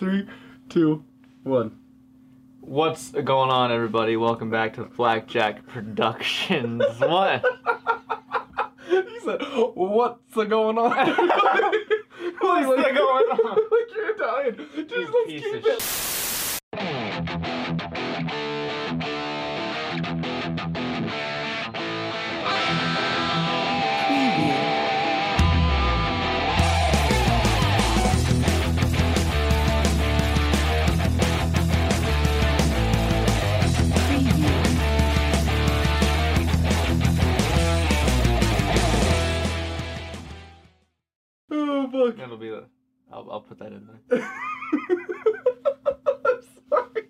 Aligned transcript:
Three, 0.00 0.26
two, 0.70 1.04
one. 1.42 1.78
What's 2.62 3.10
going 3.10 3.50
on, 3.50 3.70
everybody? 3.70 4.16
Welcome 4.16 4.48
back 4.48 4.76
to 4.76 4.84
Blackjack 4.84 5.66
Productions. 5.66 6.82
what? 7.00 7.44
he 8.88 9.20
said, 9.22 9.42
"What's 9.74 10.34
going 10.34 10.78
on?" 10.78 10.90
What's 12.40 12.66
like, 12.66 12.94
going 12.94 13.26
on? 13.26 13.56
like 13.70 13.94
you're 13.94 14.14
Italian. 14.14 14.56
Just 14.74 14.90
You 14.90 15.12
let's 15.12 15.44
keep 15.44 15.66
it. 15.66 16.29
Fuck. 42.06 42.16
That'll 42.16 42.36
be 42.36 42.50
the. 42.50 42.64
I'll, 43.12 43.28
I'll 43.30 43.40
put 43.40 43.58
that 43.58 43.72
in 43.72 43.88
there. 44.10 44.22
I'm 46.06 46.40
sorry. 46.68 47.08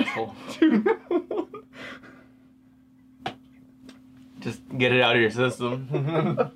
Asshole. 0.00 0.34
two. 0.52 0.84
Just 4.40 4.60
get 4.76 4.92
it 4.92 5.00
out 5.00 5.16
of 5.16 5.22
your 5.22 5.30
system. 5.30 5.88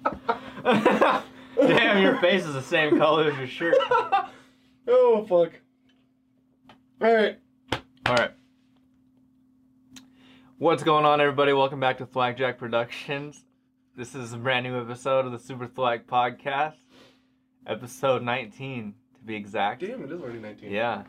Damn, 1.57 2.03
your 2.03 2.19
face 2.19 2.45
is 2.45 2.53
the 2.53 2.63
same 2.63 2.99
color 2.99 3.31
as 3.31 3.39
your 3.39 3.47
shirt. 3.47 3.77
oh 4.87 5.25
fuck. 5.27 5.53
All 7.01 7.15
right. 7.15 7.39
All 8.07 8.15
right. 8.15 8.31
What's 10.59 10.83
going 10.83 11.05
on, 11.05 11.21
everybody? 11.21 11.53
Welcome 11.53 11.81
back 11.81 11.99
to 11.99 12.07
Flagjack 12.07 12.59
Productions. 12.59 13.45
This 13.99 14.15
is 14.15 14.33
a 14.33 14.37
brand 14.37 14.65
new 14.65 14.81
episode 14.81 15.27
of 15.27 15.33
the 15.33 15.41
Super 15.41 15.67
Flag 15.67 16.07
Podcast, 16.07 16.77
episode 17.67 18.23
19 18.23 18.95
to 19.17 19.25
be 19.25 19.35
exact. 19.35 19.81
Damn, 19.81 20.05
it 20.05 20.13
is 20.13 20.21
already 20.21 20.39
19. 20.39 20.71
Yeah. 20.71 21.03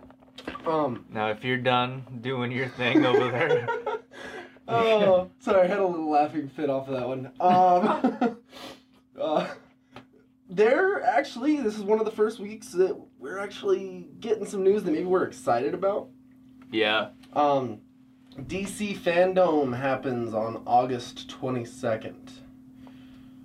Um. 0.65 1.05
Now, 1.11 1.29
if 1.29 1.43
you're 1.43 1.57
done 1.57 2.03
doing 2.21 2.51
your 2.51 2.67
thing 2.67 3.05
over 3.05 3.29
there, 3.29 3.67
oh, 4.67 5.29
sorry, 5.37 5.65
I 5.65 5.67
had 5.67 5.77
a 5.77 5.85
little 5.85 6.09
laughing 6.09 6.49
fit 6.49 6.71
off 6.71 6.87
of 6.87 6.95
that 6.95 7.07
one. 7.07 7.31
Um. 7.39 8.37
uh, 9.21 9.47
there 10.49 11.03
actually, 11.03 11.61
this 11.61 11.77
is 11.77 11.83
one 11.83 11.99
of 11.99 12.05
the 12.05 12.11
first 12.11 12.39
weeks 12.39 12.69
that 12.69 12.99
we're 13.19 13.37
actually 13.37 14.07
getting 14.19 14.47
some 14.47 14.63
news 14.63 14.81
that 14.81 14.91
maybe 14.93 15.05
we're 15.05 15.25
excited 15.25 15.75
about. 15.75 16.09
yeah. 16.71 17.09
Um, 17.33 17.81
DC 18.35 18.97
Fandom 18.97 19.77
happens 19.77 20.33
on 20.33 20.63
August 20.65 21.29
22nd, 21.39 22.38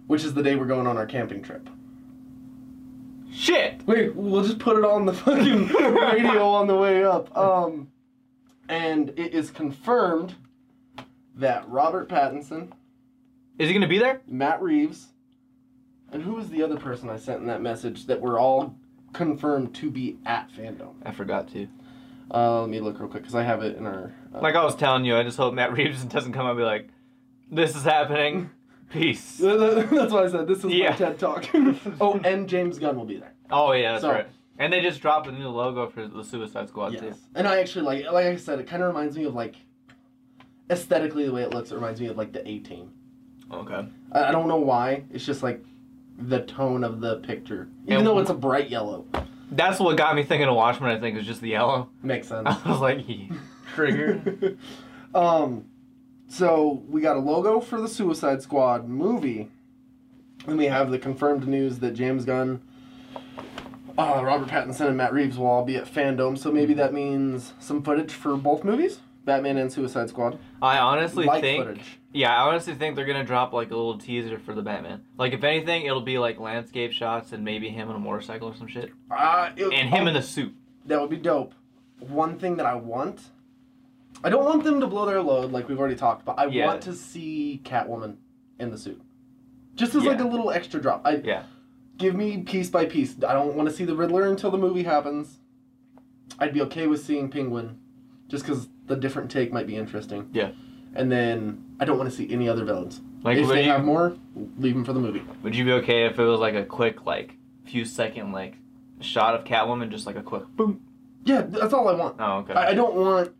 which 0.06 0.24
is 0.24 0.34
the 0.34 0.42
day 0.42 0.54
we're 0.56 0.66
going 0.66 0.86
on 0.86 0.96
our 0.96 1.06
camping 1.06 1.42
trip. 1.42 1.68
Shit. 3.32 3.84
Wait, 3.86 4.14
we'll 4.14 4.44
just 4.44 4.58
put 4.60 4.76
it 4.78 4.84
on 4.84 5.06
the 5.06 5.12
fucking 5.12 5.66
radio 5.68 6.48
on 6.48 6.66
the 6.68 6.76
way 6.76 7.04
up. 7.04 7.36
Um, 7.36 7.88
and 8.68 9.10
it 9.10 9.34
is 9.34 9.50
confirmed 9.50 10.34
that 11.36 11.68
Robert 11.68 12.08
Pattinson, 12.08 12.70
Is 13.58 13.68
he 13.68 13.74
gonna 13.74 13.88
be 13.88 13.98
there? 13.98 14.20
Matt 14.28 14.62
Reeves, 14.62 15.08
and 16.12 16.22
who 16.22 16.34
was 16.34 16.48
the 16.48 16.62
other 16.62 16.76
person 16.76 17.10
I 17.10 17.16
sent 17.16 17.40
in 17.40 17.46
that 17.48 17.60
message 17.60 18.06
that 18.06 18.20
were 18.20 18.38
all 18.38 18.76
confirmed 19.12 19.74
to 19.76 19.90
be 19.90 20.16
at 20.24 20.48
Fandom? 20.52 20.94
I 21.04 21.10
forgot 21.10 21.48
to. 21.52 21.66
Uh, 22.32 22.60
let 22.62 22.70
me 22.70 22.80
look 22.80 22.98
real 23.00 23.08
quick 23.08 23.22
because 23.24 23.34
I 23.34 23.42
have 23.42 23.62
it 23.62 23.76
in 23.76 23.84
our. 23.84 24.14
Uh, 24.32 24.40
Like 24.40 24.54
I 24.54 24.64
was 24.64 24.76
telling 24.76 25.04
you, 25.04 25.16
I 25.16 25.24
just 25.24 25.36
hope 25.36 25.54
Matt 25.54 25.72
Reeves 25.72 26.04
doesn't 26.04 26.32
come 26.32 26.46
up 26.46 26.50
and 26.52 26.58
be 26.60 26.64
like, 26.64 26.88
"This 27.50 27.74
is 27.74 27.82
happening." 27.82 28.50
Peace. 28.90 29.38
That's 29.42 30.12
why 30.12 30.24
I 30.24 30.28
said 30.28 30.46
this 30.46 30.64
is 30.64 30.72
Yeah. 30.72 30.90
my 30.90 30.96
TED 30.96 31.18
talk. 31.18 31.46
oh, 32.00 32.20
and 32.24 32.48
James 32.48 32.78
Gunn 32.78 32.96
will 32.96 33.04
be 33.04 33.16
there. 33.16 33.34
Oh 33.50 33.72
yeah, 33.72 33.92
that's 33.92 34.02
So- 34.02 34.10
right. 34.12 34.26
And 34.58 34.72
they 34.72 34.80
just 34.80 35.00
dropped 35.00 35.26
a 35.26 35.32
new 35.32 35.48
logo 35.48 35.88
for 35.88 36.06
the 36.06 36.22
Suicide 36.22 36.68
Squad 36.68 36.92
Yes. 36.92 37.00
too. 37.02 37.14
And 37.34 37.48
I 37.48 37.58
actually 37.58 37.84
like, 37.86 38.04
like 38.12 38.26
I 38.26 38.36
said, 38.36 38.60
it 38.60 38.68
kind 38.68 38.82
of 38.84 38.88
reminds 38.88 39.16
me 39.16 39.24
of 39.24 39.34
like, 39.34 39.56
aesthetically 40.70 41.26
the 41.26 41.32
way 41.32 41.42
it 41.42 41.50
looks. 41.52 41.70
It 41.72 41.74
reminds 41.74 42.00
me 42.00 42.06
of 42.06 42.16
like 42.16 42.32
the 42.32 42.46
A 42.48 42.58
Team. 42.60 42.92
Okay. 43.52 43.86
I, 44.12 44.24
I 44.24 44.30
don't 44.32 44.46
know 44.48 44.56
why. 44.58 45.04
It's 45.10 45.24
just 45.26 45.42
like 45.42 45.64
the 46.18 46.40
tone 46.42 46.84
of 46.84 47.00
the 47.00 47.16
picture, 47.16 47.68
even 47.84 47.98
And- 47.98 48.06
though 48.06 48.18
it's 48.20 48.30
a 48.30 48.34
bright 48.34 48.70
yellow. 48.70 49.06
That's 49.50 49.78
what 49.78 49.96
got 49.96 50.16
me 50.16 50.22
thinking 50.24 50.48
of 50.48 50.54
Watchmen. 50.56 50.90
I 50.96 50.98
think 51.00 51.18
is 51.18 51.26
just 51.26 51.40
the 51.40 51.50
yellow. 51.50 51.90
Makes 52.02 52.28
sense. 52.28 52.48
I 52.64 52.70
was 52.70 52.80
like, 52.80 52.98
he 53.00 53.30
triggered. 53.74 54.58
um, 55.14 55.64
so 56.34 56.82
we 56.88 57.00
got 57.00 57.16
a 57.16 57.20
logo 57.20 57.60
for 57.60 57.80
the 57.80 57.88
Suicide 57.88 58.42
Squad 58.42 58.88
movie, 58.88 59.50
and 60.46 60.58
we 60.58 60.66
have 60.66 60.90
the 60.90 60.98
confirmed 60.98 61.46
news 61.46 61.78
that 61.78 61.92
James 61.92 62.24
Gunn, 62.24 62.60
uh, 63.96 64.20
Robert 64.24 64.48
Pattinson, 64.48 64.88
and 64.88 64.96
Matt 64.96 65.12
Reeves 65.12 65.38
will 65.38 65.46
all 65.46 65.64
be 65.64 65.76
at 65.76 65.84
Fandom. 65.86 66.36
So 66.36 66.50
maybe 66.50 66.74
that 66.74 66.92
means 66.92 67.52
some 67.60 67.82
footage 67.82 68.12
for 68.12 68.36
both 68.36 68.64
movies, 68.64 68.98
Batman 69.24 69.58
and 69.58 69.72
Suicide 69.72 70.08
Squad. 70.08 70.38
I 70.60 70.78
honestly 70.78 71.26
Light 71.26 71.40
think. 71.40 71.64
footage. 71.64 71.98
Yeah, 72.12 72.34
I 72.36 72.48
honestly 72.48 72.74
think 72.74 72.96
they're 72.96 73.06
gonna 73.06 73.24
drop 73.24 73.52
like 73.52 73.70
a 73.70 73.76
little 73.76 73.98
teaser 73.98 74.38
for 74.38 74.54
the 74.54 74.62
Batman. 74.62 75.04
Like 75.16 75.32
if 75.32 75.44
anything, 75.44 75.86
it'll 75.86 76.00
be 76.00 76.18
like 76.18 76.38
landscape 76.40 76.92
shots 76.92 77.32
and 77.32 77.44
maybe 77.44 77.68
him 77.68 77.88
on 77.88 77.96
a 77.96 77.98
motorcycle 78.00 78.48
or 78.48 78.54
some 78.56 78.68
shit, 78.68 78.90
Uh, 79.10 79.50
it- 79.56 79.72
and 79.72 79.88
him 79.88 80.04
oh, 80.04 80.08
in 80.08 80.14
the 80.14 80.22
suit. 80.22 80.54
That 80.86 81.00
would 81.00 81.10
be 81.10 81.16
dope. 81.16 81.54
One 82.00 82.38
thing 82.38 82.56
that 82.56 82.66
I 82.66 82.74
want, 82.74 83.20
I 84.24 84.30
don't 84.30 84.44
want 84.44 84.64
them 84.64 84.80
to 84.80 84.86
blow 84.86 85.04
their 85.06 85.20
load 85.20 85.52
like 85.52 85.68
we've 85.68 85.78
already 85.78 85.96
talked, 85.96 86.24
but 86.24 86.38
I 86.38 86.46
Yeah. 86.46 86.66
want 86.66 86.80
to 86.82 86.94
see 86.94 87.60
Catwoman 87.64 88.16
in 88.58 88.70
the 88.70 88.78
suit, 88.78 89.00
just 89.74 89.94
as 89.94 90.04
like 90.04 90.20
a 90.20 90.24
little 90.26 90.50
extra 90.50 90.80
drop. 90.80 91.02
I 91.04 91.16
Yeah. 91.16 91.42
give 91.98 92.14
me 92.14 92.38
piece 92.38 92.70
by 92.70 92.86
piece. 92.86 93.16
I 93.22 93.34
don't 93.34 93.54
want 93.54 93.68
to 93.68 93.74
see 93.74 93.84
the 93.84 93.94
Riddler 93.94 94.26
until 94.26 94.50
the 94.50 94.58
movie 94.58 94.82
happens. 94.84 95.40
I'd 96.38 96.54
be 96.54 96.62
okay 96.62 96.86
with 96.86 97.00
seeing 97.04 97.28
Penguin, 97.28 97.78
just 98.28 98.44
because 98.44 98.68
the 98.86 98.96
different 98.96 99.30
take 99.30 99.52
might 99.52 99.66
be 99.66 99.76
interesting. 99.76 100.30
Yeah. 100.32 100.50
And 100.94 101.12
then 101.12 101.62
I 101.78 101.84
don't 101.84 101.98
want 101.98 102.08
to 102.10 102.16
see 102.16 102.32
any 102.32 102.48
other 102.48 102.64
villains. 102.64 103.02
Like 103.22 103.36
if 103.38 103.48
they 103.48 103.64
you, 103.64 103.70
have 103.70 103.84
more, 103.84 104.16
leave 104.58 104.74
them 104.74 104.84
for 104.84 104.92
the 104.94 105.00
movie. 105.00 105.22
would 105.42 105.54
you 105.54 105.64
be 105.64 105.72
okay 105.72 106.06
if 106.06 106.18
it 106.18 106.24
was 106.24 106.40
like 106.40 106.54
a 106.54 106.64
quick 106.64 107.04
like 107.04 107.36
few 107.64 107.84
second 107.84 108.32
like 108.32 108.56
shot 109.00 109.34
of 109.34 109.44
Catwoman, 109.44 109.90
just 109.90 110.06
like 110.06 110.16
a 110.16 110.22
quick 110.22 110.44
boom? 110.56 110.80
Yeah, 111.24 111.42
that's 111.42 111.72
all 111.74 111.88
I 111.88 111.94
want. 111.94 112.16
Oh 112.18 112.38
okay. 112.38 112.54
I, 112.54 112.70
I 112.70 112.74
don't 112.74 112.94
want 112.94 113.30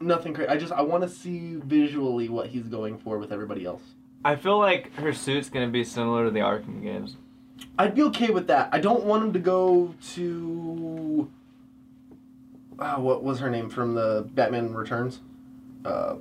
nothing 0.00 0.34
crazy. 0.34 0.48
I 0.48 0.56
just 0.56 0.72
I 0.72 0.82
want 0.82 1.02
to 1.02 1.08
see 1.08 1.56
visually 1.56 2.28
what 2.28 2.48
he's 2.48 2.64
going 2.64 2.98
for 2.98 3.18
with 3.18 3.32
everybody 3.32 3.64
else. 3.64 3.82
I 4.24 4.36
feel 4.36 4.58
like 4.58 4.94
her 4.96 5.12
suit's 5.12 5.48
gonna 5.48 5.68
be 5.68 5.84
similar 5.84 6.24
to 6.24 6.30
the 6.30 6.40
Arkham 6.40 6.82
games. 6.82 7.16
I'd 7.78 7.94
be 7.94 8.02
okay 8.04 8.30
with 8.30 8.46
that. 8.48 8.68
I 8.72 8.80
don't 8.80 9.04
want 9.04 9.24
him 9.24 9.32
to 9.32 9.38
go 9.38 9.94
to. 10.14 11.30
Uh, 12.78 12.96
what 12.96 13.22
was 13.22 13.38
her 13.40 13.50
name 13.50 13.68
from 13.68 13.94
the 13.94 14.26
Batman 14.34 14.72
Returns? 14.74 15.20
Uh, 15.84 16.16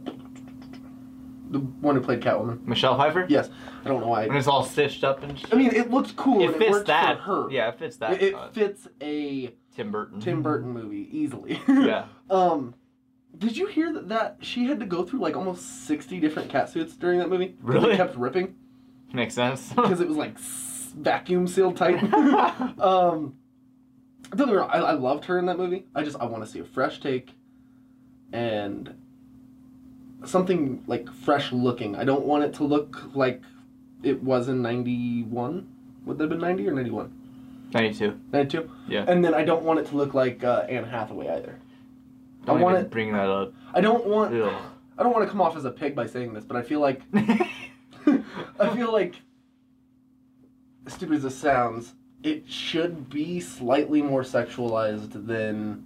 the 1.51 1.59
one 1.59 1.95
who 1.95 2.01
played 2.01 2.21
Catwoman. 2.21 2.65
Michelle 2.65 2.97
Pfeiffer. 2.97 3.25
Yes, 3.29 3.49
I 3.83 3.87
don't 3.87 4.01
know 4.01 4.07
why. 4.07 4.27
When 4.27 4.37
it's 4.37 4.47
all 4.47 4.63
stitched 4.63 5.03
up 5.03 5.23
and. 5.23 5.37
Shit. 5.39 5.53
I 5.53 5.57
mean, 5.57 5.73
it 5.73 5.89
looks 5.89 6.11
cool. 6.11 6.41
it 6.41 6.47
and 6.47 6.55
it 6.55 6.59
fits 6.59 6.71
works 6.71 6.87
that. 6.87 7.17
For 7.17 7.23
her. 7.23 7.51
Yeah, 7.51 7.69
it 7.69 7.79
fits 7.79 7.97
that. 7.97 8.21
It, 8.21 8.33
it 8.33 8.53
fits 8.53 8.87
a 9.01 9.53
Tim 9.75 9.91
Burton. 9.91 10.19
Tim 10.21 10.41
Burton 10.41 10.71
movie 10.71 11.07
easily. 11.11 11.61
yeah. 11.67 12.05
Um, 12.29 12.75
did 13.37 13.55
you 13.55 13.67
hear 13.67 13.93
that, 13.93 14.09
that 14.09 14.37
she 14.41 14.65
had 14.65 14.79
to 14.79 14.85
go 14.85 15.03
through 15.03 15.19
like 15.19 15.35
almost 15.35 15.85
sixty 15.85 16.19
different 16.19 16.49
cat 16.49 16.69
suits 16.69 16.95
during 16.95 17.19
that 17.19 17.29
movie? 17.29 17.55
Really? 17.61 17.93
It 17.93 17.97
kept 17.97 18.15
ripping 18.15 18.55
Makes 19.13 19.33
sense. 19.33 19.69
because 19.75 20.01
it 20.01 20.07
was 20.07 20.17
like 20.17 20.37
vacuum 20.39 21.47
sealed 21.47 21.77
tight. 21.77 22.01
um, 22.79 23.35
don't 24.29 24.37
get 24.37 24.47
me 24.47 24.53
wrong. 24.53 24.69
I, 24.71 24.77
I 24.79 24.91
loved 24.93 25.25
her 25.25 25.39
in 25.39 25.45
that 25.47 25.57
movie. 25.57 25.85
I 25.95 26.03
just 26.03 26.17
I 26.19 26.25
want 26.25 26.43
to 26.43 26.49
see 26.49 26.59
a 26.59 26.63
fresh 26.63 26.99
take, 26.99 27.31
and 28.31 28.95
something 30.25 30.83
like 30.87 31.11
fresh 31.11 31.51
looking. 31.51 31.95
I 31.95 32.03
don't 32.03 32.25
want 32.25 32.43
it 32.43 32.53
to 32.55 32.63
look 32.63 33.15
like 33.15 33.41
it 34.03 34.21
was 34.21 34.47
in 34.47 34.61
ninety 34.61 35.23
one. 35.23 35.67
Would 36.05 36.17
that 36.19 36.25
have 36.25 36.29
been 36.29 36.39
ninety 36.39 36.67
or 36.67 36.73
ninety 36.73 36.91
one? 36.91 37.15
92. 37.71 38.19
Ninety 38.31 38.57
two. 38.57 38.71
Yeah. 38.87 39.05
And 39.07 39.23
then 39.23 39.35
I 39.35 39.43
don't 39.43 39.61
want 39.61 39.79
it 39.79 39.85
to 39.87 39.95
look 39.95 40.15
like 40.15 40.43
uh, 40.43 40.65
Anne 40.67 40.85
Hathaway 40.85 41.27
either. 41.27 41.59
Don't 42.49 42.59
I 42.59 42.63
want 42.63 42.77
to 42.79 42.85
bring 42.85 43.13
that 43.13 43.29
up. 43.29 43.53
I 43.73 43.81
don't 43.81 44.05
want. 44.05 44.33
Ugh. 44.33 44.53
I 44.97 45.03
don't 45.03 45.13
want 45.13 45.23
to 45.25 45.29
come 45.31 45.39
off 45.41 45.55
as 45.55 45.63
a 45.65 45.71
pig 45.71 45.95
by 45.95 46.05
saying 46.07 46.33
this, 46.33 46.43
but 46.43 46.57
I 46.57 46.61
feel 46.61 46.79
like 46.81 47.01
I 48.59 48.75
feel 48.75 48.91
like 48.91 49.15
as 50.85 50.93
stupid 50.93 51.17
as 51.17 51.23
this 51.23 51.37
sounds, 51.37 51.93
it 52.23 52.49
should 52.49 53.09
be 53.09 53.39
slightly 53.39 54.01
more 54.01 54.23
sexualized 54.23 55.25
than 55.25 55.85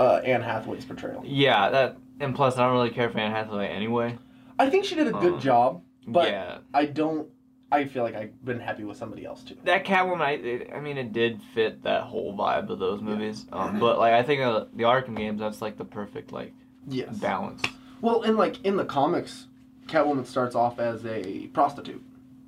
uh, 0.00 0.16
Anne 0.24 0.42
Hathaway's 0.42 0.84
portrayal. 0.84 1.22
yeah, 1.24 1.68
that. 1.70 1.96
And 2.18 2.34
plus, 2.34 2.56
I 2.56 2.64
don't 2.64 2.72
really 2.72 2.90
care 2.90 3.10
for 3.10 3.18
Anne 3.18 3.30
Hathaway 3.32 3.68
anyway. 3.68 4.18
I 4.58 4.70
think 4.70 4.86
she 4.86 4.94
did 4.94 5.06
a 5.08 5.12
good 5.12 5.34
Uh, 5.34 5.38
job, 5.38 5.82
but 6.06 6.28
yeah. 6.28 6.58
I 6.72 6.86
don't. 6.86 7.28
I 7.72 7.84
feel 7.86 8.04
like 8.04 8.14
I've 8.14 8.44
been 8.44 8.60
happy 8.60 8.84
with 8.84 8.96
somebody 8.96 9.24
else 9.24 9.42
too. 9.42 9.56
That 9.64 9.84
Catwoman, 9.84 10.20
I, 10.20 10.32
it, 10.32 10.70
I 10.74 10.78
mean, 10.80 10.98
it 10.98 11.12
did 11.12 11.40
fit 11.52 11.82
that 11.82 12.02
whole 12.04 12.36
vibe 12.36 12.68
of 12.70 12.78
those 12.78 13.00
movies. 13.00 13.44
Um, 13.52 13.80
but 13.80 13.98
like, 13.98 14.12
I 14.12 14.22
think 14.22 14.40
uh, 14.42 14.66
the 14.74 14.84
Arkham 14.84 15.16
games, 15.16 15.40
that's 15.40 15.60
like 15.60 15.76
the 15.76 15.84
perfect 15.84 16.30
like 16.32 16.52
Yes. 16.88 17.16
balance. 17.16 17.62
Well, 18.00 18.22
in 18.22 18.36
like 18.36 18.64
in 18.64 18.76
the 18.76 18.84
comics, 18.84 19.46
Catwoman 19.86 20.26
starts 20.26 20.54
off 20.54 20.78
as 20.78 21.04
a 21.06 21.48
prostitute. 21.48 22.02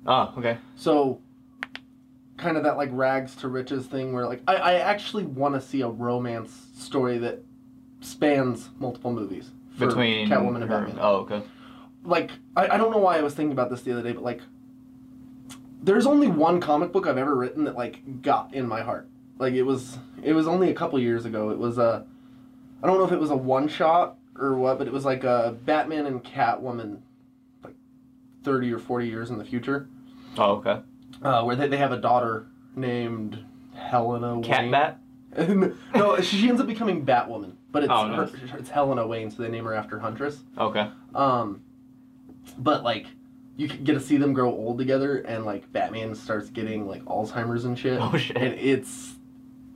Oh, 0.05 0.33
okay. 0.37 0.57
So, 0.77 1.19
kind 2.37 2.55
of 2.55 2.63
that 2.63 2.77
like 2.77 2.89
rags 2.93 3.35
to 3.37 3.47
riches 3.49 3.85
thing 3.87 4.13
where 4.13 4.25
like 4.25 4.41
I, 4.47 4.55
I 4.55 4.73
actually 4.75 5.25
want 5.25 5.55
to 5.55 5.61
see 5.61 5.81
a 5.81 5.89
romance 5.89 6.67
story 6.77 7.17
that 7.17 7.43
spans 8.01 8.69
multiple 8.79 9.11
movies 9.11 9.51
Between 9.77 10.29
Catwoman 10.29 10.61
and 10.61 10.63
her- 10.71 10.79
Batman. 10.85 10.97
Oh, 11.01 11.15
okay. 11.17 11.41
Like 12.05 12.31
I, 12.55 12.69
I 12.69 12.77
don't 12.77 12.91
know 12.91 12.97
why 12.99 13.17
I 13.17 13.21
was 13.21 13.33
thinking 13.33 13.51
about 13.51 13.69
this 13.69 13.81
the 13.81 13.91
other 13.91 14.03
day, 14.03 14.13
but 14.13 14.23
like 14.23 14.41
there's 15.81 16.05
only 16.05 16.27
one 16.27 16.59
comic 16.59 16.91
book 16.91 17.07
I've 17.07 17.17
ever 17.17 17.35
written 17.35 17.63
that 17.65 17.75
like 17.75 18.21
got 18.21 18.53
in 18.53 18.67
my 18.67 18.81
heart. 18.81 19.07
Like 19.37 19.53
it 19.53 19.63
was 19.63 19.97
it 20.23 20.33
was 20.33 20.47
only 20.47 20.69
a 20.69 20.73
couple 20.73 20.99
years 20.99 21.25
ago. 21.25 21.49
It 21.49 21.57
was 21.57 21.77
a 21.77 22.05
I 22.83 22.87
don't 22.87 22.97
know 22.97 23.05
if 23.05 23.11
it 23.11 23.19
was 23.19 23.31
a 23.31 23.35
one 23.37 23.67
shot 23.67 24.17
or 24.37 24.55
what, 24.57 24.77
but 24.77 24.87
it 24.87 24.93
was 24.93 25.05
like 25.05 25.23
a 25.23 25.55
Batman 25.65 26.05
and 26.05 26.23
Catwoman 26.23 26.99
like 27.63 27.75
30 28.43 28.71
or 28.73 28.79
40 28.79 29.07
years 29.07 29.29
in 29.29 29.37
the 29.37 29.45
future 29.45 29.87
Oh, 30.37 30.53
okay. 30.57 30.79
uh, 31.23 31.43
where 31.43 31.55
they, 31.55 31.67
they 31.67 31.77
have 31.77 31.91
a 31.91 31.97
daughter 31.97 32.47
named 32.75 33.43
Helena 33.75 34.39
Cat 34.41 34.61
Wayne. 34.61 34.71
Bat. 34.71 34.99
no, 35.95 36.19
she 36.21 36.47
ends 36.49 36.59
up 36.61 36.67
becoming 36.67 37.05
Batwoman, 37.05 37.53
but 37.71 37.83
it's 37.83 37.91
Oh, 37.93 38.07
her, 38.07 38.29
it's 38.57 38.69
Helena 38.69 39.05
Wayne, 39.05 39.29
so 39.29 39.41
they 39.43 39.49
name 39.49 39.65
her 39.65 39.73
after 39.73 39.99
Huntress. 39.99 40.39
Okay. 40.57 40.89
Um, 41.13 41.61
but 42.57 42.83
like 42.83 43.07
you 43.59 43.67
get 43.67 43.93
to 43.93 43.99
see 43.99 44.15
them 44.17 44.33
grow 44.33 44.49
old 44.49 44.77
together, 44.77 45.17
and 45.17 45.45
like 45.45 45.71
Batman 45.73 46.15
starts 46.15 46.49
getting 46.49 46.87
like 46.87 47.03
Alzheimer's 47.05 47.65
and 47.65 47.77
shit. 47.77 47.99
Oh, 48.01 48.15
shit. 48.17 48.37
And 48.37 48.53
it's 48.55 49.15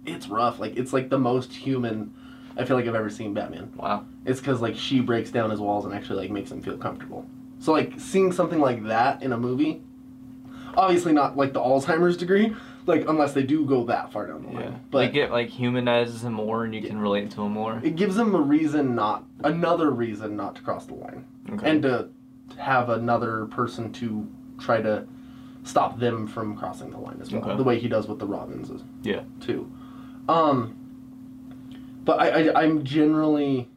it's 0.05 0.27
rough. 0.27 0.59
Like 0.59 0.77
it's 0.77 0.93
like 0.93 1.09
the 1.09 1.19
most 1.19 1.51
human 1.53 2.13
I 2.57 2.65
feel 2.65 2.77
like 2.77 2.87
I've 2.87 2.95
ever 2.95 3.09
seen 3.09 3.33
Batman. 3.33 3.73
Wow. 3.75 4.05
It's 4.25 4.39
because 4.39 4.61
like 4.61 4.75
she 4.75 5.01
breaks 5.01 5.31
down 5.31 5.49
his 5.49 5.59
walls 5.59 5.85
and 5.85 5.93
actually 5.93 6.19
like 6.21 6.31
makes 6.31 6.51
him 6.51 6.61
feel 6.61 6.77
comfortable. 6.77 7.25
So 7.59 7.71
like 7.73 7.99
seeing 7.99 8.31
something 8.31 8.59
like 8.59 8.83
that 8.85 9.21
in 9.23 9.33
a 9.33 9.37
movie, 9.37 9.81
obviously 10.75 11.13
not 11.13 11.35
like 11.37 11.53
the 11.53 11.59
Alzheimer's 11.59 12.15
degree, 12.17 12.55
like 12.85 13.07
unless 13.07 13.33
they 13.33 13.43
do 13.43 13.65
go 13.65 13.83
that 13.85 14.11
far 14.11 14.27
down 14.27 14.43
the 14.43 14.49
line. 14.49 14.63
Yeah. 14.63 14.77
But 14.91 14.97
like 14.97 15.15
it 15.15 15.31
like 15.31 15.49
humanizes 15.49 16.23
him 16.23 16.33
more, 16.33 16.63
and 16.65 16.73
you 16.75 16.81
can 16.81 16.99
relate 16.99 17.31
to 17.31 17.41
him 17.43 17.51
more. 17.53 17.81
it 17.83 17.95
gives 17.95 18.17
him 18.17 18.33
a 18.35 18.41
reason 18.41 18.95
not 18.95 19.23
another 19.43 19.91
reason 19.91 20.35
not 20.37 20.55
to 20.55 20.61
cross 20.61 20.85
the 20.85 20.93
line 20.95 21.25
Okay. 21.53 21.69
and 21.69 21.81
to 21.83 22.09
have 22.57 22.89
another 22.89 23.45
person 23.47 23.91
to 23.93 24.27
try 24.59 24.81
to 24.81 25.05
stop 25.63 25.99
them 25.99 26.27
from 26.27 26.55
crossing 26.57 26.91
the 26.91 26.97
line 26.97 27.17
as 27.21 27.31
well 27.31 27.41
Okay. 27.43 27.55
the 27.57 27.63
way 27.63 27.79
he 27.79 27.87
does 27.87 28.07
with 28.07 28.19
the 28.19 28.25
robins 28.27 28.69
is 28.69 28.81
Yeah. 29.01 29.21
too 29.39 29.71
um 30.29 30.75
but 32.05 32.19
I, 32.19 32.49
I 32.49 32.63
i'm 32.63 32.83
generally 32.83 33.69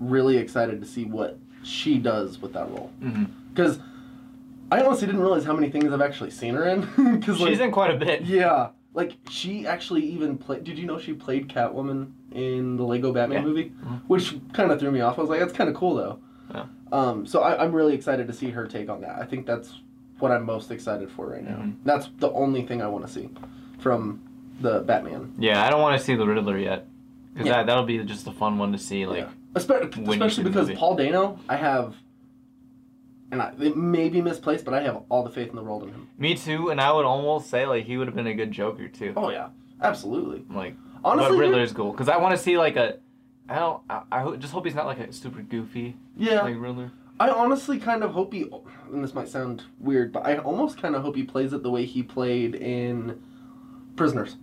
really 0.00 0.36
excited 0.36 0.80
to 0.80 0.86
see 0.86 1.04
what 1.04 1.38
she 1.62 1.98
does 1.98 2.40
with 2.40 2.52
that 2.52 2.68
role 2.70 2.90
because 3.52 3.78
i 4.70 4.80
honestly 4.82 5.06
didn't 5.06 5.20
realize 5.20 5.44
how 5.44 5.52
many 5.52 5.70
things 5.70 5.92
i've 5.92 6.00
actually 6.00 6.30
seen 6.30 6.54
her 6.54 6.64
in 6.68 6.80
because 7.18 7.40
like 7.40 7.50
She's 7.50 7.60
in 7.60 7.72
quite 7.72 7.90
a 7.90 7.96
bit. 7.96 8.22
yeah 8.22 8.68
like 8.94 9.16
she 9.28 9.66
actually 9.66 10.02
even 10.04 10.38
played 10.38 10.64
did 10.64 10.78
you 10.78 10.86
know 10.86 10.98
she 10.98 11.12
played 11.12 11.48
catwoman 11.48 12.12
in 12.32 12.76
the 12.76 12.84
lego 12.84 13.12
batman 13.12 13.38
Yeah. 13.42 13.44
movie 13.48 13.72
Mhm. 13.84 14.00
which 14.06 14.36
kind 14.52 14.70
of 14.70 14.78
threw 14.78 14.90
me 14.92 15.00
off 15.00 15.18
i 15.18 15.20
was 15.20 15.30
like 15.30 15.40
that's 15.40 15.52
kind 15.52 15.68
of 15.68 15.74
cool 15.76 15.94
though 15.96 16.18
Yeah. 16.54 16.64
um, 16.92 17.26
so 17.26 17.40
I, 17.42 17.62
i'm 17.62 17.72
really 17.72 17.94
excited 17.94 18.26
to 18.28 18.32
see 18.32 18.50
her 18.50 18.66
take 18.66 18.88
on 18.88 19.00
that 19.02 19.18
i 19.20 19.24
think 19.24 19.46
that's 19.46 19.80
what 20.18 20.32
i'm 20.32 20.44
most 20.44 20.70
excited 20.70 21.10
for 21.10 21.26
right 21.26 21.44
now 21.44 21.56
Mhm. 21.56 21.76
that's 21.84 22.08
the 22.18 22.30
only 22.32 22.62
thing 22.66 22.80
i 22.82 22.86
want 22.88 23.06
to 23.06 23.12
see 23.12 23.28
from 23.78 24.22
the 24.60 24.80
batman 24.80 25.34
Yeah, 25.38 25.64
I 25.64 25.70
don't 25.70 25.80
want 25.82 25.98
to 26.00 26.04
see 26.04 26.16
the 26.16 26.26
Riddler 26.26 26.58
yet, 26.58 26.86
because 27.32 27.46
Yeah. 27.46 27.52
that 27.58 27.66
that'll 27.66 27.84
be 27.84 28.02
just 28.04 28.26
a 28.26 28.32
fun 28.32 28.58
one 28.58 28.72
to 28.72 28.78
see. 28.78 29.06
Like, 29.06 29.18
yeah. 29.18 29.28
especially, 29.54 29.88
when 30.02 30.06
you 30.06 30.12
see 30.12 30.12
especially 30.42 30.44
because 30.50 30.70
paul 30.72 30.96
dano 30.96 31.38
i 31.48 31.54
have 31.56 31.94
and 33.30 33.42
I, 33.42 33.52
it 33.60 33.76
may 33.76 34.08
be 34.08 34.20
misplaced 34.22 34.64
but 34.64 34.74
i 34.74 34.80
have 34.82 35.02
all 35.10 35.22
the 35.22 35.30
faith 35.30 35.50
in 35.50 35.56
the 35.56 35.62
world 35.62 35.82
in 35.84 35.90
him 35.90 36.08
me 36.18 36.34
too, 36.34 36.70
and 36.70 36.80
I 36.80 36.90
would 36.92 37.04
almost 37.04 37.48
say 37.50 37.66
like 37.66 37.84
he 37.84 37.96
would 37.96 38.08
have 38.08 38.16
been 38.16 38.26
a 38.26 38.34
good 38.34 38.50
Joker 38.50 38.88
too. 38.88 39.12
oh 39.16 39.30
yeah 39.30 39.48
absolutely 39.82 40.44
Like, 40.50 40.74
honestly 41.04 41.36
but 41.36 41.38
Riddler's 41.40 41.72
cool 41.72 41.92
because 41.92 42.08
I 42.08 42.16
want 42.16 42.36
to 42.36 42.42
see 42.42 42.58
like 42.58 42.76
a. 42.76 42.98
I 43.48 43.58
don't. 43.58 43.82
I, 43.88 44.02
I 44.10 44.36
just 44.36 44.52
hope 44.52 44.66
he's 44.66 44.74
not 44.74 44.86
like 44.86 44.98
a 44.98 45.12
super 45.12 45.40
goofy 45.42 45.96
yeah 46.16 46.42
like 46.42 46.56
Riddler. 46.58 46.92
I 47.20 47.30
honestly 47.30 47.78
kind 47.78 48.04
of 48.04 48.12
hope 48.12 48.32
he, 48.32 48.48
and 48.92 49.02
this 49.02 49.12
might 49.12 49.28
sound 49.28 49.64
weird, 49.80 50.12
but 50.12 50.24
I 50.24 50.36
almost 50.36 50.80
kind 50.80 50.94
of 50.94 51.02
hope 51.02 51.16
he 51.16 51.24
plays 51.24 51.52
it 51.52 51.64
the 51.64 51.70
way 51.70 51.84
he 51.84 52.02
played 52.02 52.54
in 52.54 53.20
Prisoners. 53.96 54.36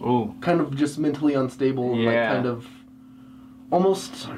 Ooh. 0.00 0.34
Kind 0.40 0.60
of 0.60 0.74
just 0.74 0.98
mentally 0.98 1.34
unstable, 1.34 1.92
and 1.92 2.04
like 2.04 2.14
Yeah. 2.14 2.34
kind 2.34 2.46
of 2.46 2.66
almost 3.70 4.28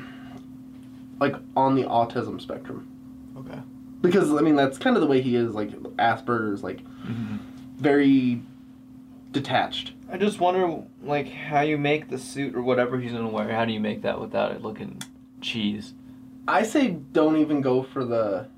like 1.20 1.36
on 1.56 1.74
the 1.74 1.84
autism 1.84 2.40
spectrum. 2.40 2.88
Okay. 3.38 3.58
Because 4.02 4.30
I 4.34 4.40
mean 4.42 4.56
that's 4.56 4.76
kind 4.76 4.96
of 4.96 5.00
the 5.00 5.08
way 5.08 5.22
he 5.22 5.36
is, 5.36 5.54
like 5.54 5.70
Asperger's, 5.70 6.62
like 6.62 6.84
mm-hmm. 6.84 7.36
very 7.76 8.42
detached. 9.34 9.92
I 10.10 10.16
just 10.16 10.40
wonder 10.40 10.82
like 11.02 11.28
how 11.28 11.60
you 11.60 11.76
make 11.76 12.08
the 12.08 12.16
suit 12.18 12.54
or 12.54 12.62
whatever 12.62 12.98
he's 12.98 13.12
gonna 13.12 13.28
wear. 13.28 13.52
How 13.52 13.66
do 13.66 13.72
you 13.72 13.80
make 13.80 14.00
that 14.02 14.18
without 14.18 14.52
it 14.52 14.62
looking 14.62 15.02
cheese? 15.42 15.92
I 16.48 16.62
say 16.62 16.88
don't 16.88 17.36
even 17.36 17.60
go 17.60 17.82
for 17.82 18.04
the 18.04 18.48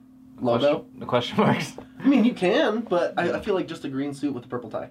logo. 0.41 0.59
Question, 0.81 1.01
the 1.01 1.07
question 1.07 1.39
marks. 1.39 1.73
I 1.99 2.07
mean 2.07 2.25
you 2.25 2.35
can, 2.35 2.83
but 2.83 3.15
I, 3.17 3.33
I 3.33 3.41
feel 3.41 3.55
like 3.55 3.67
just 3.67 3.85
a 3.85 3.89
green 3.89 4.15
suit 4.15 4.35
with 4.35 4.45
a 4.45 4.49
purple 4.49 4.71
tie. 4.71 4.91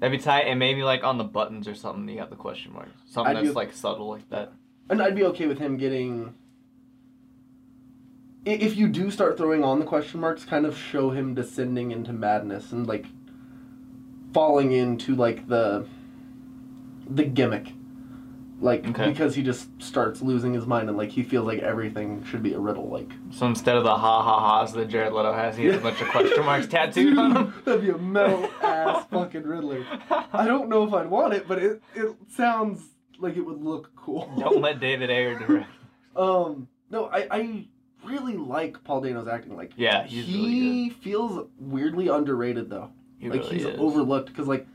That'd 0.00 0.18
be 0.18 0.22
tight, 0.22 0.42
and 0.42 0.58
maybe 0.58 0.82
like 0.82 1.04
on 1.04 1.16
the 1.18 1.24
buttons 1.24 1.68
or 1.68 1.74
something, 1.74 2.08
you 2.08 2.18
have 2.18 2.30
the 2.30 2.36
question 2.36 2.72
marks. 2.72 2.90
Something 3.06 3.36
I'd 3.36 3.36
that's 3.36 3.48
do- 3.48 3.54
like 3.54 3.72
subtle 3.72 4.08
like 4.08 4.28
that. 4.30 4.52
And 4.90 5.00
I'd 5.00 5.14
be 5.14 5.24
okay 5.24 5.46
with 5.46 5.58
him 5.58 5.76
getting. 5.76 6.34
If 8.44 8.76
you 8.76 8.88
do 8.88 9.10
start 9.10 9.36
throwing 9.36 9.64
on 9.64 9.80
the 9.80 9.84
question 9.84 10.20
marks, 10.20 10.44
kind 10.44 10.66
of 10.66 10.78
show 10.78 11.10
him 11.10 11.34
descending 11.34 11.90
into 11.90 12.12
madness 12.12 12.70
and 12.72 12.86
like 12.86 13.06
falling 14.36 14.72
into 14.72 15.14
like 15.14 15.48
the 15.48 15.86
the 17.08 17.24
gimmick, 17.24 17.72
like 18.60 18.86
Okay. 18.86 19.08
because 19.08 19.34
he 19.34 19.42
just 19.42 19.68
starts 19.80 20.20
losing 20.20 20.52
his 20.52 20.66
mind 20.66 20.88
and 20.90 20.98
like 20.98 21.08
he 21.10 21.22
feels 21.22 21.46
like 21.46 21.60
everything 21.60 22.22
should 22.24 22.42
be 22.42 22.52
a 22.52 22.58
riddle. 22.58 22.88
Like 22.90 23.10
So 23.30 23.46
instead 23.46 23.76
of 23.76 23.84
the 23.84 23.96
ha 23.96 24.22
ha 24.22 24.60
ha's 24.60 24.74
that 24.74 24.88
Jared 24.88 25.14
Leto 25.14 25.32
has, 25.32 25.56
he 25.56 25.64
has 25.66 25.76
a 25.76 25.80
bunch 25.80 26.00
of 26.02 26.08
question 26.08 26.44
marks 26.50 26.66
tattooed 26.66 27.16
on 27.16 27.34
him. 27.36 27.54
that'd 27.64 27.80
be 27.80 27.88
a 27.90 27.96
metal 27.96 28.46
ass 28.62 29.06
fucking 29.10 29.44
Riddler. 29.44 29.86
I 30.32 30.46
don't 30.46 30.68
know 30.68 30.86
if 30.86 30.92
I'd 30.92 31.08
want 31.08 31.32
it, 31.32 31.48
but 31.48 31.58
it 31.58 31.80
it 31.94 32.14
sounds 32.28 32.82
like 33.18 33.36
it 33.38 33.42
would 33.42 33.62
look 33.62 33.90
cool. 33.96 34.30
Don't 34.38 34.60
let 34.60 34.78
David 34.80 35.08
Ayer 35.10 35.38
direct. 35.38 35.70
Um, 36.14 36.68
no, 36.90 37.06
I, 37.06 37.26
I 37.30 37.64
really 38.04 38.36
like 38.36 38.84
Paul 38.84 39.00
Dano's 39.00 39.26
acting. 39.28 39.56
Like, 39.56 39.72
Yeah, 39.76 40.04
he's 40.06 40.26
he 40.26 40.36
really 40.36 40.90
feels 40.90 41.48
weirdly 41.58 42.08
underrated 42.08 42.68
though. 42.68 42.90
He 43.18 43.28
like 43.30 43.40
really 43.40 43.56
he's 43.56 43.64
is. 43.66 43.78
overlooked 43.78 44.28
because 44.28 44.46
like, 44.48 44.66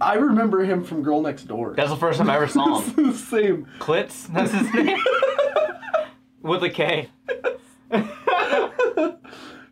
I 0.00 0.14
remember 0.14 0.64
him 0.64 0.84
from 0.84 1.02
Girl 1.02 1.20
Next 1.20 1.44
Door. 1.44 1.74
That's 1.74 1.90
the 1.90 1.96
first 1.96 2.18
time 2.18 2.30
I 2.30 2.36
ever 2.36 2.48
saw 2.48 2.80
him. 2.80 3.12
Same. 3.14 3.66
Klitz, 3.78 4.26
that's 4.32 4.52
his 4.52 4.72
name. 4.74 4.98
With 6.42 6.64
a 6.64 6.70
K. 6.70 7.08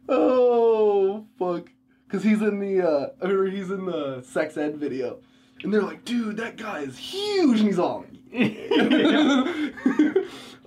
oh 0.09 1.27
fuck! 1.39 1.71
Because 2.07 2.23
he's 2.23 2.43
in 2.43 2.61
the. 2.61 2.81
uh 2.87 3.09
I 3.21 3.25
remember 3.27 3.51
he's 3.51 3.71
in 3.71 3.87
the 3.87 4.23
sex 4.23 4.57
ed 4.57 4.77
video, 4.77 5.19
and 5.63 5.73
they're 5.75 5.83
like, 5.83 6.05
"Dude, 6.05 6.37
that 6.37 6.57
guy 6.57 6.81
is 6.81 6.97
huge," 6.99 7.59
and 7.61 7.69
he's 7.69 7.79
all. 7.79 8.05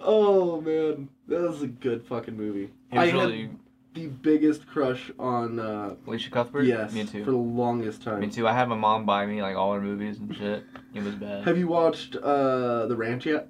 oh 0.01 0.59
man, 0.61 1.07
that 1.27 1.41
was 1.41 1.61
a 1.61 1.67
good 1.67 2.05
fucking 2.05 2.35
movie. 2.35 2.69
He 2.91 2.97
I 2.97 3.03
was 3.05 3.11
had 3.11 3.19
really 3.21 3.49
the 3.93 4.07
biggest 4.07 4.65
crush 4.67 5.11
on 5.19 5.59
uh 5.59 5.95
Elisha 6.07 6.31
Cuthbert. 6.31 6.65
yes 6.65 6.93
me 6.93 7.05
too. 7.05 7.23
for 7.23 7.31
the 7.31 7.37
longest 7.37 8.01
time. 8.03 8.19
Me 8.21 8.27
too. 8.29 8.47
I 8.47 8.53
had 8.53 8.67
my 8.67 8.75
mom 8.75 9.05
buy 9.05 9.25
me 9.25 9.41
like 9.41 9.55
all 9.55 9.73
her 9.73 9.81
movies 9.81 10.17
and 10.19 10.35
shit. 10.35 10.63
It 10.93 11.03
was 11.03 11.15
bad. 11.15 11.43
Have 11.45 11.57
you 11.57 11.67
watched 11.67 12.15
uh 12.15 12.87
The 12.87 12.95
Ranch 12.95 13.25
yet? 13.25 13.49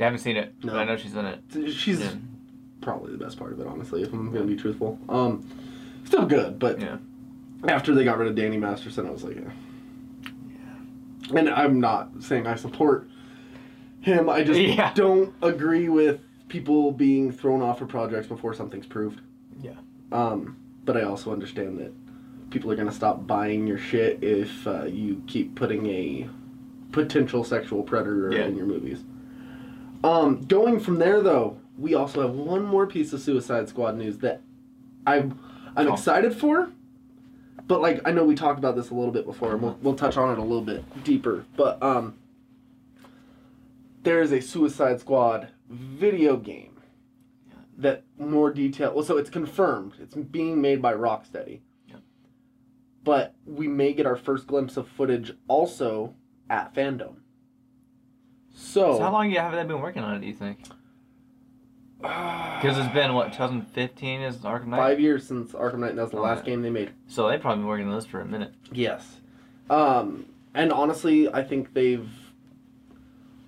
I 0.00 0.04
haven't 0.04 0.18
seen 0.18 0.36
it, 0.36 0.54
No. 0.62 0.72
but 0.72 0.78
I 0.80 0.84
know 0.84 0.96
she's 0.96 1.14
in 1.14 1.24
it. 1.24 1.40
She's 1.72 2.00
Yeah. 2.00 2.10
probably 2.80 3.12
the 3.12 3.18
best 3.18 3.38
part 3.38 3.52
of 3.52 3.60
it, 3.60 3.66
honestly, 3.66 4.02
if 4.02 4.12
I'm 4.12 4.32
gonna 4.32 4.44
be 4.44 4.56
truthful. 4.56 4.98
Um 5.08 5.48
still 6.04 6.26
good, 6.26 6.58
but 6.58 6.80
Yeah. 6.80 6.98
after 7.68 7.94
they 7.94 8.04
got 8.04 8.18
rid 8.18 8.28
of 8.28 8.34
Danny 8.34 8.56
Masterson 8.56 9.06
I 9.06 9.10
was 9.10 9.22
like, 9.24 9.36
eh. 9.36 9.50
And 11.34 11.48
I'm 11.48 11.80
not 11.80 12.10
saying 12.20 12.46
I 12.46 12.54
support 12.56 13.08
him. 14.00 14.28
I 14.28 14.42
just 14.42 14.60
Yeah. 14.78 14.92
don't 14.94 15.32
agree 15.42 15.88
with 15.88 16.20
people 16.48 16.92
being 16.92 17.32
thrown 17.32 17.62
off 17.62 17.78
for 17.80 17.86
projects 17.86 18.28
before 18.28 18.54
something's 18.54 18.86
proved. 18.86 19.20
Um, 20.12 20.56
but 20.84 20.96
I 20.96 21.02
also 21.02 21.32
understand 21.32 21.78
that 21.78 21.92
people 22.50 22.70
are 22.70 22.76
gonna 22.76 22.92
stop 22.92 23.26
buying 23.26 23.66
your 23.66 23.78
shit 23.78 24.22
if 24.22 24.66
uh, 24.66 24.84
you 24.84 25.22
keep 25.26 25.54
putting 25.54 25.86
a 25.86 26.28
potential 26.92 27.42
sexual 27.44 27.82
predator 27.82 28.30
Yeah. 28.32 28.44
in 28.46 28.56
your 28.56 28.66
movies. 28.66 29.04
Um, 30.04 30.42
going 30.46 30.78
from 30.78 30.98
there 30.98 31.20
though, 31.20 31.58
we 31.78 31.94
also 31.94 32.22
have 32.22 32.30
one 32.34 32.64
more 32.64 32.86
piece 32.86 33.12
of 33.12 33.20
Suicide 33.20 33.68
Squad 33.68 33.96
news 33.98 34.18
that 34.18 34.40
I'm 35.06 35.38
I'm 35.76 35.88
Oh. 35.88 35.92
excited 35.92 36.34
for. 36.34 36.70
But 37.66 37.80
like 37.80 38.00
I 38.06 38.12
know 38.12 38.24
we 38.24 38.36
talked 38.36 38.58
about 38.60 38.76
this 38.76 38.90
a 38.90 38.94
little 38.94 39.10
bit 39.12 39.26
before, 39.26 39.52
and 39.52 39.60
we'll 39.60 39.76
we'll 39.82 39.96
touch 39.96 40.16
on 40.16 40.30
it 40.32 40.38
a 40.38 40.42
little 40.42 40.62
bit 40.62 40.84
deeper. 41.02 41.44
But 41.56 41.82
um, 41.82 42.14
there 44.04 44.22
is 44.22 44.30
a 44.32 44.40
Suicide 44.40 45.00
Squad 45.00 45.48
video 45.68 46.36
game 46.36 46.76
that 47.76 48.04
more 48.18 48.52
detail. 48.52 48.92
Well, 48.94 49.04
so 49.04 49.16
it's 49.16 49.30
confirmed. 49.30 49.94
It's 50.00 50.14
being 50.14 50.60
made 50.60 50.80
by 50.82 50.94
Rocksteady. 50.94 51.60
Yep. 51.88 52.00
But 53.04 53.34
we 53.44 53.68
may 53.68 53.92
get 53.92 54.06
our 54.06 54.16
first 54.16 54.46
glimpse 54.46 54.76
of 54.76 54.88
footage 54.88 55.32
also 55.48 56.14
at 56.48 56.74
Fandom. 56.74 57.16
So, 58.52 58.96
So 58.96 59.02
how 59.02 59.12
long 59.12 59.30
have 59.32 59.52
they 59.52 59.64
been 59.64 59.80
working 59.82 60.02
on 60.02 60.14
it? 60.16 60.20
Do 60.20 60.26
you 60.26 60.32
think? 60.32 60.58
Because 62.00 62.78
it's 62.78 62.92
been 62.92 63.14
what 63.14 63.32
2015 63.32 64.20
is 64.20 64.36
Arkham 64.38 64.66
Knight. 64.68 64.76
five 64.76 65.00
years 65.00 65.26
since 65.26 65.52
Arkham 65.52 65.78
Knight. 65.78 65.90
and 65.90 65.98
That's 65.98 66.10
the 66.10 66.18
Oh, 66.18 66.22
last 66.22 66.40
yeah. 66.44 66.50
game 66.52 66.62
they 66.62 66.70
made. 66.70 66.90
So 67.06 67.28
they've 67.28 67.40
probably 67.40 67.60
been 67.62 67.68
working 67.68 67.88
on 67.88 67.94
this 67.94 68.06
for 68.06 68.20
a 68.20 68.24
minute. 68.26 68.52
Yes. 68.72 69.20
Um, 69.70 70.26
and 70.54 70.72
honestly, 70.72 71.32
I 71.32 71.42
think 71.42 71.72
they've 71.74 72.08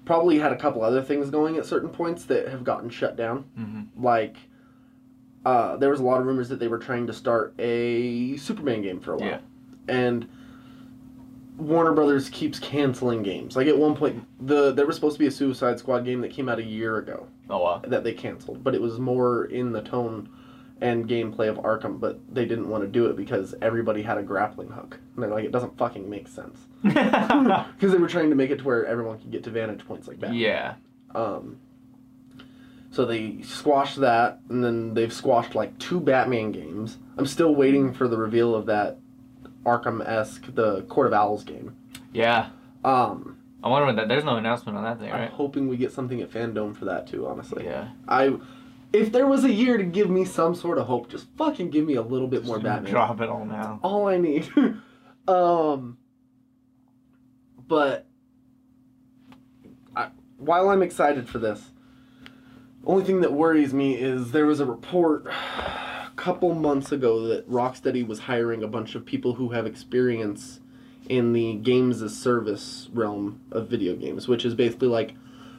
probably 0.04 0.38
had 0.38 0.52
a 0.52 0.56
couple 0.56 0.82
other 0.82 1.02
things 1.02 1.30
going 1.30 1.56
at 1.58 1.66
certain 1.66 1.90
points 1.90 2.24
that 2.24 2.48
have 2.48 2.64
gotten 2.64 2.88
shut 2.90 3.16
down. 3.16 3.44
Mm-hmm. 3.58 4.02
Like, 4.02 4.36
uh, 5.44 5.76
there 5.76 5.90
was 5.90 6.00
a 6.00 6.02
lot 6.02 6.20
of 6.20 6.26
rumors 6.26 6.48
that 6.48 6.58
they 6.58 6.68
were 6.68 6.78
trying 6.78 7.06
to 7.06 7.12
start 7.12 7.54
a 7.58 8.36
Superman 8.36 8.82
game 8.82 9.00
for 9.00 9.14
a 9.14 9.16
while. 9.16 9.28
Yeah. 9.28 9.38
And 9.88 10.28
Warner 11.56 11.92
Brothers 11.92 12.28
keeps 12.30 12.58
canceling 12.58 13.22
games. 13.22 13.56
Like 13.56 13.66
at 13.66 13.76
one 13.76 13.96
point, 13.96 14.24
the 14.46 14.72
there 14.72 14.86
was 14.86 14.94
supposed 14.96 15.14
to 15.16 15.18
be 15.18 15.26
a 15.26 15.30
Suicide 15.30 15.78
Squad 15.78 16.04
game 16.04 16.20
that 16.20 16.30
came 16.30 16.48
out 16.48 16.58
a 16.58 16.64
year 16.64 16.98
ago 16.98 17.26
Oh 17.50 17.58
wow. 17.58 17.82
that 17.86 18.04
they 18.04 18.12
canceled, 18.12 18.62
but 18.62 18.74
it 18.74 18.82
was 18.82 18.98
more 19.00 19.46
in 19.46 19.72
the 19.72 19.82
tone 19.82 20.28
and 20.80 21.08
gameplay 21.08 21.48
of 21.48 21.56
Arkham, 21.56 21.98
but 21.98 22.20
they 22.32 22.44
didn't 22.44 22.68
want 22.68 22.84
to 22.84 22.88
do 22.88 23.06
it 23.06 23.16
because 23.16 23.52
everybody 23.60 24.02
had 24.02 24.16
a 24.18 24.22
grappling 24.22 24.68
hook. 24.68 25.00
And 25.14 25.22
they're 25.24 25.30
like, 25.30 25.44
it 25.44 25.50
doesn't 25.50 25.76
fucking 25.76 26.08
make 26.08 26.28
sense. 26.28 26.58
Because 26.82 27.90
they 27.92 27.98
were 27.98 28.06
trying 28.06 28.30
to 28.30 28.36
make 28.36 28.50
it 28.50 28.58
to 28.58 28.64
where 28.64 28.86
everyone 28.86 29.18
could 29.18 29.32
get 29.32 29.42
to 29.44 29.50
vantage 29.50 29.84
points 29.86 30.06
like 30.06 30.20
that. 30.20 30.34
yeah. 30.34 30.74
Um, 31.14 31.58
so 32.90 33.04
they 33.04 33.42
squashed 33.42 33.96
that, 34.00 34.40
and 34.48 34.64
then 34.64 34.94
they've 34.94 35.12
squashed 35.12 35.54
like 35.54 35.78
two 35.78 36.00
Batman 36.00 36.52
games. 36.52 36.98
I'm 37.16 37.26
still 37.26 37.54
waiting 37.54 37.92
for 37.92 38.08
the 38.08 38.16
reveal 38.16 38.54
of 38.54 38.66
that 38.66 38.98
Arkham 39.64 40.06
esque, 40.06 40.54
the 40.54 40.82
Court 40.82 41.06
of 41.06 41.12
Owls 41.12 41.44
game. 41.44 41.76
Yeah. 42.12 42.50
Um, 42.84 43.38
I 43.62 43.68
wonder 43.68 43.86
what 43.86 43.96
that. 43.96 44.08
There's 44.08 44.24
no 44.24 44.36
announcement 44.36 44.78
on 44.78 44.84
that 44.84 45.00
thing, 45.00 45.12
I'm 45.12 45.30
hoping 45.30 45.68
we 45.68 45.76
get 45.76 45.92
something 45.92 46.20
at 46.22 46.30
Fandom 46.30 46.76
for 46.76 46.84
that 46.86 47.06
too. 47.06 47.26
Honestly, 47.26 47.64
Yeah. 47.64 47.88
I, 48.06 48.36
if 48.92 49.12
there 49.12 49.26
was 49.26 49.44
a 49.44 49.52
year 49.52 49.76
to 49.76 49.84
give 49.84 50.08
me 50.08 50.24
some 50.24 50.54
sort 50.54 50.78
of 50.78 50.86
hope, 50.86 51.10
just 51.10 51.26
fucking 51.36 51.70
give 51.70 51.84
me 51.84 51.94
a 51.94 52.02
little 52.02 52.28
bit 52.28 52.44
more 52.44 52.58
Batman. 52.58 52.90
Drop 52.90 53.20
it 53.20 53.28
all 53.28 53.44
now. 53.44 53.80
all 53.82 54.06
I 54.08 54.16
need. 54.16 54.48
um, 55.28 55.98
but 57.66 58.06
I, 59.94 60.08
while 60.38 60.70
I'm 60.70 60.82
excited 60.82 61.28
for 61.28 61.38
this, 61.38 61.72
only 62.84 63.04
thing 63.04 63.20
that 63.20 63.32
worries 63.32 63.74
me 63.74 63.94
is 63.96 64.32
there 64.32 64.46
was 64.46 64.60
a 64.60 64.66
report 64.66 65.26
a 65.26 66.10
couple 66.16 66.54
months 66.54 66.92
ago 66.92 67.26
that 67.28 67.48
Rocksteady 67.50 68.06
was 68.06 68.20
hiring 68.20 68.62
a 68.62 68.68
bunch 68.68 68.94
of 68.94 69.04
people 69.04 69.34
who 69.34 69.50
have 69.50 69.66
experience 69.66 70.60
in 71.08 71.32
the 71.32 71.54
games 71.54 72.02
as 72.02 72.16
service 72.16 72.88
realm 72.92 73.40
of 73.50 73.68
video 73.68 73.94
games, 73.96 74.28
which 74.28 74.44
is 74.44 74.54
basically 74.54 74.88
like 74.88 75.14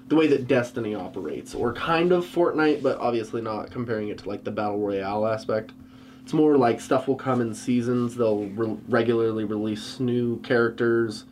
the 0.07 0.15
way 0.15 0.27
that 0.27 0.47
Destiny 0.47 0.95
operates, 0.95 1.53
or 1.53 1.73
kind 1.73 2.11
of 2.11 2.25
Fortnite, 2.25 2.81
but 2.81 2.97
obviously 2.99 3.41
not 3.41 3.69
comparing 3.69 4.09
it 4.09 4.17
to 4.19 4.27
like 4.29 4.43
the 4.43 4.51
battle 4.51 4.79
royale 4.79 5.27
aspect. 5.27 5.71
It's 6.23 6.33
more 6.33 6.57
like 6.57 6.81
stuff 6.81 7.07
will 7.07 7.15
come 7.15 7.41
in 7.41 7.53
seasons. 7.53 8.15
They'll 8.15 8.45
re- 8.45 8.77
regularly 8.87 9.45
release 9.45 9.99
new 9.99 10.39
characters, 10.41 11.25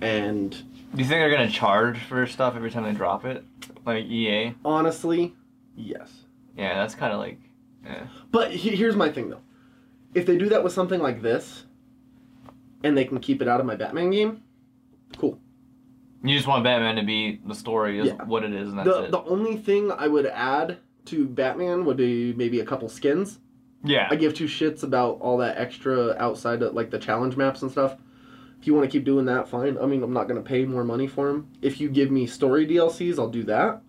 and 0.00 0.50
Do 0.50 1.02
you 1.02 1.04
think 1.04 1.20
they're 1.20 1.30
gonna 1.30 1.50
charge 1.50 1.98
for 1.98 2.26
stuff 2.26 2.54
every 2.56 2.70
time 2.70 2.84
they 2.84 2.92
drop 2.92 3.24
it, 3.24 3.44
like 3.86 4.04
EA? 4.06 4.54
honestly, 4.64 5.34
yes. 5.76 6.24
Yeah, 6.56 6.74
that's 6.74 6.94
kind 6.94 7.12
of 7.12 7.18
like. 7.18 7.38
Eh. 7.86 8.04
But 8.30 8.50
he- 8.52 8.76
here's 8.76 8.96
my 8.96 9.10
thing 9.10 9.28
though: 9.30 9.40
if 10.14 10.24
they 10.26 10.36
do 10.38 10.48
that 10.50 10.62
with 10.64 10.72
something 10.72 11.00
like 11.00 11.20
this, 11.22 11.66
and 12.82 12.96
they 12.96 13.04
can 13.04 13.18
keep 13.20 13.42
it 13.42 13.48
out 13.48 13.60
of 13.60 13.66
my 13.66 13.76
Batman 13.76 14.10
game, 14.10 14.42
cool. 15.18 15.38
You 16.22 16.34
just 16.36 16.48
want 16.48 16.64
Batman 16.64 16.96
to 16.96 17.02
be 17.02 17.40
the 17.46 17.54
story 17.54 17.98
is 17.98 18.06
Yeah. 18.08 18.24
what 18.24 18.44
it 18.44 18.52
is, 18.54 18.70
and 18.70 18.78
that's 18.78 18.88
The 18.88 19.04
it. 19.04 19.10
the 19.10 19.22
only 19.24 19.56
thing 19.56 19.90
I 19.92 20.08
would 20.08 20.26
add 20.26 20.78
to 21.06 21.26
Batman 21.28 21.84
would 21.84 21.98
be 21.98 22.32
maybe 22.32 22.60
a 22.60 22.64
couple 22.64 22.88
skins. 22.88 23.40
yeah. 23.82 24.08
I 24.10 24.16
give 24.16 24.32
two 24.32 24.46
shits 24.46 24.82
about 24.82 25.18
all 25.20 25.36
that 25.38 25.58
extra 25.58 26.14
outside 26.18 26.62
of 26.62 26.72
like 26.72 26.90
the 26.90 26.98
challenge 26.98 27.36
maps 27.36 27.60
and 27.60 27.70
stuff. 27.70 27.96
If 28.64 28.68
you 28.68 28.72
want 28.72 28.90
to 28.90 28.98
keep 28.98 29.04
doing 29.04 29.26
that, 29.26 29.46
fine. 29.46 29.76
I 29.76 29.84
mean, 29.84 30.02
I'm 30.02 30.14
not 30.14 30.26
going 30.26 30.42
to 30.42 30.48
pay 30.48 30.64
more 30.64 30.84
money 30.84 31.06
for 31.06 31.28
them. 31.28 31.50
If 31.60 31.82
you 31.82 31.90
give 31.90 32.10
me 32.10 32.26
story 32.26 32.66
DLCs, 32.66 33.18
I'll 33.18 33.28
do 33.28 33.42
that. 33.42 33.82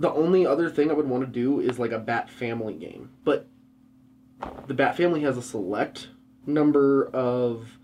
The 0.00 0.10
only 0.10 0.44
other 0.44 0.68
thing 0.68 0.90
I 0.90 0.94
would 0.94 1.08
want 1.08 1.24
to 1.24 1.30
do 1.30 1.60
is 1.60 1.78
like 1.78 1.92
a 1.92 1.98
Bat 2.00 2.28
Family 2.28 2.74
game. 2.74 3.10
But 3.22 3.46
the 4.66 4.74
Bat 4.74 4.96
Family 4.96 5.20
has 5.20 5.36
a 5.36 5.42
select 5.42 6.08
number 6.44 7.06
of 7.14 7.78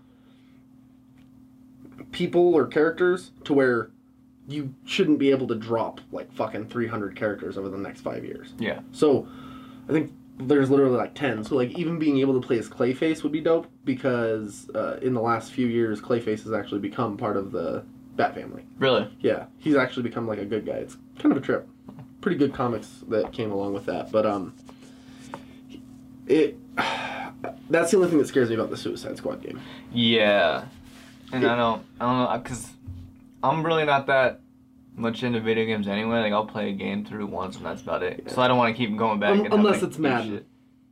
people 2.11 2.53
or 2.53 2.67
characters 2.67 3.31
to 3.45 3.53
where 3.53 3.89
you 4.49 4.75
shouldn't 4.83 5.17
be 5.17 5.31
able 5.31 5.47
to 5.47 5.55
drop 5.55 6.01
like 6.11 6.29
fucking 6.33 6.67
300 6.67 7.15
characters 7.15 7.57
over 7.57 7.69
the 7.69 7.77
next 7.77 8.01
5 8.01 8.25
years. 8.25 8.53
Yeah. 8.59 8.81
So, 8.91 9.29
I 9.87 9.93
think 9.93 10.11
there's 10.37 10.69
literally 10.69 10.97
like 10.97 11.13
10. 11.13 11.43
So, 11.43 11.55
like, 11.55 11.77
even 11.77 11.99
being 11.99 12.19
able 12.19 12.39
to 12.39 12.45
play 12.45 12.57
as 12.57 12.69
Clayface 12.69 13.23
would 13.23 13.31
be 13.31 13.41
dope 13.41 13.67
because 13.83 14.69
uh, 14.71 14.99
in 15.01 15.13
the 15.13 15.21
last 15.21 15.51
few 15.51 15.67
years, 15.67 16.01
Clayface 16.01 16.43
has 16.43 16.53
actually 16.53 16.79
become 16.79 17.17
part 17.17 17.37
of 17.37 17.51
the 17.51 17.83
Bat 18.15 18.35
family. 18.35 18.63
Really. 18.77 19.09
Yeah, 19.21 19.45
he's 19.57 19.75
actually 19.75 20.03
become 20.03 20.27
like 20.27 20.39
a 20.39 20.45
good 20.45 20.65
guy. 20.65 20.73
It's 20.73 20.97
kind 21.17 21.31
of 21.35 21.41
a 21.41 21.45
trip. 21.45 21.67
Pretty 22.21 22.37
good 22.37 22.53
comics 22.53 23.03
that 23.09 23.31
came 23.33 23.51
along 23.51 23.73
with 23.73 23.85
that. 23.87 24.11
But, 24.11 24.25
um, 24.25 24.55
it. 26.27 26.57
That's 27.69 27.91
the 27.91 27.97
only 27.97 28.09
thing 28.09 28.19
that 28.19 28.27
scares 28.27 28.49
me 28.49 28.55
about 28.55 28.69
the 28.69 28.77
Suicide 28.77 29.17
Squad 29.17 29.41
game. 29.41 29.59
Yeah. 29.91 30.65
And 31.31 31.45
I 31.45 31.55
don't, 31.55 31.83
I 31.99 32.05
don't 32.05 32.17
know, 32.19 32.37
because 32.37 32.69
I'm 33.43 33.65
really 33.65 33.85
not 33.85 34.07
that 34.07 34.39
much 34.95 35.23
into 35.23 35.39
video 35.39 35.65
games 35.65 35.87
anyway. 35.87 36.19
Like, 36.19 36.33
I'll 36.33 36.45
play 36.45 36.69
a 36.69 36.73
game 36.73 37.05
through 37.05 37.25
once 37.27 37.57
and 37.57 37.65
that's 37.65 37.81
about 37.81 38.03
it. 38.03 38.29
So 38.31 38.41
I 38.41 38.47
don't 38.47 38.57
want 38.57 38.75
to 38.75 38.77
keep 38.77 38.95
going 38.97 39.19
back. 39.19 39.31
Um, 39.31 39.39
and 39.39 39.47
have, 39.47 39.59
unless 39.59 39.81
like, 39.81 39.89
it's 39.89 39.97
Madden. 39.99 40.31
shit. 40.37 40.45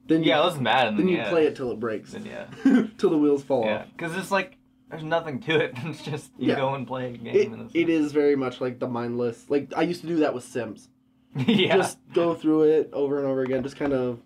Then 0.07 0.23
you, 0.23 0.29
Yeah, 0.29 0.39
let's 0.41 0.57
Madden. 0.59 0.97
then 0.97 1.07
you 1.07 1.17
yeah. 1.17 1.29
play 1.29 1.45
it 1.45 1.55
till 1.55 1.71
it 1.71 1.79
breaks, 1.79 2.11
Then 2.13 2.25
yeah. 2.25 2.47
till 2.97 3.09
the 3.09 3.17
wheels 3.17 3.43
fall 3.43 3.65
Yeah. 3.65 3.81
off. 3.81 3.87
Because 3.95 4.15
it's 4.17 4.31
like, 4.31 4.57
there's 4.89 5.03
nothing 5.03 5.39
to 5.41 5.55
it. 5.57 5.73
It's 5.85 6.01
just, 6.03 6.31
you 6.37 6.49
Yeah. 6.49 6.55
go 6.55 6.73
and 6.73 6.85
play 6.87 7.13
a 7.13 7.17
game. 7.17 7.35
It, 7.35 7.47
and 7.49 7.61
it's, 7.63 7.71
it 7.75 7.89
is 7.89 8.11
very 8.11 8.35
much 8.35 8.59
like 8.59 8.79
the 8.79 8.87
mindless. 8.87 9.49
Like 9.49 9.71
I 9.75 9.83
used 9.83 10.01
to 10.01 10.07
do 10.07 10.17
that 10.17 10.33
with 10.33 10.43
Sims. 10.43 10.89
yeah. 11.35 11.77
just 11.77 11.97
go 12.13 12.33
through 12.33 12.63
it 12.63 12.89
over 12.91 13.17
and 13.19 13.25
over 13.27 13.41
again 13.43 13.63
just 13.63 13.77
kind 13.77 13.93
of 13.93 14.19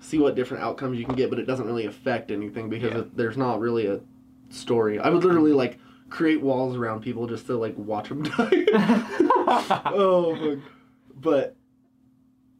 see 0.00 0.18
what 0.18 0.34
different 0.34 0.62
outcomes 0.62 0.98
you 0.98 1.06
can 1.06 1.14
get 1.14 1.30
but 1.30 1.38
it 1.38 1.46
doesn't 1.46 1.64
really 1.64 1.86
affect 1.86 2.30
anything 2.30 2.68
because 2.68 2.92
Yeah. 2.92 2.98
it, 2.98 3.16
there's 3.16 3.38
not 3.38 3.58
really 3.58 3.86
a 3.86 4.00
story 4.50 4.98
i 4.98 5.08
would 5.08 5.24
literally 5.24 5.52
like 5.52 5.78
create 6.08 6.40
walls 6.40 6.76
around 6.76 7.00
people 7.02 7.26
just 7.26 7.46
to 7.46 7.56
like 7.56 7.76
watch 7.76 8.08
them 8.08 8.22
die 8.38 8.64
oh 9.86 10.36
fuck. 10.36 10.58
but 11.20 11.56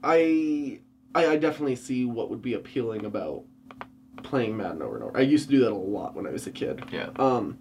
I, 0.02 0.80
I 1.14 1.26
i 1.28 1.36
definitely 1.36 1.76
see 1.76 2.04
what 2.04 2.30
would 2.30 2.42
be 2.42 2.54
appealing 2.54 3.04
about 3.04 3.44
playing 4.22 4.56
madden 4.56 4.82
over 4.82 4.96
and 4.96 5.04
over 5.04 5.16
i 5.16 5.20
used 5.22 5.48
to 5.48 5.56
do 5.56 5.60
that 5.64 5.70
a 5.72 5.74
lot 5.74 6.14
when 6.14 6.26
i 6.26 6.30
was 6.30 6.46
a 6.46 6.50
kid 6.50 6.82
Yeah. 6.92 7.10
um 7.16 7.58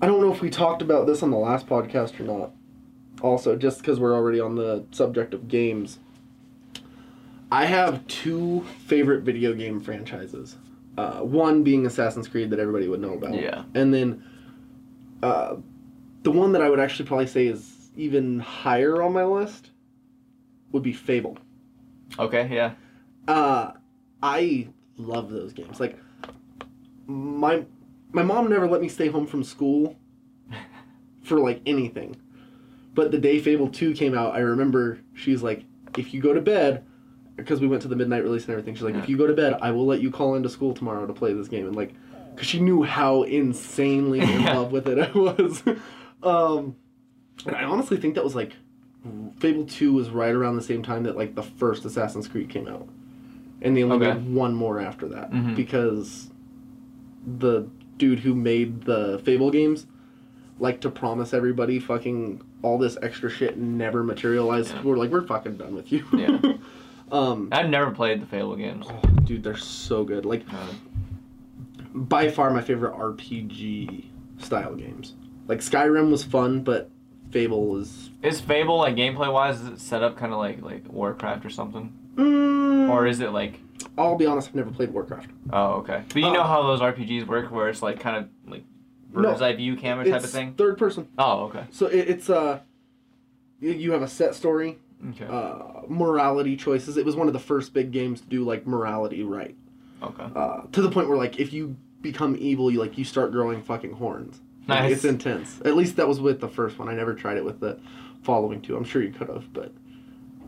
i 0.00 0.06
don't 0.06 0.20
know 0.20 0.32
if 0.32 0.40
we 0.40 0.50
talked 0.50 0.82
about 0.82 1.06
this 1.06 1.22
on 1.22 1.30
the 1.30 1.36
last 1.38 1.66
podcast 1.66 2.18
or 2.20 2.24
not 2.24 2.52
also 3.22 3.56
just 3.56 3.78
because 3.78 3.98
we're 3.98 4.14
already 4.14 4.38
on 4.40 4.54
the 4.54 4.84
subject 4.92 5.34
of 5.34 5.48
games 5.48 5.98
i 7.50 7.64
have 7.64 8.06
two 8.06 8.64
favorite 8.86 9.22
video 9.22 9.52
game 9.54 9.80
franchises 9.80 10.56
uh, 10.98 11.18
one 11.20 11.62
being 11.62 11.84
assassin's 11.84 12.26
creed 12.28 12.48
that 12.50 12.58
everybody 12.58 12.88
would 12.88 13.00
know 13.00 13.12
about 13.14 13.34
Yeah. 13.34 13.64
and 13.74 13.92
then 13.92 14.24
uh, 15.22 15.56
the 16.22 16.30
one 16.30 16.52
that 16.52 16.62
i 16.62 16.68
would 16.68 16.80
actually 16.80 17.06
probably 17.06 17.26
say 17.26 17.46
is 17.46 17.90
even 17.96 18.38
higher 18.40 19.02
on 19.02 19.12
my 19.12 19.24
list 19.24 19.70
would 20.72 20.82
be 20.82 20.92
fable 20.92 21.38
Okay, 22.18 22.48
yeah. 22.52 22.72
uh, 23.28 23.72
I 24.22 24.68
love 24.96 25.28
those 25.30 25.52
games. 25.52 25.80
Like 25.80 25.98
my 27.06 27.64
my 28.12 28.22
mom 28.22 28.48
never 28.48 28.66
let 28.66 28.80
me 28.80 28.88
stay 28.88 29.08
home 29.08 29.26
from 29.26 29.42
school 29.44 29.96
for 31.24 31.38
like 31.40 31.60
anything. 31.66 32.16
But 32.94 33.10
the 33.10 33.18
day 33.18 33.38
Fable 33.40 33.68
2 33.68 33.92
came 33.92 34.16
out, 34.16 34.34
I 34.34 34.38
remember 34.38 35.00
she's 35.14 35.42
like, 35.42 35.64
if 35.98 36.14
you 36.14 36.22
go 36.22 36.32
to 36.32 36.40
bed, 36.40 36.86
because 37.36 37.60
we 37.60 37.66
went 37.66 37.82
to 37.82 37.88
the 37.88 37.96
midnight 37.96 38.22
release 38.22 38.44
and 38.44 38.52
everything, 38.52 38.74
she's 38.74 38.84
like, 38.84 38.94
if 38.94 39.06
you 39.08 39.18
go 39.18 39.26
to 39.26 39.34
bed, 39.34 39.58
I 39.60 39.70
will 39.72 39.84
let 39.84 40.00
you 40.00 40.10
call 40.10 40.34
into 40.36 40.48
school 40.48 40.72
tomorrow 40.72 41.06
to 41.06 41.12
play 41.12 41.34
this 41.34 41.48
game. 41.48 41.66
And 41.66 41.76
like, 41.76 41.92
because 42.36 42.46
she 42.48 42.60
knew 42.60 42.82
how 42.84 43.22
insanely 43.22 44.20
in 44.20 44.28
Yeah. 44.42 44.58
love 44.58 44.70
with 44.72 44.86
it 44.88 44.98
I 45.14 45.18
was. 45.18 45.62
um, 46.22 46.76
and 47.46 47.56
I 47.56 47.64
honestly 47.64 47.96
think 47.96 48.14
that 48.14 48.24
was 48.24 48.34
like 48.36 48.52
Fable 49.38 49.64
Two 49.66 49.92
was 49.92 50.10
right 50.10 50.34
around 50.34 50.56
the 50.56 50.62
same 50.62 50.82
time 50.82 51.04
that 51.04 51.16
like 51.16 51.34
the 51.34 51.42
first 51.42 51.84
Assassin's 51.84 52.26
Creed 52.28 52.48
came 52.48 52.66
out, 52.68 52.88
and 53.62 53.76
they 53.76 53.82
only 53.84 54.04
Okay. 54.06 54.18
made 54.18 54.34
one 54.34 54.54
more 54.54 54.80
after 54.80 55.06
that 55.08 55.30
Mhm. 55.32 55.54
because 55.56 56.30
the 57.38 57.68
dude 57.98 58.20
who 58.20 58.34
made 58.34 58.82
the 58.84 59.20
Fable 59.24 59.50
games 59.50 59.86
liked 60.58 60.80
to 60.82 60.90
promise 60.90 61.32
everybody 61.34 61.78
fucking 61.78 62.40
all 62.62 62.78
this 62.78 62.96
extra 63.02 63.30
shit 63.30 63.56
never 63.58 64.02
materialized. 64.02 64.74
Yeah. 64.74 64.82
We're 64.82 64.96
like, 64.96 65.10
we're 65.10 65.26
fucking 65.26 65.56
done 65.56 65.74
with 65.74 65.92
you. 65.92 66.04
Yeah. 66.12 66.38
um, 67.12 67.48
I've 67.52 67.68
never 67.70 67.90
played 67.92 68.20
the 68.22 68.26
Fable 68.26 68.56
games. 68.56 68.86
oh, 68.88 69.00
dude, 69.24 69.42
they're 69.44 69.56
so 69.56 70.02
good. 70.04 70.24
Like 70.24 70.42
Uh, 70.52 70.72
by 71.96 72.30
far 72.30 72.50
my 72.50 72.60
favorite 72.60 72.94
RPG 72.94 74.04
style 74.38 74.74
games. 74.74 75.14
Like 75.48 75.60
Skyrim 75.60 76.10
was 76.10 76.22
fun, 76.22 76.62
but 76.62 76.90
Fable 77.30 77.76
is. 77.78 78.10
is 78.22 78.40
Fable 78.40 78.78
like 78.78 78.94
gameplay 78.96 79.32
wise? 79.32 79.60
Is 79.60 79.68
it 79.68 79.80
set 79.80 80.02
up 80.02 80.16
kind 80.16 80.32
of 80.32 80.38
like 80.38 80.62
like 80.62 80.84
Warcraft 80.88 81.44
or 81.44 81.50
something, 81.50 81.92
Mm, 82.16 82.88
or 82.90 83.06
is 83.06 83.20
it 83.20 83.30
like? 83.32 83.60
I'll 83.98 84.16
be 84.16 84.26
honest, 84.26 84.48
I've 84.48 84.54
never 84.54 84.70
played 84.70 84.92
Warcraft. 84.92 85.30
Oh, 85.52 85.74
okay. 85.76 86.02
But 86.08 86.16
you 86.16 86.26
Uh, 86.26 86.32
know 86.34 86.42
how 86.44 86.62
those 86.62 86.80
RPGs 86.80 87.26
work, 87.26 87.50
where 87.50 87.68
it's 87.68 87.82
like 87.82 87.98
kind 88.00 88.16
of 88.16 88.28
like 88.50 88.64
No, 89.14 89.22
bird's 89.22 89.42
eye 89.42 89.54
view 89.54 89.76
camera 89.76 90.04
type 90.08 90.22
of 90.24 90.30
thing. 90.30 90.54
Third 90.54 90.78
person. 90.78 91.08
Oh, 91.18 91.44
okay. 91.44 91.64
So 91.70 91.86
it, 91.86 92.08
it's 92.08 92.30
uh, 92.30 92.60
you 93.60 93.92
have 93.92 94.02
a 94.02 94.08
set 94.08 94.34
story, 94.34 94.78
Okay. 95.10 95.26
uh, 95.26 95.82
morality 95.88 96.56
choices. 96.56 96.96
It 96.96 97.04
was 97.06 97.16
one 97.16 97.26
of 97.26 97.32
the 97.32 97.38
first 97.40 97.72
big 97.74 97.90
games 97.90 98.20
to 98.20 98.28
do 98.28 98.44
like 98.44 98.66
morality 98.66 99.22
right. 99.22 99.54
okay. 100.02 100.26
Uh, 100.34 100.62
to 100.72 100.82
the 100.82 100.90
point 100.90 101.08
where 101.08 101.18
like 101.18 101.38
if 101.40 101.52
you 101.52 101.76
become 102.02 102.36
evil, 102.38 102.70
you 102.70 102.78
like 102.80 102.96
you 102.98 103.04
start 103.04 103.32
growing 103.32 103.62
fucking 103.62 103.92
horns. 103.92 104.40
Like, 104.68 104.80
Nice. 104.80 104.92
It's 104.92 105.04
intense. 105.04 105.60
At 105.64 105.76
least 105.76 105.96
that 105.96 106.08
was 106.08 106.20
with 106.20 106.40
the 106.40 106.48
first 106.48 106.78
one. 106.78 106.88
I 106.88 106.94
never 106.94 107.14
tried 107.14 107.36
it 107.36 107.44
with 107.44 107.60
the 107.60 107.78
following 108.22 108.60
two. 108.60 108.76
I'm 108.76 108.84
sure 108.84 109.02
you 109.02 109.12
could 109.12 109.28
have, 109.28 109.52
but 109.52 109.72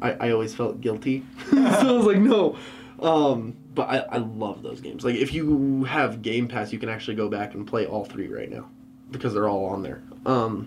I, 0.02 0.12
I 0.12 0.30
always 0.32 0.54
felt 0.54 0.80
guilty. 0.80 1.24
so 1.50 1.56
I 1.58 1.92
was 1.92 2.06
like, 2.06 2.18
no. 2.18 2.56
Um, 3.00 3.56
but 3.74 3.88
I, 3.88 3.98
I 3.98 4.16
love 4.18 4.62
those 4.62 4.80
games. 4.80 5.04
Like 5.04 5.14
if 5.14 5.32
you 5.32 5.84
have 5.84 6.20
Game 6.22 6.48
Pass, 6.48 6.72
you 6.72 6.80
can 6.80 6.88
actually 6.88 7.14
go 7.14 7.28
back 7.28 7.54
and 7.54 7.64
play 7.66 7.86
all 7.86 8.04
three 8.04 8.26
right 8.28 8.50
now 8.50 8.68
because 9.12 9.32
they're 9.32 9.48
all 9.48 9.66
on 9.66 9.82
there. 9.84 10.02
Um, 10.26 10.66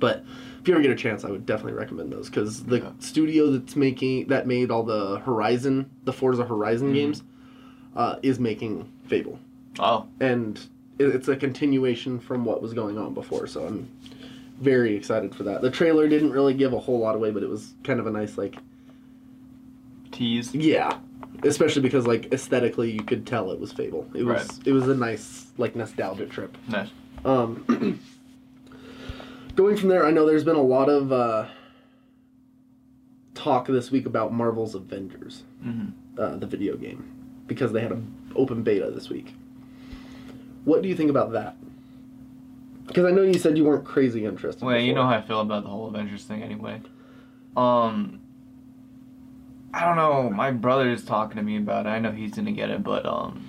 but 0.00 0.24
if 0.60 0.66
you 0.66 0.74
ever 0.74 0.82
get 0.82 0.90
a 0.90 0.96
chance, 0.96 1.24
I 1.24 1.30
would 1.30 1.46
definitely 1.46 1.74
recommend 1.74 2.12
those 2.12 2.28
because 2.28 2.64
the 2.64 2.76
Okay. 2.78 2.88
studio 2.98 3.52
that's 3.52 3.76
making 3.76 4.26
that 4.26 4.48
made 4.48 4.72
all 4.72 4.82
the 4.82 5.20
Horizon, 5.20 5.88
the 6.02 6.12
Forza 6.12 6.44
Horizon 6.44 6.90
Mhm. 6.90 6.94
games, 6.94 7.22
uh, 7.94 8.16
is 8.24 8.40
making 8.40 8.90
Fable 9.06 9.38
Oh, 9.78 10.06
and 10.20 10.58
it- 10.98 11.14
it's 11.14 11.28
a 11.28 11.36
continuation 11.36 12.18
from 12.18 12.44
what 12.44 12.62
was 12.62 12.72
going 12.72 12.98
on 12.98 13.14
before. 13.14 13.46
So 13.46 13.66
I'm 13.66 13.88
very 14.60 14.96
excited 14.96 15.34
for 15.34 15.42
that. 15.44 15.60
The 15.60 15.70
trailer 15.70 16.08
didn't 16.08 16.30
really 16.30 16.54
give 16.54 16.72
a 16.72 16.78
whole 16.78 16.98
lot 16.98 17.14
away, 17.14 17.30
but 17.30 17.42
it 17.42 17.48
was 17.48 17.74
kind 17.84 18.00
of 18.00 18.06
a 18.06 18.10
nice 18.10 18.38
like 18.38 18.56
tease. 20.12 20.54
yeah, 20.54 20.98
especially 21.42 21.82
because 21.82 22.06
like 22.06 22.32
aesthetically 22.32 22.90
you 22.90 23.02
could 23.02 23.26
tell 23.26 23.50
it 23.50 23.60
was 23.60 23.72
Fable. 23.72 24.08
It 24.14 24.24
was 24.24 24.48
Right. 24.48 24.66
it 24.68 24.72
was 24.72 24.88
a 24.88 24.94
nice 24.94 25.46
like 25.58 25.76
nostalgia 25.76 26.26
trip. 26.26 26.56
Nice. 26.68 26.88
Um, 27.24 27.64
going 29.56 29.76
from 29.76 29.88
there, 29.90 30.06
I 30.06 30.10
know 30.10 30.24
there's 30.26 30.44
been 30.44 30.56
a 30.56 30.62
lot 30.62 30.88
of 30.88 31.12
uh, 31.12 31.46
talk 33.34 33.66
this 33.66 33.90
week 33.90 34.06
about 34.06 34.32
Marvel's 34.32 34.74
Avengers, 34.74 35.44
hmm 35.62 35.86
uh, 36.18 36.36
the 36.36 36.46
video 36.46 36.76
game, 36.78 37.04
because 37.46 37.72
they 37.72 37.80
had 37.82 37.92
an 37.92 38.10
open 38.34 38.62
beta 38.62 38.90
this 38.90 39.10
week. 39.10 39.34
What 40.66 40.82
do 40.82 40.88
you 40.88 40.96
think 40.96 41.10
about 41.10 41.30
that? 41.32 41.56
Because 42.88 43.04
I 43.04 43.12
know 43.12 43.22
you 43.22 43.38
said 43.38 43.56
you 43.56 43.64
weren't 43.64 43.84
crazy 43.84 44.24
interested. 44.24 44.64
Well, 44.64 44.76
you 44.78 44.92
know 44.94 45.04
how 45.04 45.10
I 45.14 45.22
feel 45.22 45.40
about 45.40 45.62
the 45.62 45.68
whole 45.70 45.86
Avengers 45.86 46.24
thing 46.24 46.42
anyway. 46.42 46.80
Um, 47.56 48.18
I 49.72 49.84
don't 49.84 49.94
know. 49.96 50.28
My 50.28 50.50
brother 50.50 50.90
is 50.90 51.04
talking 51.04 51.36
to 51.36 51.42
me 51.44 51.56
about 51.56 51.86
it. 51.86 51.90
I 51.90 52.00
know 52.00 52.10
he's 52.10 52.34
gonna 52.34 52.50
get 52.50 52.70
it, 52.70 52.82
but 52.82 53.06
um, 53.06 53.46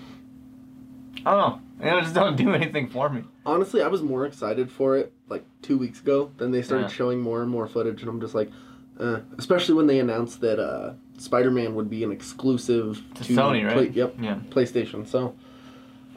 I 1.25 1.31
don't 1.31 1.39
know. 1.81 1.97
It 1.97 2.01
just 2.03 2.13
don't 2.13 2.35
do 2.35 2.53
anything 2.53 2.87
for 2.87 3.09
me. 3.09 3.23
Honestly, 3.47 3.81
I 3.81 3.87
was 3.87 4.03
more 4.03 4.25
excited 4.27 4.71
for 4.71 4.95
it 4.95 5.11
like 5.27 5.43
two 5.63 5.79
weeks 5.79 5.99
ago. 5.99 6.31
Then 6.37 6.51
they 6.51 6.61
started 6.61 6.83
Yeah. 6.83 6.89
showing 6.89 7.19
more 7.19 7.41
and 7.41 7.49
more 7.49 7.67
footage, 7.67 8.01
and 8.01 8.09
I'm 8.09 8.21
just 8.21 8.35
like, 8.35 8.51
uh, 8.99 9.21
especially 9.39 9.73
when 9.73 9.87
they 9.87 9.99
announced 9.99 10.39
that 10.41 10.59
uh, 10.59 10.93
Spider-Man 11.17 11.73
would 11.73 11.89
be 11.89 12.03
an 12.03 12.11
exclusive 12.11 13.01
To 13.15 13.23
Sony, 13.23 13.65
right? 13.65 13.91
Yep, 13.91 14.15
Yeah. 14.21 14.39
PlayStation. 14.51 15.07
So 15.07 15.35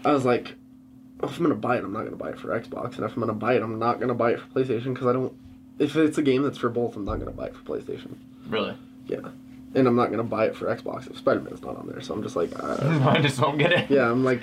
I 0.05 0.13
was 0.13 0.27
like, 0.27 0.55
if 1.23 1.37
I'm 1.37 1.43
gonna 1.43 1.55
buy 1.55 1.77
it, 1.77 1.85
I'm 1.85 1.93
not 1.93 2.05
gonna 2.05 2.17
buy 2.17 2.31
it 2.31 2.39
for 2.39 2.49
Xbox, 2.49 2.97
and 2.97 3.05
if 3.05 3.15
I'm 3.15 3.21
gonna 3.21 3.33
buy 3.33 3.55
it, 3.55 3.63
I'm 3.63 3.79
not 3.79 4.01
gonna 4.01 4.15
buy 4.15 4.33
it 4.33 4.41
for 4.41 4.47
PlayStation 4.47 4.95
because 4.95 5.07
I 5.07 5.13
don't. 5.13 5.33
If 5.79 5.97
it's 5.97 6.19
a 6.19 6.23
game 6.23 6.43
that's 6.43 6.59
for 6.59 6.69
both, 6.69 6.97
I'm 6.97 7.05
not 7.05 7.19
gonna 7.19 7.31
buy 7.31 7.47
it 7.47 7.57
for 7.57 7.63
PlayStation, 7.63 8.17
Really. 8.49 8.77
Yeah. 9.07 9.29
And 9.75 9.87
I'm 9.87 9.97
not 9.97 10.11
gonna 10.11 10.25
buy 10.25 10.47
it 10.47 10.57
for 10.57 10.67
Xbox 10.67 11.11
if 11.11 11.17
Spider-Man's 11.19 11.63
not 11.63 11.77
on 11.77 11.87
there. 11.87 12.01
So 12.01 12.13
I'm 12.13 12.23
just 12.23 12.37
like, 12.37 12.51
uh, 12.63 13.09
I 13.09 13.21
just 13.21 13.41
won't 13.41 13.59
get 13.59 13.73
it. 13.73 13.91
yeah, 13.91 14.11
I'm 14.11 14.25
like, 14.25 14.43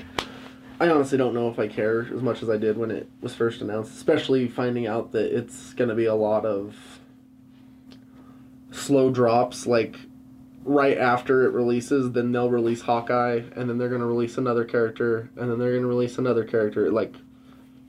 I 0.80 0.90
honestly 0.90 1.18
don't 1.18 1.34
know 1.34 1.50
if 1.50 1.60
I 1.60 1.68
care 1.68 2.08
as 2.13 2.22
much 2.22 2.44
as 2.44 2.50
I 2.50 2.58
did 2.58 2.78
when 2.78 2.92
it 2.92 3.10
was 3.22 3.34
first 3.34 3.62
announced, 3.62 3.94
especially 3.94 4.48
finding 4.48 4.88
out 4.88 5.12
that 5.12 5.36
it's 5.36 5.74
to 5.90 5.96
be 5.96 6.06
a 6.06 6.16
lot 6.16 6.46
of 6.46 6.76
slow 8.72 9.10
drops, 9.10 9.66
like 9.66 9.98
right 10.67 10.97
after 10.97 11.43
it 11.43 11.53
releases, 11.53 12.12
then 12.12 12.32
they'll 12.32 12.49
release 12.49 12.82
Hawkeye, 12.82 13.41
and 13.56 13.69
then 13.69 13.77
they're 13.77 13.89
to 13.89 14.06
release 14.06 14.38
another 14.38 14.65
character, 14.65 15.30
and 15.38 15.49
then 15.49 15.58
they're 15.58 15.80
to 15.80 15.88
release 15.88 16.17
another 16.17 16.43
character, 16.43 16.91
like 16.91 17.15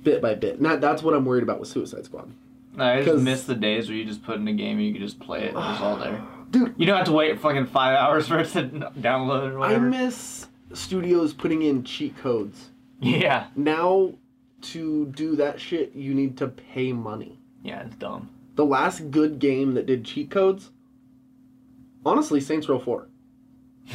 bit 0.05 0.23
by 0.23 0.35
bit. 0.35 0.63
That's 0.63 1.03
what 1.03 1.15
I'm 1.15 1.25
worried 1.25 1.43
about 1.43 1.61
with 1.61 1.69
Suicide 1.69 2.05
Squad. 2.05 2.31
I 2.79 3.03
just 3.03 3.23
miss 3.23 3.43
the 3.43 3.57
days 3.57 3.89
where 3.89 3.97
you 3.97 4.05
just 4.05 4.23
put 4.23 4.37
in 4.37 4.47
a 4.47 4.53
game 4.53 4.79
and 4.79 4.87
you 4.87 4.93
could 4.93 5.03
just 5.03 5.19
play 5.19 5.41
it. 5.41 5.49
It 5.49 5.55
was 5.55 5.81
all 5.81 5.97
there. 5.97 6.23
Dude, 6.51 6.75
You 6.79 6.87
don't 6.87 6.97
have 6.97 7.07
to 7.07 7.13
wait 7.13 7.39
fucking 7.41 7.67
five 7.67 7.97
hours 7.99 8.29
for 8.29 8.39
it 8.39 8.49
to 8.53 8.63
download 9.01 9.51
or 9.51 9.59
whatever. 9.59 9.87
I 9.87 9.91
miss 9.91 10.47
studios 10.73 11.35
putting 11.35 11.63
in 11.63 11.83
cheat 11.85 12.17
codes. 12.17 12.71
yeah. 13.01 13.49
Now, 13.57 14.13
to 14.63 15.07
do 15.07 15.37
that 15.37 15.61
shit, 15.61 15.95
you 15.95 16.15
need 16.15 16.39
to 16.39 16.49
pay 16.49 16.93
money. 16.93 17.39
Yeah, 17.63 17.83
it's 17.85 17.97
dumb. 17.97 18.31
The 18.55 18.65
last 18.65 19.11
good 19.11 19.39
game 19.41 19.75
that 19.75 19.87
did 19.87 20.05
cheat 20.05 20.31
codes, 20.31 20.71
honestly, 22.05 22.41
Saints 22.41 22.69
Row 22.69 22.79
4. 22.79 23.09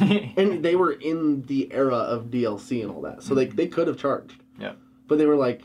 And 0.00 0.64
they 0.64 0.74
were 0.74 0.92
in 0.92 1.42
the 1.42 1.72
era 1.72 1.94
of 1.96 2.24
DLC 2.26 2.82
and 2.82 2.90
all 2.90 3.02
that. 3.02 3.22
So 3.22 3.34
they, 3.34 3.46
they 3.46 3.66
could 3.68 3.86
have 3.86 3.96
charged. 3.96 4.42
Yeah. 4.58 4.72
But 5.06 5.18
they 5.18 5.26
were 5.26 5.36
like, 5.36 5.62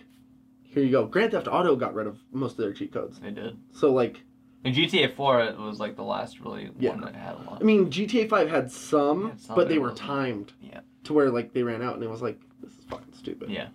here 0.64 0.84
you 0.84 0.92
go. 0.92 1.06
Grand 1.08 1.32
Theft 1.32 1.48
Auto 1.48 1.76
got 1.76 1.96
rid 1.96 2.06
of 2.06 2.20
most 2.32 2.52
of 2.52 2.58
their 2.58 2.74
cheat 2.74 2.94
codes. 2.94 3.20
they 3.20 3.32
did. 3.32 3.58
So, 3.74 3.92
like, 3.92 4.22
And 4.64 4.76
GTA 4.76 5.16
4 5.16 5.42
it 5.46 5.58
was 5.58 5.80
like 5.80 5.96
the 5.96 6.04
last 6.04 6.40
really 6.42 6.70
Yeah. 6.80 6.92
one 6.92 7.02
that 7.02 7.16
had 7.16 7.36
a 7.36 7.50
lot. 7.50 7.58
I 7.60 7.64
mean, 7.64 7.90
GTA 7.90 8.30
5 8.30 8.50
had 8.50 8.72
some, 8.72 9.30
Yeah, 9.30 9.34
but 9.48 9.56
but 9.56 9.70
they 9.70 9.80
were 9.80 9.92
timed 9.94 10.54
Yeah. 10.62 10.82
to 11.06 11.14
where, 11.14 11.32
like, 11.32 11.54
they 11.54 11.64
ran 11.64 11.82
out 11.82 11.96
and 11.96 12.04
it 12.04 12.10
was 12.10 12.22
like, 12.22 12.40
this 12.62 12.72
is 12.74 12.84
fucking 12.86 13.14
stupid. 13.14 13.50
Yeah. 13.50 13.70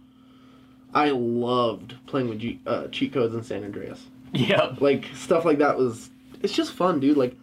I 0.94 1.10
loved 1.10 1.94
playing 2.06 2.28
with 2.28 2.38
G- 2.38 2.60
uh, 2.64 2.86
cheat 2.88 3.12
codes 3.12 3.34
in 3.34 3.42
San 3.42 3.64
Andreas. 3.64 4.06
Yeah. 4.32 4.74
like 4.80 5.06
stuff 5.14 5.44
like 5.44 5.58
that 5.58 5.76
was 5.78 6.10
it's 6.42 6.52
just 6.52 6.72
fun 6.72 6.98
dude 7.00 7.16
like 7.16 7.36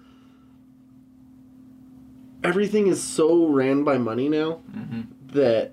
everything 2.44 2.88
is 2.88 3.02
so 3.02 3.46
ran 3.48 3.84
by 3.84 3.98
money 3.98 4.28
now 4.30 4.54
hmm 4.74 5.02
that 5.34 5.72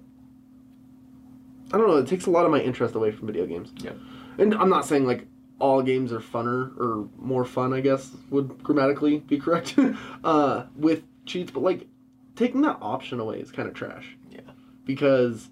i 1.73 1.77
don't 1.79 1.89
know 1.89 1.97
it 1.97 2.07
takes 2.07 2.27
a 2.27 2.31
lot 2.31 2.45
of 2.45 2.51
my 2.51 2.61
interest 2.61 2.95
away 2.95 3.11
from 3.11 3.27
video 3.27 3.45
games 3.47 3.73
Yeah, 3.79 3.93
and 4.39 4.55
i'm 4.55 4.69
not 4.69 4.85
saying 4.87 5.07
like 5.07 5.27
all 5.59 5.83
games 5.83 6.13
are 6.13 6.21
funner 6.21 6.77
or 6.79 7.09
more 7.19 7.45
fun 7.45 7.73
i 7.73 7.81
guess 7.81 8.11
would 8.31 8.63
grammatically 8.63 9.19
be 9.19 9.39
correct 9.39 9.75
uh 10.25 10.65
with 10.77 11.03
cheats 11.27 11.51
but 11.51 11.63
like 11.63 11.87
taking 12.37 12.63
that 12.63 12.79
option 12.81 13.19
away 13.19 13.41
is 13.41 13.51
kind 13.51 13.67
of 13.69 13.75
trash 13.75 14.17
Yeah. 14.31 14.41
because 14.85 15.49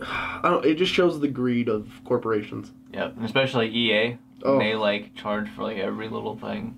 i 0.00 0.40
don't 0.44 0.64
it 0.64 0.76
just 0.76 0.92
shows 0.92 1.20
the 1.20 1.28
greed 1.28 1.68
of 1.68 1.88
corporations 2.04 2.72
Yeah, 2.92 3.10
And 3.16 3.24
especially 3.24 3.68
EA. 3.68 4.16
Oh. 4.42 4.58
They 4.58 4.74
like 4.74 5.14
charge 5.14 5.48
for 5.50 5.62
like 5.62 5.78
every 5.78 6.08
little 6.08 6.36
thing. 6.36 6.76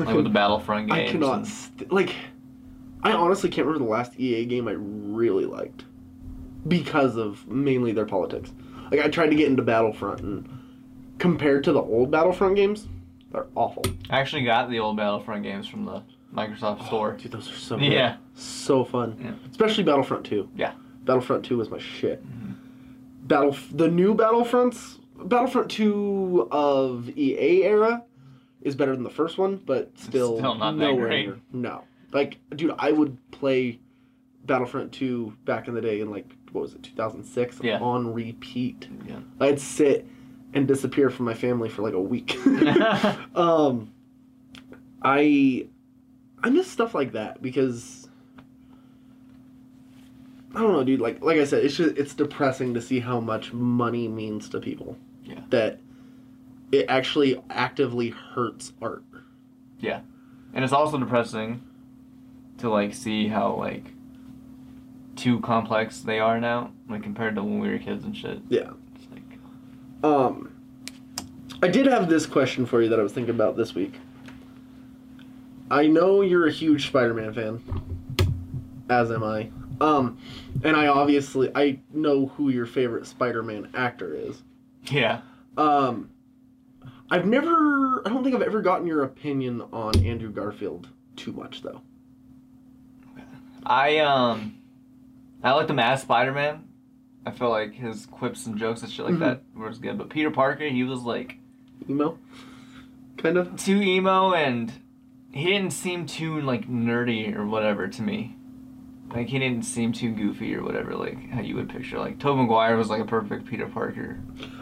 Like 0.00 0.14
with 0.14 0.24
the 0.24 0.30
Battlefront 0.30 0.88
games. 0.90 1.08
I 1.08 1.12
cannot 1.12 1.46
st- 1.46 1.90
like. 1.92 2.14
I 3.04 3.12
honestly 3.12 3.50
can't 3.50 3.66
remember 3.66 3.84
the 3.84 3.90
last 3.90 4.18
EA 4.20 4.44
game 4.44 4.68
I 4.68 4.72
really 4.76 5.44
liked 5.44 5.84
because 6.68 7.16
of 7.16 7.46
mainly 7.48 7.92
their 7.92 8.06
politics. 8.06 8.52
Like 8.90 9.00
I 9.00 9.08
tried 9.08 9.30
to 9.30 9.36
get 9.36 9.48
into 9.48 9.62
Battlefront, 9.62 10.20
and 10.20 10.48
compared 11.18 11.64
to 11.64 11.72
the 11.72 11.80
old 11.82 12.10
Battlefront 12.10 12.54
games, 12.56 12.86
they're 13.32 13.46
awful. 13.54 13.82
I 14.10 14.20
actually 14.20 14.44
got 14.44 14.70
the 14.70 14.78
old 14.78 14.96
Battlefront 14.96 15.42
games 15.42 15.66
from 15.66 15.84
the 15.84 16.02
Microsoft 16.34 16.86
Store. 16.86 17.12
Dude, 17.12 17.32
those 17.32 17.50
are 17.50 17.56
so 17.56 17.76
good. 17.76 17.92
Yeah. 17.92 18.16
so 18.34 18.84
fun. 18.84 19.16
Yeah. 19.20 19.32
Especially 19.50 19.84
Battlefront 19.84 20.24
Two. 20.24 20.48
Yeah. 20.54 20.72
Battlefront 21.04 21.44
Two 21.44 21.56
was 21.58 21.70
my 21.70 21.78
shit. 21.78 22.22
Mhm. 22.24 22.54
Battle 23.24 23.56
the 23.72 23.88
new 23.88 24.14
Battlefronts, 24.14 24.98
Battlefront 25.24 25.70
Two 25.70 26.46
of 26.52 27.08
EA 27.16 27.64
era, 27.64 28.04
is 28.62 28.74
better 28.74 28.94
than 28.94 29.02
the 29.04 29.10
first 29.10 29.38
one, 29.38 29.56
but 29.56 29.90
still, 29.98 30.38
still 30.38 30.54
not 30.54 30.72
that 30.72 30.84
nowhere 30.84 31.06
great. 31.08 31.26
near. 31.26 31.40
No, 31.52 31.84
like, 32.12 32.38
dude, 32.56 32.74
I 32.78 32.92
would 32.92 33.16
play 33.30 33.80
Battlefront 34.44 34.92
Two 34.92 35.36
back 35.44 35.68
in 35.68 35.74
the 35.74 35.80
day 35.80 36.00
in 36.00 36.10
like 36.10 36.26
what 36.52 36.62
was 36.62 36.74
it, 36.74 36.82
two 36.82 36.94
thousand 36.94 37.24
six, 37.24 37.58
Yeah. 37.62 37.78
on 37.80 38.12
repeat. 38.12 38.88
Yeah. 39.06 39.20
I'd 39.40 39.60
sit 39.60 40.06
and 40.54 40.68
disappear 40.68 41.08
from 41.10 41.24
my 41.26 41.34
family 41.34 41.68
for 41.68 41.82
like 41.82 41.94
a 41.94 42.00
week. 42.00 42.38
um, 43.34 43.92
I 45.02 45.66
I 46.42 46.50
miss 46.50 46.70
stuff 46.70 46.94
like 46.94 47.12
that 47.12 47.40
because 47.42 48.08
I 50.54 50.60
don't 50.60 50.72
know, 50.72 50.84
dude. 50.84 51.00
Like 51.00 51.22
like 51.22 51.38
I 51.38 51.44
said, 51.44 51.64
it's 51.64 51.76
just 51.76 51.96
it's 51.96 52.14
depressing 52.14 52.74
to 52.74 52.82
see 52.82 53.00
how 53.00 53.20
much 53.20 53.52
money 53.52 54.08
means 54.08 54.48
to 54.50 54.60
people. 54.60 54.96
Yeah. 55.24 55.40
That 55.50 55.80
it 56.72 56.86
actually 56.88 57.40
actively 57.50 58.10
hurts 58.10 58.72
art. 58.80 59.04
Yeah. 59.78 60.00
And 60.54 60.64
it's 60.64 60.72
also 60.72 60.98
depressing 60.98 61.62
to 62.58 62.70
like 62.70 62.94
see 62.94 63.28
how 63.28 63.54
like 63.54 63.84
too 65.14 65.40
complex 65.40 66.00
they 66.00 66.18
are 66.18 66.40
now, 66.40 66.72
like 66.88 67.02
compared 67.02 67.36
to 67.36 67.42
when 67.42 67.60
we 67.60 67.68
were 67.68 67.78
kids 67.78 68.04
and 68.04 68.16
shit. 68.16 68.40
Yeah. 68.48 68.70
It's 68.96 69.06
like 69.12 69.38
Um, 70.02 70.50
I 71.62 71.68
did 71.68 71.86
have 71.86 72.08
this 72.08 72.26
question 72.26 72.66
for 72.66 72.82
you 72.82 72.88
that 72.88 72.98
I 72.98 73.02
was 73.02 73.12
thinking 73.12 73.34
about 73.34 73.56
this 73.56 73.74
week. 73.74 73.94
I 75.70 75.86
know 75.86 76.22
you're 76.22 76.46
a 76.46 76.52
huge 76.52 76.88
Spider-Man 76.88 77.32
fan, 77.32 77.62
as 78.90 79.10
am 79.10 79.24
I. 79.24 79.50
Um, 79.80 80.18
and 80.64 80.76
I 80.76 80.86
obviously 80.86 81.50
I 81.54 81.80
know 81.92 82.26
who 82.26 82.50
your 82.50 82.66
favorite 82.66 83.06
Spider-Man 83.06 83.70
actor 83.74 84.14
is. 84.14 84.42
Yeah. 84.84 85.22
Um, 85.56 86.10
I've 87.12 87.26
never, 87.26 88.02
I 88.06 88.08
don't 88.08 88.24
think 88.24 88.34
I've 88.34 88.40
ever 88.42 88.62
gotten 88.62 88.86
your 88.86 89.02
opinion 89.04 89.60
on 89.72 89.94
Andrew 90.04 90.30
Garfield 90.30 90.88
too 91.14 91.32
much 91.32 91.60
though. 91.62 91.82
I 93.64 93.98
um 93.98 94.56
I 95.42 95.52
liked 95.52 95.68
him 95.70 95.78
as 95.78 96.02
Spider 96.02 96.32
Man. 96.32 96.64
I 97.26 97.30
feel 97.30 97.50
like 97.50 97.74
his 97.74 98.06
quips 98.06 98.46
and 98.46 98.56
jokes 98.58 98.82
and 98.82 98.90
shit 98.90 99.04
like 99.04 99.14
Mhm. 99.14 99.20
that 99.20 99.42
was 99.54 99.78
good. 99.78 99.98
But 99.98 100.08
Peter 100.08 100.30
Parker, 100.30 100.66
he 100.68 100.84
was 100.84 101.02
like 101.02 101.36
Emo, 101.88 102.18
kind 103.18 103.36
of. 103.36 103.56
too 103.56 103.80
emo 103.82 104.32
and 104.32 104.72
he 105.32 105.44
didn't 105.44 105.72
seem 105.72 106.06
too 106.06 106.40
like 106.40 106.66
nerdy 106.68 107.36
or 107.36 107.46
whatever 107.46 107.88
to 107.88 108.02
me. 108.02 108.36
Like 109.14 109.28
he 109.28 109.38
didn't 109.38 109.62
seem 109.64 109.92
too 109.92 110.12
goofy 110.12 110.54
or 110.54 110.62
whatever, 110.62 110.94
like 110.94 111.30
how 111.30 111.40
you 111.40 111.54
would 111.56 111.68
picture. 111.68 111.98
Like 111.98 112.18
Tobey 112.18 112.42
Maguire 112.42 112.76
was 112.76 112.88
like 112.88 113.00
a 113.00 113.04
perfect 113.04 113.46
Peter 113.46 113.66
Parker. 113.68 114.20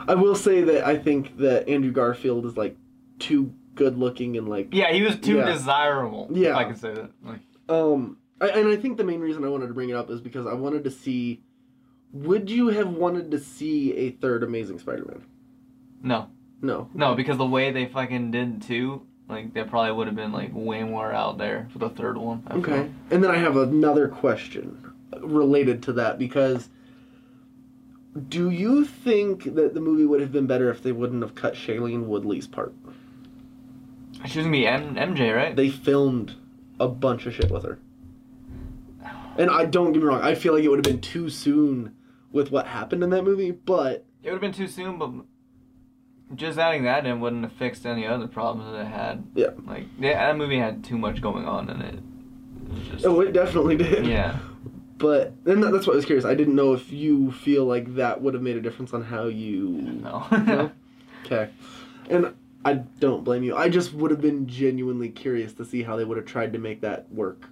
I 0.08 0.14
will 0.14 0.34
say 0.34 0.62
that 0.62 0.84
I 0.86 0.96
think 0.98 1.38
that 1.38 1.68
Andrew 1.68 1.92
Garfield 1.92 2.44
is 2.46 2.56
like 2.56 2.76
too 3.18 3.52
good 3.76 3.96
looking 3.96 4.36
and 4.36 4.48
like 4.48 4.74
Yeah, 4.74 4.92
he 4.92 5.02
was 5.02 5.16
too 5.18 5.36
Yeah. 5.36 5.46
desirable. 5.46 6.28
Yeah. 6.32 6.50
If 6.50 6.56
I 6.56 6.64
can 6.64 6.74
say 6.76 6.94
that. 6.94 7.10
Like 7.22 7.40
Um, 7.68 8.16
I, 8.40 8.48
and 8.48 8.68
I 8.68 8.76
think 8.76 8.96
the 8.96 9.04
main 9.04 9.20
reason 9.20 9.44
I 9.44 9.48
wanted 9.48 9.68
to 9.68 9.74
bring 9.74 9.90
it 9.90 9.94
up 9.96 10.10
is 10.10 10.20
because 10.20 10.46
I 10.46 10.54
wanted 10.54 10.84
to 10.84 10.90
see. 10.90 11.42
Would 12.12 12.50
you 12.50 12.68
have 12.68 12.88
wanted 12.88 13.30
to 13.30 13.38
see 13.38 13.92
a 13.94 14.10
third 14.10 14.42
Amazing 14.42 14.80
Spider-Man? 14.80 15.22
no. 16.02 16.28
No. 16.62 16.90
No, 16.92 17.14
because 17.14 17.38
the 17.38 17.46
way 17.46 17.70
they 17.72 17.86
fucking 17.86 18.32
did 18.32 18.60
two, 18.60 19.06
like 19.30 19.54
that 19.54 19.68
probably 19.68 19.92
would 19.92 20.06
have 20.06 20.16
been 20.16 20.32
like 20.32 20.50
way 20.52 20.82
more 20.82 21.12
out 21.12 21.38
there 21.38 21.68
for 21.72 21.78
the 21.78 21.88
third 21.88 22.16
one. 22.18 22.42
I 22.46 22.54
feel. 22.54 22.60
Okay. 22.60 22.90
And 23.10 23.22
then 23.24 23.30
I 23.30 23.38
have 23.38 23.56
another 23.56 24.08
question 24.08 24.92
related 25.20 25.82
to 25.84 25.92
that 25.94 26.18
because 26.18 26.68
do 28.28 28.50
you 28.50 28.84
think 28.84 29.54
that 29.54 29.74
the 29.74 29.80
movie 29.80 30.04
would 30.04 30.20
have 30.20 30.32
been 30.32 30.46
better 30.46 30.70
if 30.70 30.82
they 30.82 30.92
wouldn't 30.92 31.22
have 31.22 31.34
cut 31.34 31.54
Shailene 31.54 32.06
Woodley's 32.06 32.46
part? 32.46 32.74
She's 34.26 34.36
gonna 34.36 34.50
be 34.50 34.66
M- 34.66 34.96
MJ, 34.96 35.34
right? 35.34 35.54
They 35.54 35.70
filmed 35.70 36.34
a 36.78 36.88
bunch 36.88 37.26
of 37.26 37.34
shit 37.34 37.50
with 37.50 37.64
her. 37.64 37.78
And 39.38 39.50
I 39.50 39.64
don't 39.64 39.92
get 39.92 40.02
me 40.02 40.08
wrong, 40.08 40.20
I 40.20 40.34
feel 40.34 40.54
like 40.54 40.64
it 40.64 40.68
would 40.68 40.84
have 40.84 40.92
been 40.92 41.00
too 41.00 41.30
soon 41.30 41.94
with 42.32 42.50
what 42.50 42.66
happened 42.66 43.02
in 43.02 43.10
that 43.10 43.22
movie, 43.24 43.52
but 43.52 44.04
It 44.22 44.30
would 44.30 44.32
have 44.32 44.40
been 44.40 44.52
too 44.52 44.66
soon, 44.66 44.98
but 44.98 45.10
just 46.34 46.58
adding 46.58 46.84
that 46.84 47.06
in 47.06 47.20
wouldn't 47.20 47.42
have 47.42 47.52
fixed 47.52 47.86
any 47.86 48.06
other 48.06 48.26
problems 48.26 48.72
that 48.72 48.80
it 48.80 48.86
had. 48.86 49.24
Yeah. 49.34 49.50
Like 49.66 49.84
yeah, 49.98 50.26
that 50.26 50.36
movie 50.36 50.58
had 50.58 50.84
too 50.84 50.98
much 50.98 51.20
going 51.20 51.46
on 51.46 51.68
in 51.70 51.80
it. 51.82 51.94
It 52.76 52.90
just 52.92 53.06
oh, 53.06 53.20
it 53.20 53.32
definitely 53.32 53.76
did. 53.76 54.06
yeah. 54.06 54.38
But 54.98 55.32
and 55.46 55.62
that, 55.62 55.72
that's 55.72 55.86
what 55.86 55.94
I 55.94 55.96
was 55.96 56.04
curious. 56.04 56.24
I 56.24 56.34
didn't 56.34 56.54
know 56.54 56.72
if 56.74 56.92
you 56.92 57.32
feel 57.32 57.64
like 57.64 57.94
that 57.96 58.20
would 58.20 58.34
have 58.34 58.42
made 58.42 58.56
a 58.56 58.60
difference 58.60 58.92
on 58.92 59.02
how 59.04 59.24
you. 59.24 59.68
No. 59.68 60.26
No? 60.46 60.70
Okay. 61.26 61.50
And 62.08 62.34
I 62.64 62.74
don't 62.74 63.24
blame 63.24 63.42
you. 63.42 63.56
I 63.56 63.68
just 63.68 63.92
would 63.94 64.10
have 64.10 64.20
been 64.20 64.46
genuinely 64.46 65.08
curious 65.08 65.52
to 65.54 65.64
see 65.64 65.82
how 65.82 65.96
they 65.96 66.04
would 66.04 66.16
have 66.16 66.26
tried 66.26 66.52
to 66.54 66.58
make 66.58 66.80
that 66.80 67.10
work. 67.12 67.46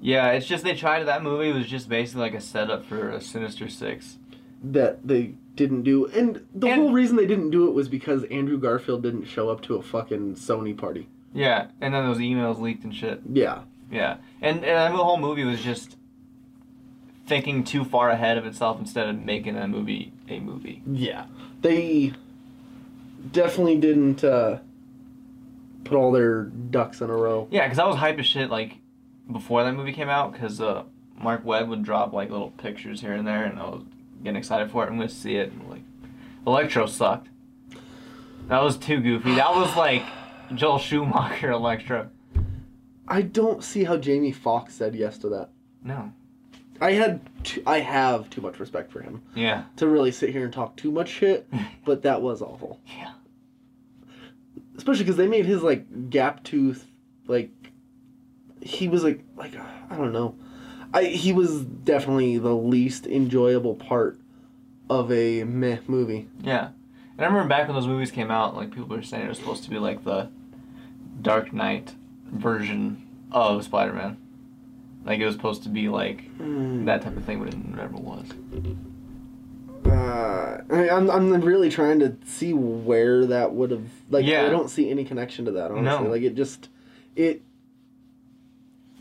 yeah, 0.00 0.30
it's 0.32 0.46
just 0.46 0.64
they 0.64 0.74
tried 0.74 1.04
that 1.04 1.22
movie 1.22 1.52
was 1.52 1.66
just 1.66 1.88
basically 1.88 2.22
like 2.22 2.34
a 2.34 2.40
setup 2.40 2.84
for 2.86 3.10
a 3.10 3.20
Sinister 3.20 3.68
Six. 3.68 4.18
That 4.62 5.06
they 5.06 5.34
didn't 5.58 5.82
do. 5.82 6.06
And 6.06 6.46
the 6.54 6.68
And- 6.68 6.80
whole 6.82 6.92
reason 6.92 7.16
they 7.16 7.26
didn't 7.26 7.50
do 7.50 7.66
it 7.68 7.74
was 7.74 7.88
because 7.90 8.24
Andrew 8.24 8.56
Garfield 8.58 9.02
didn't 9.02 9.24
show 9.24 9.50
up 9.50 9.60
to 9.62 9.74
a 9.76 9.82
fucking 9.82 10.36
Sony 10.36 10.74
party. 10.74 11.08
Yeah, 11.34 11.66
and 11.82 11.92
then 11.92 12.06
those 12.06 12.18
emails 12.18 12.58
leaked 12.58 12.84
and 12.84 12.94
shit. 12.94 13.20
Yeah. 13.30 13.60
Yeah, 13.90 14.16
and, 14.40 14.64
and 14.64 14.94
the 14.94 15.04
whole 15.04 15.18
movie 15.18 15.44
was 15.44 15.62
just 15.62 15.96
thinking 17.26 17.64
too 17.64 17.84
far 17.84 18.08
ahead 18.10 18.38
of 18.38 18.46
itself 18.46 18.78
instead 18.80 19.08
of 19.08 19.22
making 19.24 19.56
a 19.56 19.68
movie 19.68 20.12
a 20.28 20.40
movie. 20.40 20.82
Yeah. 20.86 21.26
They 21.60 22.12
definitely 23.32 23.76
didn't 23.78 24.24
uh, 24.24 24.58
put 25.84 25.96
all 25.96 26.12
their 26.12 26.44
ducks 26.44 27.00
in 27.00 27.10
a 27.10 27.16
row. 27.16 27.48
Yeah, 27.50 27.64
because 27.66 27.78
I 27.78 27.86
was 27.86 27.96
hype 27.96 28.18
as 28.18 28.26
shit 28.26 28.50
like 28.50 28.76
before 29.30 29.64
that 29.64 29.72
movie 29.74 29.92
came 29.92 30.08
out 30.08 30.32
because 30.32 30.60
uh, 30.60 30.84
Marc 31.20 31.44
Webb 31.44 31.68
would 31.68 31.82
drop 31.82 32.12
like 32.12 32.30
little 32.30 32.50
pictures 32.52 33.00
here 33.00 33.12
and 33.12 33.26
there, 33.26 33.44
and 33.44 33.58
I 33.58 33.64
was 33.64 33.82
getting 34.22 34.36
excited 34.36 34.70
for 34.70 34.84
it. 34.84 34.88
I'm 34.88 34.96
going 34.96 35.08
to 35.08 35.14
see 35.14 35.36
it. 35.36 35.52
And, 35.52 35.68
like, 35.68 35.82
Electro 36.46 36.86
sucked. 36.86 37.28
That 38.48 38.62
was 38.62 38.76
too 38.78 39.00
goofy. 39.00 39.34
That 39.34 39.54
was 39.54 39.76
like 39.76 40.02
Joel 40.54 40.78
Schumacher 40.78 41.50
Electro. 41.50 42.08
I 43.06 43.22
don't 43.22 43.62
see 43.62 43.84
how 43.84 43.96
Jamie 43.98 44.32
Foxx 44.32 44.74
said 44.74 44.94
yes 44.94 45.18
to 45.18 45.28
that. 45.30 45.50
No. 45.82 46.12
I 46.80 46.92
had 46.92 47.20
too, 47.44 47.62
I 47.66 47.80
have 47.80 48.30
too 48.30 48.40
much 48.40 48.58
respect 48.60 48.90
for 48.92 49.00
him 49.02 49.20
Yeah. 49.34 49.64
to 49.76 49.88
really 49.88 50.12
sit 50.12 50.30
here 50.30 50.44
and 50.44 50.52
talk 50.52 50.76
too 50.76 50.90
much 50.90 51.08
shit, 51.08 51.46
but 51.84 52.02
that 52.02 52.22
was 52.22 52.40
awful. 52.40 52.80
Yeah. 52.86 53.12
Especially 54.76 55.04
because 55.04 55.16
they 55.16 55.26
made 55.26 55.44
his 55.44 55.62
like 55.62 56.08
gap 56.08 56.42
tooth 56.44 56.86
like 57.26 57.50
he 58.62 58.88
was 58.88 59.02
like 59.04 59.22
like 59.36 59.52
I 59.90 59.96
don't 59.96 60.12
know. 60.12 60.36
I 60.94 61.04
he 61.04 61.32
was 61.32 61.62
definitely 61.64 62.38
the 62.38 62.54
least 62.54 63.06
enjoyable 63.06 63.74
part 63.74 64.18
of 64.90 65.12
a 65.12 65.44
meh 65.44 65.78
movie. 65.86 66.28
Yeah. 66.40 66.68
And 67.16 67.24
I 67.24 67.28
remember 67.28 67.48
back 67.48 67.66
when 67.66 67.74
those 67.74 67.86
movies 67.86 68.10
came 68.10 68.30
out, 68.30 68.56
like 68.56 68.70
people 68.70 68.86
were 68.96 69.02
saying 69.02 69.24
it 69.26 69.28
was 69.28 69.38
supposed 69.38 69.64
to 69.64 69.70
be 69.70 69.78
like 69.78 70.04
the 70.04 70.30
Dark 71.20 71.52
Knight 71.52 71.94
version 72.30 73.06
of 73.32 73.64
Spider 73.64 73.92
Man. 73.92 74.16
Like 75.04 75.18
it 75.20 75.26
was 75.26 75.34
supposed 75.34 75.62
to 75.64 75.68
be 75.68 75.88
like 75.88 76.24
that 76.38 77.02
type 77.02 77.16
of 77.16 77.24
thing, 77.24 77.38
but 77.40 77.48
it 77.48 77.64
never 77.64 77.96
was. 77.96 78.26
Uh, 79.84 80.58
I, 80.70 80.90
I'm 80.90 81.10
I'm 81.10 81.30
really 81.40 81.70
trying 81.70 81.98
to 82.00 82.16
see 82.26 82.52
where 82.52 83.24
that 83.26 83.52
would 83.54 83.70
have 83.70 83.88
like. 84.10 84.26
Yeah. 84.26 84.46
I 84.46 84.50
don't 84.50 84.68
see 84.68 84.90
any 84.90 85.04
connection 85.04 85.44
to 85.46 85.52
that. 85.52 85.70
Honestly, 85.70 86.04
No. 86.04 86.10
like 86.10 86.22
it 86.22 86.34
just 86.34 86.68
it 87.16 87.42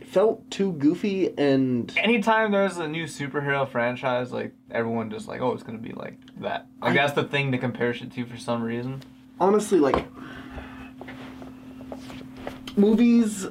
felt 0.08 0.50
too 0.50 0.72
goofy 0.74 1.38
and 1.38 1.94
Anytime 1.98 2.52
there's 2.52 2.78
a 2.78 2.88
new 2.88 3.04
superhero 3.06 3.68
franchise, 3.68 4.32
like 4.32 4.54
everyone 4.72 5.10
just 5.12 5.28
like, 5.28 5.42
oh, 5.42 5.52
it's 5.52 5.64
gonna 5.64 5.78
be 5.78 5.92
like 5.94 6.18
that. 6.40 6.66
Like 6.82 6.92
I- 6.92 6.96
that's 6.96 7.14
the 7.14 7.24
thing 7.26 7.52
to 7.52 7.58
compare 7.58 7.94
shit 7.94 8.12
to 8.14 8.26
for 8.26 8.38
some 8.38 8.64
reason. 8.64 9.02
honestly 9.40 9.80
like 9.80 10.06
movies 12.76 13.48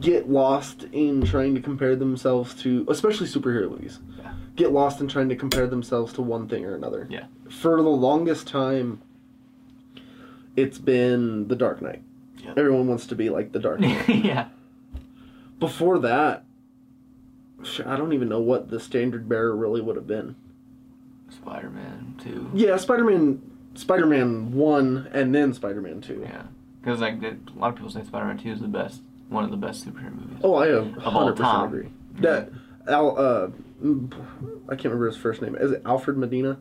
get 0.00 0.28
lost 0.28 0.84
in 0.92 1.22
trying 1.24 1.54
to 1.54 1.60
compare 1.60 1.96
themselves 1.96 2.54
to 2.62 2.84
especially 2.88 3.26
superhero 3.26 3.70
movies 3.70 3.98
Yeah. 4.18 4.34
get 4.56 4.72
lost 4.72 5.00
in 5.00 5.08
trying 5.08 5.28
to 5.30 5.36
compare 5.36 5.66
themselves 5.66 6.12
to 6.14 6.22
one 6.22 6.46
thing 6.48 6.64
or 6.66 6.74
another 6.74 7.06
Yeah. 7.10 7.24
for 7.50 7.76
the 7.82 7.88
longest 7.88 8.46
time 8.46 9.00
it's 10.56 10.78
been 10.78 11.48
the 11.48 11.56
dark 11.56 11.80
knight 11.80 12.02
Yeah. 12.44 12.50
everyone 12.56 12.86
wants 12.86 13.06
to 13.06 13.14
be 13.14 13.30
like 13.30 13.52
the 13.52 13.58
dark 13.60 13.80
knight 13.84 14.08
yeah. 14.08 14.48
Before 15.58 15.98
that 15.98 16.44
i 17.86 17.96
don't 17.96 18.12
even 18.12 18.28
know 18.28 18.40
what 18.40 18.70
the 18.70 18.78
standard 18.78 19.28
bearer 19.28 19.54
really 19.56 19.80
would 19.80 19.96
have 19.96 20.06
been 20.06 20.34
Spider 21.30 21.68
Man 21.70 22.14
2. 22.22 22.50
yeah 22.54 22.76
spider-man 22.76 23.42
spider-man 23.74 24.52
1 24.52 25.08
and 25.12 25.34
then 25.34 25.52
spider-man 25.52 26.00
2 26.00 26.22
Yeah. 26.26 26.42
Because 26.80 27.00
like 27.00 27.22
a 27.22 27.36
lot 27.56 27.68
of 27.70 27.74
people 27.76 27.90
say 27.90 28.02
Spider 28.04 28.24
Man 28.26 28.38
Two 28.38 28.50
is 28.52 28.60
the 28.60 28.68
best, 28.68 29.02
one 29.28 29.44
of 29.44 29.50
the 29.50 29.56
best 29.58 29.84
superhero 29.84 30.14
movies. 30.14 30.38
Oh, 30.42 30.54
I 30.54 30.68
have 30.68 30.96
Of 30.96 31.02
hundred 31.12 31.32
percent 31.32 31.52
time. 31.52 31.66
agree. 31.66 31.88
That 32.20 32.50
Al, 32.86 33.18
uh, 33.18 33.48
mm, 33.84 34.10
I 34.68 34.70
can't 34.76 34.84
remember 34.84 35.06
his 35.08 35.16
first 35.16 35.42
name. 35.42 35.54
Is 35.56 35.72
it 35.72 35.82
Alfred 35.84 36.16
Medina? 36.16 36.60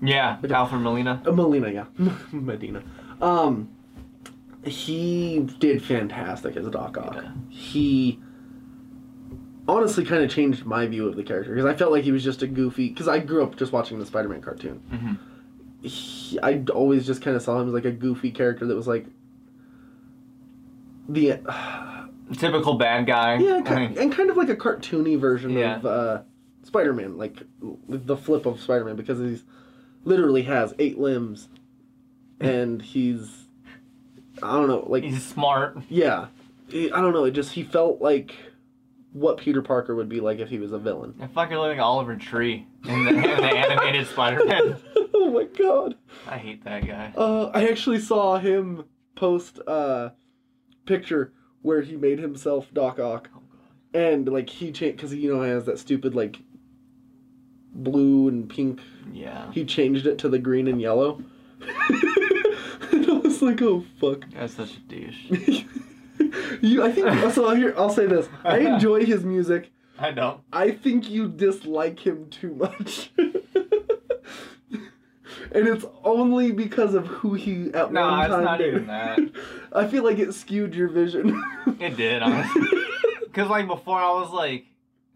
Yeah. 0.00 0.38
Alfred 0.48 0.80
Molina. 0.80 1.20
Uh, 1.26 1.32
Molina, 1.32 1.70
yeah, 1.70 1.84
Medina. 2.32 2.82
Um, 3.20 3.68
he 4.64 5.40
did 5.58 5.82
fantastic 5.84 6.56
as 6.56 6.64
a 6.66 6.70
Doc 6.70 6.96
Ock. 6.96 7.16
Yeah. 7.16 7.30
He 7.50 8.20
honestly 9.68 10.04
kind 10.04 10.24
of 10.24 10.30
changed 10.30 10.64
my 10.64 10.86
view 10.86 11.06
of 11.06 11.14
the 11.14 11.22
character 11.22 11.54
because 11.54 11.66
I 11.66 11.76
felt 11.76 11.92
like 11.92 12.02
he 12.04 12.10
was 12.12 12.24
just 12.24 12.42
a 12.42 12.46
goofy. 12.46 12.88
Because 12.88 13.06
I 13.06 13.18
grew 13.20 13.42
up 13.42 13.56
just 13.56 13.70
watching 13.72 13.98
the 13.98 14.06
Spider-Man 14.06 14.40
cartoon. 14.40 14.78
hmm 14.90 15.86
He, 15.86 16.38
I 16.42 16.64
always 16.74 17.06
just 17.06 17.22
kind 17.22 17.36
of 17.36 17.42
saw 17.42 17.60
him 17.60 17.68
as 17.68 17.74
like 17.74 17.84
a 17.84 17.90
goofy 17.92 18.30
character 18.32 18.66
that 18.66 18.74
was 18.74 18.88
like 18.88 19.06
the 21.08 21.40
typical 22.36 22.74
bad 22.74 23.06
guy. 23.06 23.36
Yeah, 23.36 23.62
I 23.64 23.74
mean, 23.88 23.98
and 23.98 24.12
kind 24.12 24.30
of 24.30 24.36
like 24.36 24.48
a 24.48 24.56
cartoony 24.56 25.18
version 25.18 25.50
Yeah. 25.52 25.76
of 25.76 25.86
uh, 25.86 26.22
Spider-Man, 26.64 27.16
like 27.16 27.42
the 27.88 28.16
flip 28.16 28.46
of 28.46 28.60
Spider-Man, 28.60 28.96
because 28.96 29.18
he's 29.18 29.44
literally 30.04 30.42
has 30.42 30.74
eight 30.78 30.98
limbs, 30.98 31.48
and 32.40 32.80
he's 32.94 33.44
I 34.42 34.52
don't 34.52 34.68
know, 34.68 34.84
like 34.88 35.02
he's 35.04 35.24
smart. 35.24 35.78
yeah, 35.88 36.26
I 36.72 36.88
don't 37.00 37.12
know. 37.12 37.24
It 37.24 37.32
just 37.32 37.52
he 37.52 37.62
felt 37.64 38.00
like 38.00 38.34
what 39.12 39.38
Peter 39.38 39.62
Parker 39.62 39.94
would 39.94 40.08
be 40.08 40.20
like 40.20 40.38
if 40.38 40.48
he 40.48 40.58
was 40.58 40.72
a 40.72 40.78
villain. 40.78 41.14
I 41.20 41.26
fucking 41.26 41.56
living 41.56 41.80
Oliver 41.80 42.16
Tree 42.16 42.66
in 42.86 43.04
the, 43.04 43.10
in 43.10 43.22
the 43.22 43.58
animated 43.58 44.06
Spider-Man. 44.12 44.76
oh 45.14 45.30
my 45.30 45.44
god. 45.44 45.96
I 46.26 46.38
hate 46.38 46.64
that 46.64 46.86
guy. 46.86 47.12
Uh, 47.16 47.50
I 47.54 47.68
actually 47.68 48.00
saw 48.00 48.38
him 48.38 48.84
post 49.16 49.58
a 49.66 50.12
picture 50.86 51.32
where 51.62 51.82
he 51.82 51.96
made 51.96 52.18
himself 52.18 52.72
Doc 52.72 52.98
Ock. 52.98 53.30
Oh 53.34 53.40
god. 53.40 54.00
And 54.00 54.28
like 54.28 54.50
he 54.50 54.70
changed 54.72 54.96
because 54.96 55.14
you 55.14 55.34
know 55.34 55.42
he 55.42 55.50
has 55.50 55.64
that 55.64 55.78
stupid 55.78 56.14
like 56.14 56.38
blue 57.72 58.28
and 58.28 58.48
pink. 58.48 58.80
Yeah. 59.12 59.50
He 59.52 59.64
changed 59.64 60.06
it 60.06 60.18
to 60.18 60.28
the 60.28 60.38
green 60.38 60.68
and 60.68 60.80
yellow. 60.80 61.22
and 61.60 63.06
I 63.10 63.20
was 63.22 63.40
like, 63.42 63.62
oh 63.62 63.84
fuck. 64.00 64.24
That's 64.30 64.54
such 64.54 64.76
a 64.76 64.80
douche. 64.80 65.64
you, 66.60 66.82
I 66.82 66.92
think 66.92 67.08
so. 67.32 67.54
Here, 67.54 67.74
I'll 67.76 67.90
say 67.90 68.06
this: 68.06 68.28
I 68.44 68.58
enjoy 68.58 69.04
his 69.04 69.24
music. 69.24 69.70
I 69.98 70.12
don't. 70.12 70.40
I 70.52 70.70
think 70.70 71.10
you 71.10 71.28
dislike 71.28 71.98
him 71.98 72.28
too 72.30 72.54
much. 72.54 73.10
and 73.18 73.34
it's 75.52 75.84
only 76.04 76.52
because 76.52 76.94
of 76.94 77.06
who 77.06 77.34
he 77.34 77.70
at 77.74 77.92
No, 77.92 78.08
one 78.08 78.20
it's 78.20 78.30
not 78.44 78.58
did. 78.58 78.74
even 78.74 78.86
that. 78.86 79.18
I 79.72 79.88
feel 79.88 80.04
like 80.04 80.18
it 80.18 80.32
skewed 80.34 80.74
your 80.74 80.88
vision. 80.88 81.42
It 81.80 81.96
did, 81.96 82.22
honestly. 82.22 82.62
Because, 83.24 83.48
like, 83.50 83.66
before 83.66 83.98
I 83.98 84.10
was 84.12 84.30
like, 84.30 84.66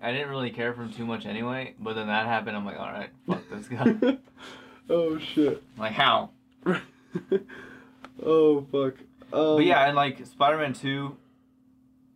I 0.00 0.12
didn't 0.12 0.30
really 0.30 0.50
care 0.50 0.72
for 0.74 0.82
him 0.82 0.92
too 0.92 1.06
much 1.06 1.26
anyway. 1.26 1.74
But 1.78 1.94
then 1.94 2.08
that 2.08 2.26
happened. 2.26 2.56
I'm 2.56 2.64
like, 2.64 2.78
alright, 2.78 3.10
fuck 3.26 3.42
this 3.50 3.68
guy. 3.68 4.18
oh 4.90 5.18
shit. 5.18 5.62
like, 5.78 5.92
how? 5.92 6.30
oh 8.24 8.66
fuck. 8.72 8.94
Um, 9.32 9.56
But 9.56 9.64
yeah, 9.64 9.86
and 9.86 9.96
like 9.96 10.24
Spider 10.26 10.58
Man 10.58 10.72
Two 10.72 11.16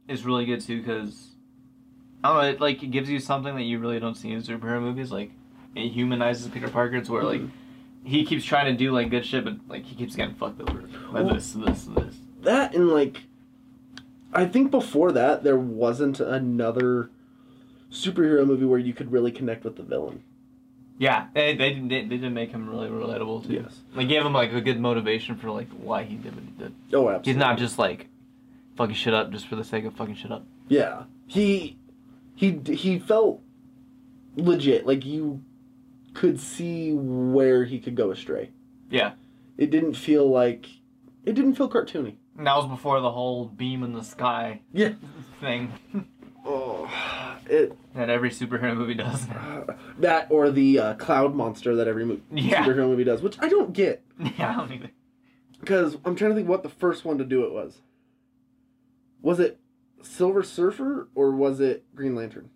is 0.09 0.25
really 0.25 0.45
good 0.47 0.61
too 0.61 0.81
because 0.83 1.31
I 2.23 2.29
don't 2.29 2.37
know, 2.43 2.49
it 2.51 2.61
like 2.61 2.83
it 2.83 2.89
gives 2.91 3.09
you 3.11 3.19
something 3.21 3.55
that 3.57 3.63
you 3.63 3.79
really 3.79 4.01
don't 4.01 4.15
see 4.17 4.31
in 4.33 4.43
superhero 4.43 4.81
movies. 4.81 5.11
Like 5.13 5.31
it 5.75 5.89
humanizes 5.91 6.49
Peter 6.49 6.69
Parker. 6.69 6.97
It's 6.97 7.09
where 7.11 7.23
like 7.23 7.41
Mhm. 7.43 7.51
he 8.05 8.25
keeps 8.25 8.45
trying 8.45 8.67
to 8.67 8.77
do 8.77 8.93
like 8.93 9.11
good 9.11 9.25
shit, 9.27 9.45
but 9.45 9.55
like 9.69 9.85
he 9.85 9.95
keeps 9.97 10.15
getting 10.17 10.35
fucked 10.35 10.61
over 10.61 10.81
by 11.13 11.23
Well- 11.23 11.35
this, 11.35 11.53
this, 11.53 11.85
this. 11.85 12.17
that 12.43 12.75
and 12.75 12.89
like, 12.89 13.23
I 14.33 14.47
think 14.47 14.71
before 14.71 15.13
that 15.13 15.43
there 15.45 15.59
wasn't 15.59 16.21
another 16.21 17.11
superhero 17.91 18.47
movie 18.47 18.65
where 18.67 18.79
you 18.79 18.93
could 18.93 19.13
really 19.13 19.31
connect 19.33 19.65
with 19.65 19.77
the 19.77 19.83
villain. 19.83 20.23
Yeah, 20.99 21.27
they 21.35 21.55
they 21.55 21.71
didn't 21.75 21.89
they, 21.89 22.03
didn't 22.03 22.33
make 22.35 22.51
him 22.51 22.69
really 22.69 22.89
relatable 22.89 23.47
too. 23.47 23.53
Yes. 23.55 23.81
They 23.95 24.07
gave 24.07 24.25
him 24.25 24.33
like 24.33 24.53
a 24.53 24.61
good 24.61 24.81
motivation 24.81 25.37
for 25.37 25.51
like 25.51 25.69
why 25.71 26.05
he 26.05 26.17
did 26.17 26.35
what 26.35 26.45
he 26.45 26.51
did. 26.53 26.75
Oh, 26.95 27.09
absolutely. 27.09 27.33
He's 27.33 27.39
not 27.39 27.59
just 27.59 27.79
like 27.79 28.09
fucking 28.77 28.95
shit 28.95 29.13
up 29.15 29.31
just 29.31 29.47
for 29.47 29.57
the 29.57 29.65
sake 29.65 29.85
of 29.85 29.95
fucking 29.95 30.15
shit 30.17 30.33
up. 30.33 30.47
Yeah, 30.69 31.05
he 31.27 31.77
he 32.35 32.61
he 32.67 32.99
felt 32.99 33.43
legit. 34.37 34.87
Like 34.87 35.05
you 35.05 35.43
could 36.15 36.41
see 36.41 36.93
where 36.95 37.65
he 37.65 37.79
could 37.79 37.95
go 37.95 38.11
astray. 38.11 38.51
Yeah. 38.91 39.13
It 39.59 39.71
didn't 39.71 39.95
feel 39.95 40.29
like 40.31 40.67
it 41.25 41.35
didn't 41.35 41.57
feel 41.57 41.69
cartoony. 41.69 42.17
And 42.39 42.47
that 42.47 42.57
was 42.57 42.67
before 42.69 43.01
the 43.01 43.11
whole 43.11 43.47
beam 43.47 43.83
in 43.83 43.93
the 43.93 44.03
sky 44.05 44.61
Yeah. 44.73 44.93
thing 45.41 45.73
it 47.51 47.77
that 47.95 48.11
every 48.11 48.31
superhero 48.31 48.77
movie 48.77 48.95
does. 48.95 49.27
that 49.99 50.27
or 50.31 50.51
the 50.51 50.79
uh, 50.79 50.95
cloud 50.95 51.35
monster 51.35 51.75
that 51.77 51.89
every 51.89 52.05
mo- 52.05 52.21
Yeah. 52.33 52.65
superhero 52.65 52.89
movie 52.89 53.05
does, 53.05 53.23
which 53.23 53.37
I 53.41 53.49
don't 53.49 53.73
get 53.73 54.03
yeah, 54.39 54.51
I 54.51 54.55
don't 54.57 54.73
even. 54.73 54.91
because 55.61 55.97
I'm 56.05 56.17
trying 56.17 56.31
to 56.33 56.35
think 56.37 56.49
what 56.49 56.63
the 56.63 56.69
first 56.69 57.05
one 57.05 57.19
to 57.19 57.25
do 57.25 57.45
it 57.45 57.53
was. 57.53 57.79
Was 59.23 59.41
it 59.41 59.59
Silver 60.03 60.43
Surfer 60.43 61.09
or 61.15 61.33
was 61.33 61.61
it 61.61 61.85
Green 61.95 62.15
Lantern? 62.15 62.51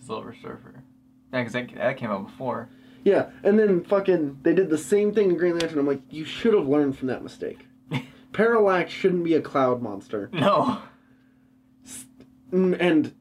Silver 0.00 0.34
Surfer. 0.34 0.82
Yeah, 1.32 1.40
because 1.40 1.52
that, 1.52 1.74
that 1.76 1.96
came 1.96 2.10
out 2.10 2.26
before. 2.26 2.68
Yeah, 3.04 3.30
and 3.42 3.58
then 3.58 3.84
fucking 3.84 4.38
they 4.42 4.54
did 4.54 4.70
the 4.70 4.78
same 4.78 5.12
thing 5.12 5.30
in 5.30 5.36
Green 5.36 5.58
Lantern. 5.58 5.78
I'm 5.78 5.86
like, 5.86 6.00
you 6.10 6.24
should 6.24 6.54
have 6.54 6.66
learned 6.66 6.96
from 6.96 7.08
that 7.08 7.22
mistake. 7.22 7.66
Parallax 8.32 8.90
shouldn't 8.92 9.24
be 9.24 9.34
a 9.34 9.40
cloud 9.42 9.82
monster. 9.82 10.30
No. 10.32 10.78
And 12.52 13.14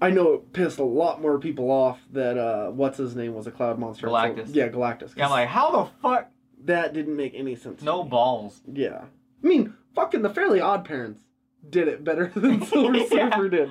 I 0.00 0.10
know 0.10 0.34
it 0.34 0.52
pissed 0.52 0.78
a 0.78 0.84
lot 0.84 1.20
more 1.20 1.38
people 1.38 1.70
off 1.70 1.98
that 2.12 2.38
uh 2.38 2.70
what's 2.70 2.98
his 2.98 3.16
name 3.16 3.34
was 3.34 3.46
a 3.46 3.50
cloud 3.50 3.78
monster. 3.78 4.06
Galactus. 4.06 4.54
yeah, 4.54 4.68
Galactus. 4.68 5.16
Yeah, 5.16 5.24
I'm 5.26 5.30
like, 5.30 5.48
how 5.48 5.70
the 5.70 5.90
fuck? 6.02 6.30
that 6.64 6.92
didn't 6.92 7.16
make 7.16 7.34
any 7.34 7.54
sense. 7.54 7.78
to 7.80 7.84
No 7.84 8.02
balls. 8.02 8.60
Yeah. 8.70 9.02
I 9.42 9.46
mean, 9.46 9.74
fucking 9.94 10.22
the 10.22 10.28
Fairly 10.30 10.60
Odd 10.60 10.84
Parents 10.84 11.22
did 11.68 11.86
it 11.88 12.02
better 12.04 12.26
than 12.34 12.64
Silver 12.64 12.96
Yeah. 13.10 13.30
Surfer 13.30 13.48
did. 13.48 13.70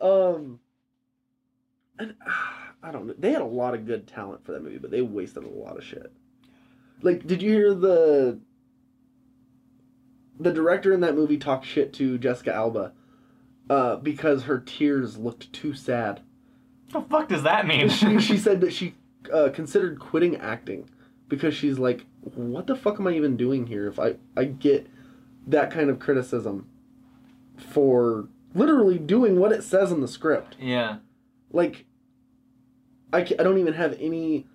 Um 0.00 0.60
and 1.98 2.14
I 2.82 2.92
don't 2.92 3.06
know. 3.08 3.14
They 3.18 3.32
had 3.32 3.42
a 3.42 3.46
lot 3.46 3.74
of 3.74 3.86
good 3.86 4.06
talent 4.06 4.44
for 4.44 4.52
that 4.52 4.62
movie, 4.62 4.78
but 4.78 4.90
they 4.92 5.02
wasted 5.02 5.42
a 5.42 5.48
lot 5.48 5.76
of 5.76 5.82
shit. 5.82 6.12
Like, 7.02 7.26
did 7.26 7.42
you 7.42 7.50
hear 7.50 7.74
the 7.74 8.38
the 10.38 10.52
director 10.52 10.92
in 10.92 11.00
that 11.00 11.16
movie 11.16 11.36
talk 11.38 11.64
shit 11.64 11.92
to 11.94 12.16
Jessica 12.18 12.54
Alba 12.54 12.92
uh, 13.68 13.96
because 13.96 14.44
her 14.44 14.58
tears 14.58 15.18
looked 15.18 15.52
too 15.52 15.74
sad? 15.74 16.20
the 16.92 17.02
fuck 17.02 17.28
does 17.28 17.42
that 17.42 17.66
mean? 17.66 17.88
she, 17.88 18.18
she 18.18 18.38
said 18.38 18.60
that 18.62 18.72
she 18.72 18.94
uh, 19.32 19.50
considered 19.52 19.98
quitting 19.98 20.36
acting 20.36 20.88
because 21.28 21.54
she's 21.54 21.78
like, 21.78 22.06
what 22.34 22.66
the 22.66 22.74
fuck 22.74 22.98
am 22.98 23.06
I 23.06 23.12
even 23.12 23.36
doing 23.36 23.66
here 23.66 23.86
if 23.86 23.98
I, 23.98 24.16
I 24.36 24.44
get 24.44 24.86
that 25.46 25.70
kind 25.70 25.90
of 25.90 25.98
criticism 25.98 26.68
for 27.56 28.28
literally 28.54 28.98
doing 28.98 29.38
what 29.38 29.52
it 29.52 29.62
says 29.62 29.92
in 29.92 30.00
the 30.00 30.08
script? 30.08 30.56
yeah. 30.58 30.98
Like, 31.50 31.86
I, 33.12 33.20
I 33.20 33.42
don't 33.42 33.58
even 33.58 33.72
have 33.74 33.96
any. 33.98 34.46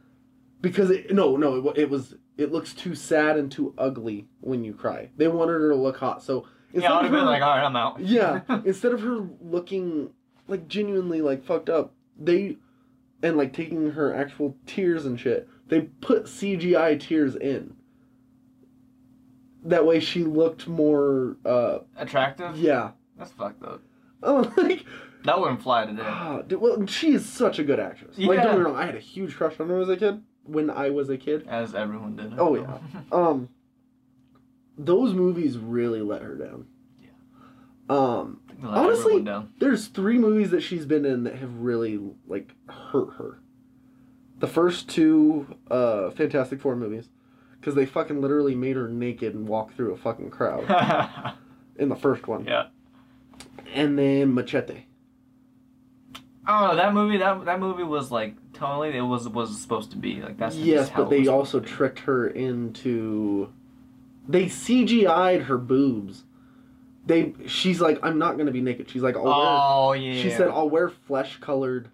Because 0.62 0.92
it, 0.92 1.14
no, 1.14 1.36
no, 1.36 1.70
it, 1.70 1.78
it 1.78 1.90
was. 1.90 2.16
It 2.38 2.52
looks 2.52 2.74
too 2.74 2.94
sad 2.94 3.38
and 3.38 3.52
too 3.52 3.74
ugly 3.78 4.28
when 4.42 4.64
you 4.64 4.74
cry. 4.74 5.10
They 5.18 5.28
wanted 5.28 5.54
her 5.54 5.70
to 5.70 5.76
look 5.76 5.98
hot, 5.98 6.22
so 6.24 6.48
Yeah, 6.74 6.92
I 6.92 6.96
would 6.96 7.04
have 7.04 7.12
been 7.12 7.26
like, 7.26 7.42
alright, 7.42 7.64
I'm 7.64 7.76
out. 7.76 8.00
yeah, 8.02 8.42
instead 8.66 8.92
of 8.94 9.02
her 9.02 9.28
looking 9.42 10.10
like 10.48 10.68
genuinely 10.68 11.22
like 11.22 11.44
fucked 11.46 11.70
up, 11.70 11.94
they 12.20 12.58
and 13.22 13.38
like 13.38 13.54
taking 13.54 13.92
her 13.92 14.14
actual 14.14 14.58
tears 14.66 15.06
and 15.06 15.20
shit, 15.20 15.48
they 15.68 15.82
put 15.82 16.26
CGI 16.26 17.00
tears 17.00 17.36
in. 17.36 17.76
That 19.66 19.86
way 19.86 20.00
she 20.00 20.24
looked 20.24 20.68
more 20.68 21.38
uh 21.46 21.80
Attractive? 21.96 22.58
yeah. 22.58 22.92
That's 23.18 23.32
fucked 23.32 23.64
up. 23.64 23.82
Oh 24.26 24.52
like 24.58 24.86
That 25.26 25.40
wouldn't 25.40 25.62
fly 25.62 25.86
today. 25.86 26.02
ah, 26.06 26.42
dude, 26.42 26.60
well 26.62 26.86
she 26.86 27.14
is 27.14 27.26
such 27.26 27.60
a 27.60 27.64
good 27.64 27.80
actress. 27.80 28.18
Like 28.18 28.38
don't 28.40 28.46
get 28.48 28.58
me 28.58 28.64
wrong, 28.64 28.76
I 28.76 28.86
had 28.86 28.96
a 28.96 29.00
huge 29.00 29.36
crush 29.36 29.60
on 29.60 29.68
her 29.70 29.80
as 29.82 29.90
a 29.90 29.98
kid 29.98 30.22
when 30.46 30.70
I 30.70 30.90
was 30.90 31.10
a 31.10 31.18
kid. 31.18 31.46
As 31.48 31.76
everyone 31.76 32.16
did. 32.16 32.34
Oh, 32.38 32.56
yeah. 32.56 32.78
Um 33.12 33.50
those 34.78 35.14
movies 35.14 35.58
really 35.58 36.02
let 36.02 36.22
her 36.22 36.36
down. 36.36 36.66
Yeah. 37.00 37.10
Um 37.90 38.40
Honestly, 38.64 39.22
down. 39.22 39.52
There's 39.60 39.88
three 39.88 40.18
movies 40.18 40.52
that 40.52 40.62
she's 40.62 40.86
been 40.86 41.06
in 41.06 41.24
that 41.26 41.36
have 41.36 41.54
really 41.58 42.00
like 42.28 42.54
hurt 42.70 43.16
her. 43.18 43.40
The 44.40 44.48
first 44.48 44.90
two 44.90 45.56
uh 45.70 46.10
Fantastic 46.12 46.62
Four 46.62 46.76
movies 46.76 47.10
cuz 47.62 47.76
they 47.76 47.86
fucking 47.86 48.22
literally 48.22 48.56
made 48.56 48.76
her 48.76 48.88
naked 48.90 49.34
and 49.34 49.48
walk 49.48 49.74
through 49.74 49.94
a 49.94 49.98
fucking 49.98 50.30
crowd 50.30 50.66
in 51.78 51.90
the 51.90 51.96
first 51.96 52.28
one. 52.28 52.46
yeah. 52.46 52.68
And 53.74 53.98
then 53.98 54.34
Machete. 54.34 54.86
I 56.46 56.60
don't 56.60 56.70
know, 56.70 56.76
that 56.76 56.94
movie 56.94 57.18
that 57.18 57.46
that 57.46 57.60
movie 57.60 57.84
was 57.84 58.12
like 58.12 58.36
totally 58.54 58.90
it 58.98 59.02
was 59.02 59.28
was 59.30 59.60
supposed 59.62 59.92
to 59.92 59.98
be. 59.98 60.22
Like 60.22 60.38
that's 60.38 60.56
yes, 60.56 60.82
just 60.82 60.92
how 60.92 61.04
but 61.04 61.10
they 61.10 61.28
also 61.28 61.60
be. 61.60 61.68
tricked 61.68 62.00
her 62.00 62.28
into 62.28 63.52
they 64.28 64.46
CGI'd 64.46 65.44
her 65.44 65.58
boobs. 65.58 66.24
They 67.06 67.34
she's 67.48 67.82
like 67.82 68.00
I'm 68.04 68.18
not 68.18 68.36
going 68.36 68.46
to 68.46 68.52
be 68.52 68.62
naked. 68.62 68.90
She's 68.90 69.02
like 69.02 69.16
I'll 69.16 69.26
wear 69.26 69.34
Oh 69.36 69.94
yeah. 69.94 70.22
She 70.22 70.30
said 70.30 70.50
I'll 70.50 70.70
wear 70.70 70.90
flesh-colored 70.90 71.90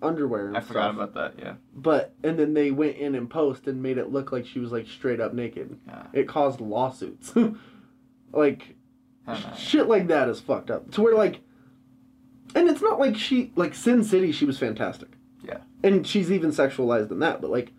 underwear 0.00 0.48
and 0.48 0.56
I 0.56 0.60
forgot 0.60 0.90
about 0.90 1.14
that, 1.14 1.34
yeah. 1.38 1.54
But 1.74 2.14
and 2.22 2.38
then 2.38 2.54
they 2.54 2.70
went 2.70 2.96
in 2.96 3.14
and 3.14 3.28
post 3.28 3.66
and 3.66 3.82
made 3.82 3.98
it 3.98 4.10
look 4.10 4.32
like 4.32 4.46
she 4.46 4.60
was 4.60 4.70
like 4.70 4.86
straight 4.86 5.20
up 5.20 5.32
naked. 5.32 5.78
Yeah. 5.86 6.06
It 6.12 6.28
caused 6.28 6.60
lawsuits. 6.60 7.34
like 8.32 8.76
I 9.26 9.34
don't 9.34 9.46
know. 9.46 9.56
shit 9.56 9.88
like 9.88 10.08
that 10.08 10.28
is 10.28 10.40
fucked 10.40 10.70
up. 10.70 10.90
To 10.92 11.02
where 11.02 11.14
like 11.14 11.40
and 12.54 12.68
it's 12.68 12.82
not 12.82 13.00
like 13.00 13.16
she 13.16 13.52
like 13.56 13.74
Sin 13.74 14.04
City 14.04 14.30
she 14.30 14.44
was 14.44 14.58
fantastic. 14.58 15.08
Yeah. 15.44 15.58
And 15.82 16.06
she's 16.06 16.30
even 16.30 16.50
sexualized 16.50 17.10
in 17.10 17.18
that, 17.20 17.40
but 17.40 17.50
like 17.50 17.72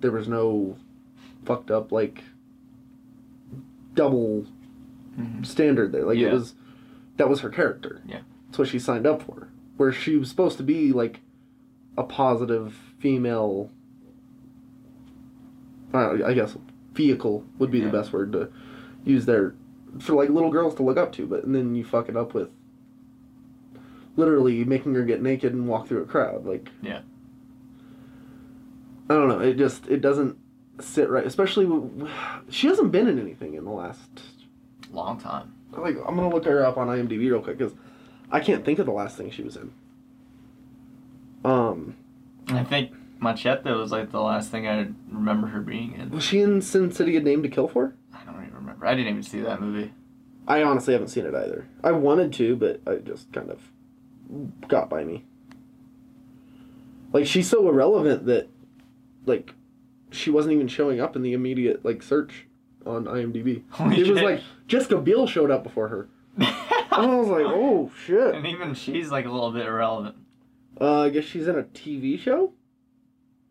there 0.00 0.10
was 0.10 0.28
no 0.28 0.76
fucked 1.46 1.70
up 1.70 1.92
like 1.92 2.22
double 3.94 4.46
Mhm. 5.18 5.44
standard 5.44 5.92
there. 5.92 6.04
Like 6.04 6.18
Yeah. 6.18 6.28
it 6.28 6.32
was 6.32 6.54
that 7.18 7.28
was 7.28 7.40
her 7.40 7.50
character. 7.50 8.00
Yeah. 8.06 8.20
That's 8.46 8.58
what 8.58 8.68
she 8.68 8.78
signed 8.78 9.06
up 9.06 9.22
for. 9.22 9.48
Where 9.76 9.92
she 9.92 10.16
was 10.16 10.28
supposed 10.30 10.56
to 10.58 10.62
be 10.62 10.92
like 10.92 11.20
a 11.98 12.02
positive 12.02 12.72
female. 12.98 13.70
Uh, 15.92 16.18
I 16.24 16.32
guess 16.32 16.56
vehicle 16.94 17.44
would 17.58 17.70
be 17.70 17.78
Yeah. 17.80 17.86
the 17.86 17.92
best 17.92 18.12
word 18.12 18.32
to 18.32 18.48
use 19.04 19.26
there 19.26 19.54
for 19.98 20.14
like 20.14 20.30
little 20.30 20.50
girls 20.50 20.74
to 20.76 20.82
look 20.82 20.96
up 20.96 21.12
to, 21.12 21.26
but 21.26 21.44
and 21.44 21.54
then 21.54 21.74
you 21.74 21.84
fuck 21.84 22.08
it 22.08 22.16
up 22.16 22.32
with 22.34 22.50
literally 24.16 24.64
making 24.64 24.94
her 24.94 25.04
get 25.04 25.22
naked 25.22 25.52
and 25.52 25.68
walk 25.68 25.86
through 25.86 26.02
a 26.02 26.06
crowd. 26.06 26.46
Like 26.46 26.70
Yeah. 26.82 27.00
I 29.10 29.14
don't 29.14 29.28
know. 29.28 29.40
It 29.40 29.54
just 29.58 29.86
it 29.88 30.00
doesn't 30.00 30.38
sit 30.80 31.08
right. 31.08 31.26
Especially 31.26 31.66
she 32.48 32.66
hasn't 32.66 32.92
been 32.92 33.08
in 33.08 33.18
anything 33.18 33.54
in 33.54 33.64
the 33.64 33.70
last 33.70 34.22
Long 34.92 35.18
time. 35.18 35.54
like 35.72 35.96
I'm 36.06 36.16
gonna 36.16 36.28
look 36.28 36.44
her 36.44 36.64
up 36.66 36.76
on 36.76 36.88
IMDb 36.88 37.18
real 37.20 37.40
quick 37.40 37.56
because 37.58 37.72
I 38.30 38.40
can't 38.40 38.64
think 38.64 38.78
of 38.78 38.86
the 38.86 38.92
last 38.92 39.16
thing 39.16 39.30
she 39.30 39.42
was 39.42 39.56
in. 39.56 39.72
Um, 41.44 41.96
I 42.48 42.62
think 42.62 42.92
Machete 43.18 43.70
was 43.72 43.90
like 43.90 44.10
the 44.12 44.20
last 44.20 44.50
thing 44.50 44.66
I 44.68 44.88
remember 45.10 45.48
her 45.48 45.60
being 45.60 45.94
in. 45.94 46.10
was 46.10 46.24
she 46.24 46.40
in 46.40 46.60
Sin 46.60 46.92
City: 46.92 47.16
A 47.16 47.20
Dame 47.20 47.42
to 47.42 47.48
Kill 47.48 47.68
For? 47.68 47.94
I 48.14 48.22
don't 48.24 48.42
even 48.42 48.54
remember. 48.54 48.86
I 48.86 48.94
didn't 48.94 49.08
even 49.10 49.22
see 49.22 49.40
that 49.40 49.60
movie. 49.60 49.92
I 50.46 50.62
honestly 50.62 50.92
haven't 50.92 51.08
seen 51.08 51.24
it 51.24 51.34
either. 51.34 51.68
I 51.82 51.92
wanted 51.92 52.32
to, 52.34 52.56
but 52.56 52.80
I 52.86 52.96
just 52.96 53.32
kind 53.32 53.50
of 53.50 53.60
got 54.68 54.90
by 54.90 55.04
me. 55.04 55.24
Like 57.12 57.26
she's 57.26 57.48
so 57.48 57.68
irrelevant 57.68 58.26
that, 58.26 58.48
like, 59.26 59.54
she 60.12 60.30
wasn't 60.30 60.54
even 60.54 60.68
showing 60.68 61.00
up 61.00 61.16
in 61.16 61.22
the 61.22 61.32
immediate 61.32 61.84
like 61.84 62.02
search 62.02 62.46
on 62.86 63.04
IMDb. 63.04 63.62
Holy 63.70 64.00
it 64.00 64.08
was 64.08 64.20
like 64.22 64.40
Jessica 64.68 64.98
Biel 64.98 65.26
showed 65.26 65.50
up 65.50 65.62
before 65.62 65.88
her. 65.88 66.08
And 66.94 67.10
I 67.10 67.14
was 67.16 67.28
like, 67.28 67.46
oh 67.46 67.90
shit. 68.04 68.34
and 68.34 68.46
even 68.46 68.74
she's 68.74 69.10
like 69.10 69.24
a 69.24 69.30
little 69.30 69.50
bit 69.50 69.64
irrelevant. 69.64 70.14
Uh, 70.78 71.00
I 71.04 71.08
guess 71.08 71.24
she's 71.24 71.48
in 71.48 71.58
a 71.58 71.62
TV 71.62 72.18
show 72.18 72.52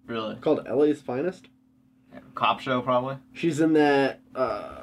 Really. 0.06 0.36
called 0.36 0.68
LA's 0.70 1.02
Finest. 1.02 1.48
Cop 2.36 2.60
show 2.60 2.82
probably. 2.82 3.18
She's 3.34 3.60
in 3.60 3.74
that 3.74 4.20
uh, 4.36 4.82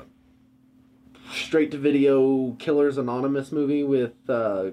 straight 1.33 1.71
to 1.71 1.79
video 1.79 2.53
Killers 2.59 2.99
Anonymous 2.99 3.53
movie 3.53 3.85
with 3.85 4.14
uh, 4.29 4.71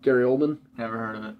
Gary 0.00 0.24
Oldman. 0.24 0.56
Never 0.78 0.96
heard 0.96 1.16
of 1.16 1.24
it. 1.26 1.34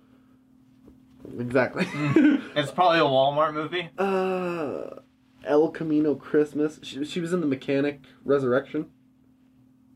Exactly. 1.38 1.86
It's 2.56 2.70
probably 2.72 2.98
a 2.98 3.02
Walmart 3.02 3.54
movie. 3.54 3.88
uh, 3.98 5.00
El 5.44 5.68
Camino 5.70 6.14
Christmas. 6.14 6.80
She, 6.82 7.04
she 7.04 7.20
was 7.20 7.32
in 7.32 7.40
The 7.40 7.46
Mechanic 7.46 8.00
Resurrection. 8.24 8.86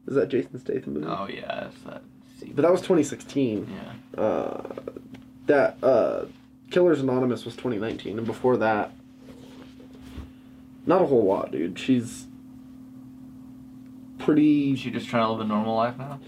Is 0.06 0.14
that 0.14 0.28
Jason 0.28 0.58
Statham 0.60 0.94
movie? 0.94 1.06
Oh 1.08 1.26
yeah, 1.28 1.66
it's 1.66 1.80
that. 1.82 2.02
See, 2.38 2.50
But 2.54 2.62
that 2.62 2.70
was 2.70 2.80
2016. 2.82 3.66
yeah. 4.16 4.20
Uh, 4.22 4.62
that 5.46 5.76
uh, 5.82 6.26
Killers 6.70 7.00
Anonymous 7.00 7.44
was 7.44 7.54
2019, 7.54 8.18
and 8.18 8.26
before 8.26 8.56
that, 8.58 8.92
not 10.86 11.02
a 11.02 11.06
whole 11.06 11.24
lot, 11.24 11.50
dude. 11.50 11.78
She's 11.78 12.26
pretty. 14.18 14.72
Is 14.72 14.78
she 14.80 14.90
just 14.90 15.08
trying 15.08 15.24
to 15.26 15.32
live 15.32 15.40
a 15.40 15.44
normal 15.44 15.74
life 15.76 15.96
now? 15.98 16.20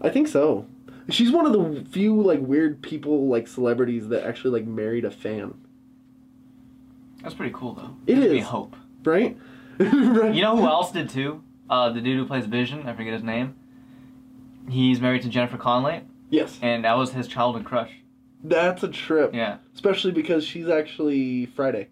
I 0.00 0.08
think 0.08 0.28
so. 0.28 0.66
She's 1.08 1.30
one 1.30 1.46
of 1.46 1.52
the 1.52 1.84
few 1.90 2.20
like 2.20 2.40
weird 2.40 2.82
people, 2.82 3.28
like 3.28 3.46
celebrities 3.46 4.08
that 4.08 4.24
actually 4.24 4.58
like 4.60 4.66
married 4.68 5.04
a 5.04 5.10
fan, 5.10 5.54
That's 7.22 7.34
pretty 7.34 7.52
cool 7.54 7.74
though. 7.74 7.96
It 8.06 8.16
Gives 8.16 8.32
me 8.32 8.40
hope. 8.40 8.74
right? 9.04 9.36
right. 9.78 10.34
You 10.34 10.42
know 10.42 10.56
who 10.56 10.66
else 10.66 10.90
did 10.90 11.08
too? 11.08 11.42
Uh, 11.70 11.90
the 11.90 12.00
dude 12.00 12.16
who 12.18 12.26
plays 12.26 12.46
Vision. 12.46 12.86
I 12.86 12.94
forget 12.94 13.12
his 13.12 13.22
name. 13.22 13.54
He's 14.68 15.00
married 15.00 15.22
to 15.22 15.28
Jennifer 15.28 15.56
Connelly, 15.58 16.02
Yes, 16.30 16.58
and 16.60 16.84
that 16.84 16.96
was 16.96 17.12
his 17.12 17.28
childhood 17.28 17.64
crush. 17.64 17.90
that's 18.42 18.82
a 18.82 18.88
trip, 18.88 19.32
Yeah. 19.34 19.58
especially 19.74 20.10
because 20.12 20.44
she's 20.44 20.68
actually 20.68 21.46
Friday. 21.46 21.88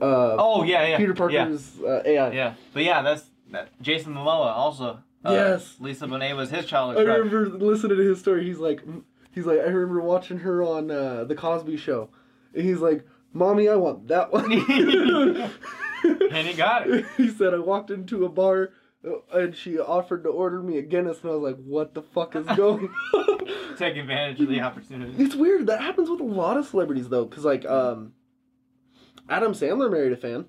Uh, 0.00 0.36
Oh 0.38 0.62
yeah, 0.62 0.86
yeah. 0.86 0.96
Peter 0.98 1.12
Yeah. 1.30 1.44
Parker's 1.46 1.80
uh, 1.80 2.02
AI. 2.04 2.32
Yeah, 2.32 2.54
but 2.72 2.84
yeah, 2.84 3.02
that's 3.02 3.24
that. 3.50 3.70
Jason 3.80 4.14
Momoa 4.14 4.52
also. 4.54 5.00
Uh, 5.28 5.32
Yes. 5.32 5.76
Lisa 5.80 6.06
Bonet 6.06 6.36
was 6.36 6.50
his 6.50 6.64
I 6.64 6.68
childhood 6.68 7.04
crush. 7.06 7.14
I 7.14 7.18
remember 7.18 7.58
listening 7.64 7.96
to 7.98 8.02
his 8.02 8.18
story. 8.20 8.44
He's 8.44 8.58
like, 8.58 8.82
he's 9.32 9.46
like, 9.46 9.58
I 9.58 9.62
remember 9.64 10.00
watching 10.00 10.38
her 10.38 10.62
on 10.62 10.90
uh, 10.90 11.24
the 11.24 11.34
Cosby 11.34 11.76
Show, 11.76 12.10
and 12.54 12.64
he's 12.64 12.78
like, 12.80 13.04
"Mommy, 13.32 13.68
I 13.68 13.76
want 13.76 14.08
that 14.08 14.32
one." 14.32 14.50
And 16.30 16.46
he 16.46 16.54
got 16.54 16.88
it. 16.88 17.04
He 17.16 17.28
said, 17.28 17.52
"I 17.54 17.58
walked 17.58 17.90
into 17.90 18.24
a 18.24 18.28
bar, 18.28 18.70
uh, 19.04 19.18
and 19.36 19.56
she 19.56 19.78
offered 19.80 20.22
to 20.24 20.28
order 20.30 20.62
me 20.62 20.78
a 20.78 20.82
Guinness, 20.82 21.22
and 21.22 21.32
I 21.32 21.34
was 21.34 21.42
like, 21.42 21.64
what 21.64 21.94
the 21.94 22.02
fuck 22.02 22.36
is 22.36 22.46
going 22.46 22.88
on?" 23.14 23.38
Take 23.76 23.96
advantage 23.96 24.40
of 24.40 24.48
the 24.48 24.60
opportunity. 24.60 25.12
it's 25.22 25.34
weird. 25.34 25.66
That 25.66 25.80
happens 25.80 26.08
with 26.08 26.20
a 26.20 26.24
lot 26.24 26.56
of 26.56 26.66
celebrities 26.66 27.08
though, 27.08 27.24
because 27.24 27.44
like, 27.44 27.64
um, 27.66 28.12
Adam 29.28 29.52
Sandler 29.54 29.90
married 29.90 30.12
a 30.12 30.16
fan, 30.16 30.46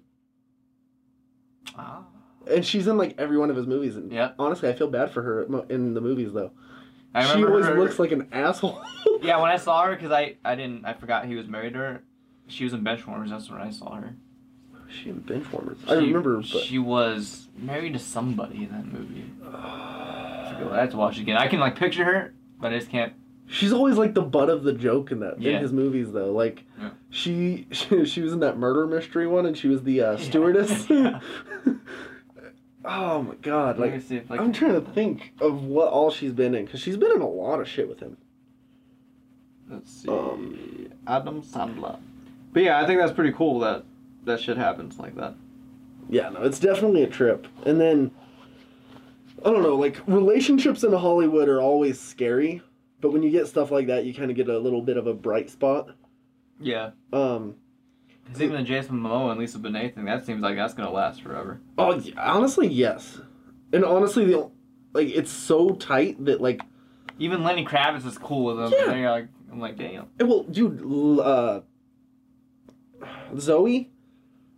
Ah. 1.76 2.04
And 2.50 2.66
she's 2.66 2.88
in 2.88 2.98
like 2.98 3.16
every 3.18 3.38
one 3.38 3.50
of 3.50 3.56
his 3.56 3.68
movies. 3.68 3.96
And 3.96 4.12
Yep. 4.12 4.36
honestly, 4.40 4.70
I 4.70 4.74
feel 4.74 4.90
bad 4.90 5.12
for 5.12 5.22
her 5.22 5.44
in 5.70 5.94
the 5.94 6.02
movies 6.02 6.34
though. 6.34 6.52
I 7.14 7.24
She 7.26 7.44
always 7.44 7.66
her- 7.66 7.80
looks 7.80 7.98
like 8.00 8.12
an 8.12 8.28
asshole. 8.32 8.82
Yeah, 9.22 9.42
when 9.42 9.52
I 9.52 9.58
saw 9.58 9.84
her, 9.84 9.96
because 9.96 10.12
I, 10.14 10.36
I 10.46 10.56
didn't, 10.56 10.86
I 10.86 10.94
forgot 10.94 11.26
he 11.26 11.36
was 11.36 11.46
married 11.46 11.74
to 11.74 11.80
her. 11.80 12.04
She 12.48 12.64
was 12.64 12.72
in 12.72 12.86
Benchwarmers. 12.86 13.30
That's 13.30 13.50
when 13.50 13.60
I 13.60 13.70
saw 13.70 13.96
her. 13.96 14.16
She 14.88 15.10
in 15.10 15.20
Benchwarmers. 15.22 15.78
I 15.90 15.96
remember, 15.96 16.38
but 16.38 16.46
she 16.46 16.80
was 16.80 17.50
married 17.58 17.92
to 17.94 18.00
somebody 18.00 18.64
in 18.64 18.72
that 18.72 18.86
movie. 18.86 19.26
I 19.46 20.54
forget 20.58 20.72
I 20.72 20.80
have 20.82 20.92
to 20.92 20.98
watch 20.98 21.18
it 21.18 21.22
again. 21.24 21.36
I 21.38 21.48
can 21.48 21.60
like 21.60 21.76
picture 21.76 22.06
her, 22.06 22.34
but 22.62 22.72
I 22.72 22.78
just 22.80 22.90
can't. 22.90 23.12
she's 23.46 23.74
always 23.74 23.98
like 23.98 24.14
the 24.14 24.22
butt 24.22 24.50
of 24.50 24.64
the 24.64 24.72
joke 24.74 25.12
in 25.12 25.20
that 25.20 25.42
Yeah. 25.42 25.58
in 25.58 25.62
his 25.64 25.74
movies 25.74 26.12
though. 26.14 26.32
Like 26.32 26.64
Yeah. 26.80 26.92
she, 27.10 27.68
she 27.72 28.06
she 28.06 28.22
was 28.22 28.32
in 28.32 28.40
that 28.40 28.58
murder 28.58 28.88
mystery 28.88 29.28
one, 29.28 29.46
and 29.48 29.58
she 29.58 29.68
was 29.68 29.84
the 29.84 30.02
uh, 30.02 30.12
Yeah. 30.18 30.18
stewardess. 30.18 30.88
Oh 32.86 33.22
my 33.24 33.36
god! 33.36 33.78
Let 33.78 33.90
me 33.90 33.96
Like 33.98 34.04
see 34.08 34.16
if 34.18 34.32
I 34.32 34.36
I'm 34.36 34.46
can. 34.46 34.54
trying 34.54 34.74
to 34.86 34.92
think 34.92 35.34
of 35.42 35.64
what 35.64 35.90
all 35.90 36.12
she's 36.12 36.32
been 36.32 36.56
in 36.56 36.66
because 36.66 36.80
she's 36.80 36.98
been 36.98 37.12
in 37.12 37.22
a 37.22 37.28
lot 37.28 37.60
of 37.60 37.68
shit 37.68 37.90
with 37.90 38.00
him. 38.00 38.18
Let's 39.70 39.92
see. 39.92 40.08
Um, 40.10 40.90
Adam 41.06 41.42
Sandler. 41.42 42.00
But 42.54 42.64
yeah, 42.64 42.80
I 42.82 42.88
think 42.88 43.00
that's 43.00 43.12
pretty 43.14 43.34
cool 43.34 43.60
that 43.60 43.84
that 44.24 44.40
shit 44.40 44.58
happens 44.58 44.98
like 44.98 45.16
that. 45.16 45.36
Yeah, 46.10 46.30
no, 46.30 46.42
it's 46.44 46.60
definitely 46.60 47.04
a 47.04 47.08
trip. 47.08 47.48
And 47.66 47.80
then 47.80 48.12
I 49.46 49.52
don't 49.52 49.62
know, 49.64 49.76
like 49.76 49.98
relationships 50.08 50.84
in 50.84 50.92
Hollywood 50.94 51.50
are 51.50 51.62
always 51.62 52.00
scary, 52.00 52.62
but 53.02 53.12
when 53.12 53.22
you 53.24 53.30
get 53.30 53.48
stuff 53.48 53.72
like 53.72 53.88
that, 53.88 54.06
you 54.06 54.14
kind 54.14 54.32
of 54.32 54.38
get 54.38 54.50
a 54.50 54.58
little 54.58 54.82
bit 54.82 54.98
of 54.98 55.06
a 55.06 55.14
bright 55.14 55.50
spot. 55.50 55.90
Yeah. 56.60 56.92
Um, 57.14 57.56
Because 58.30 58.44
even 58.44 58.58
the 58.58 58.64
Jason 58.64 59.00
Momoa 59.02 59.32
and 59.32 59.40
Lisa 59.40 59.58
Bonet 59.60 59.96
thing, 59.96 60.06
that 60.06 60.26
seems 60.26 60.42
like 60.44 60.56
that's 60.56 60.74
gonna 60.74 60.92
last 60.92 61.22
forever. 61.22 61.60
oh, 61.78 61.96
yeah, 61.98 62.14
honestly, 62.32 62.68
yes. 62.68 63.20
And 63.74 63.84
honestly, 63.84 64.26
the 64.26 64.50
like 64.94 65.08
it's 65.10 65.32
so 65.32 65.72
tight 65.72 66.24
that 66.26 66.40
like, 66.42 66.62
Even 67.20 67.44
Lenny 67.44 67.66
Kravitz 67.66 68.06
is 68.06 68.18
cool 68.18 68.46
with 68.46 68.58
them. 68.58 68.72
Yeah. 68.72 68.92
And 68.92 69.02
you're 69.02 69.12
like, 69.12 69.28
I'm 69.52 69.60
like, 69.60 69.78
damn. 69.78 70.08
eh, 70.20 70.24
well, 70.24 70.44
dude, 70.44 71.20
uh, 71.20 71.62
Zoe, 73.38 73.92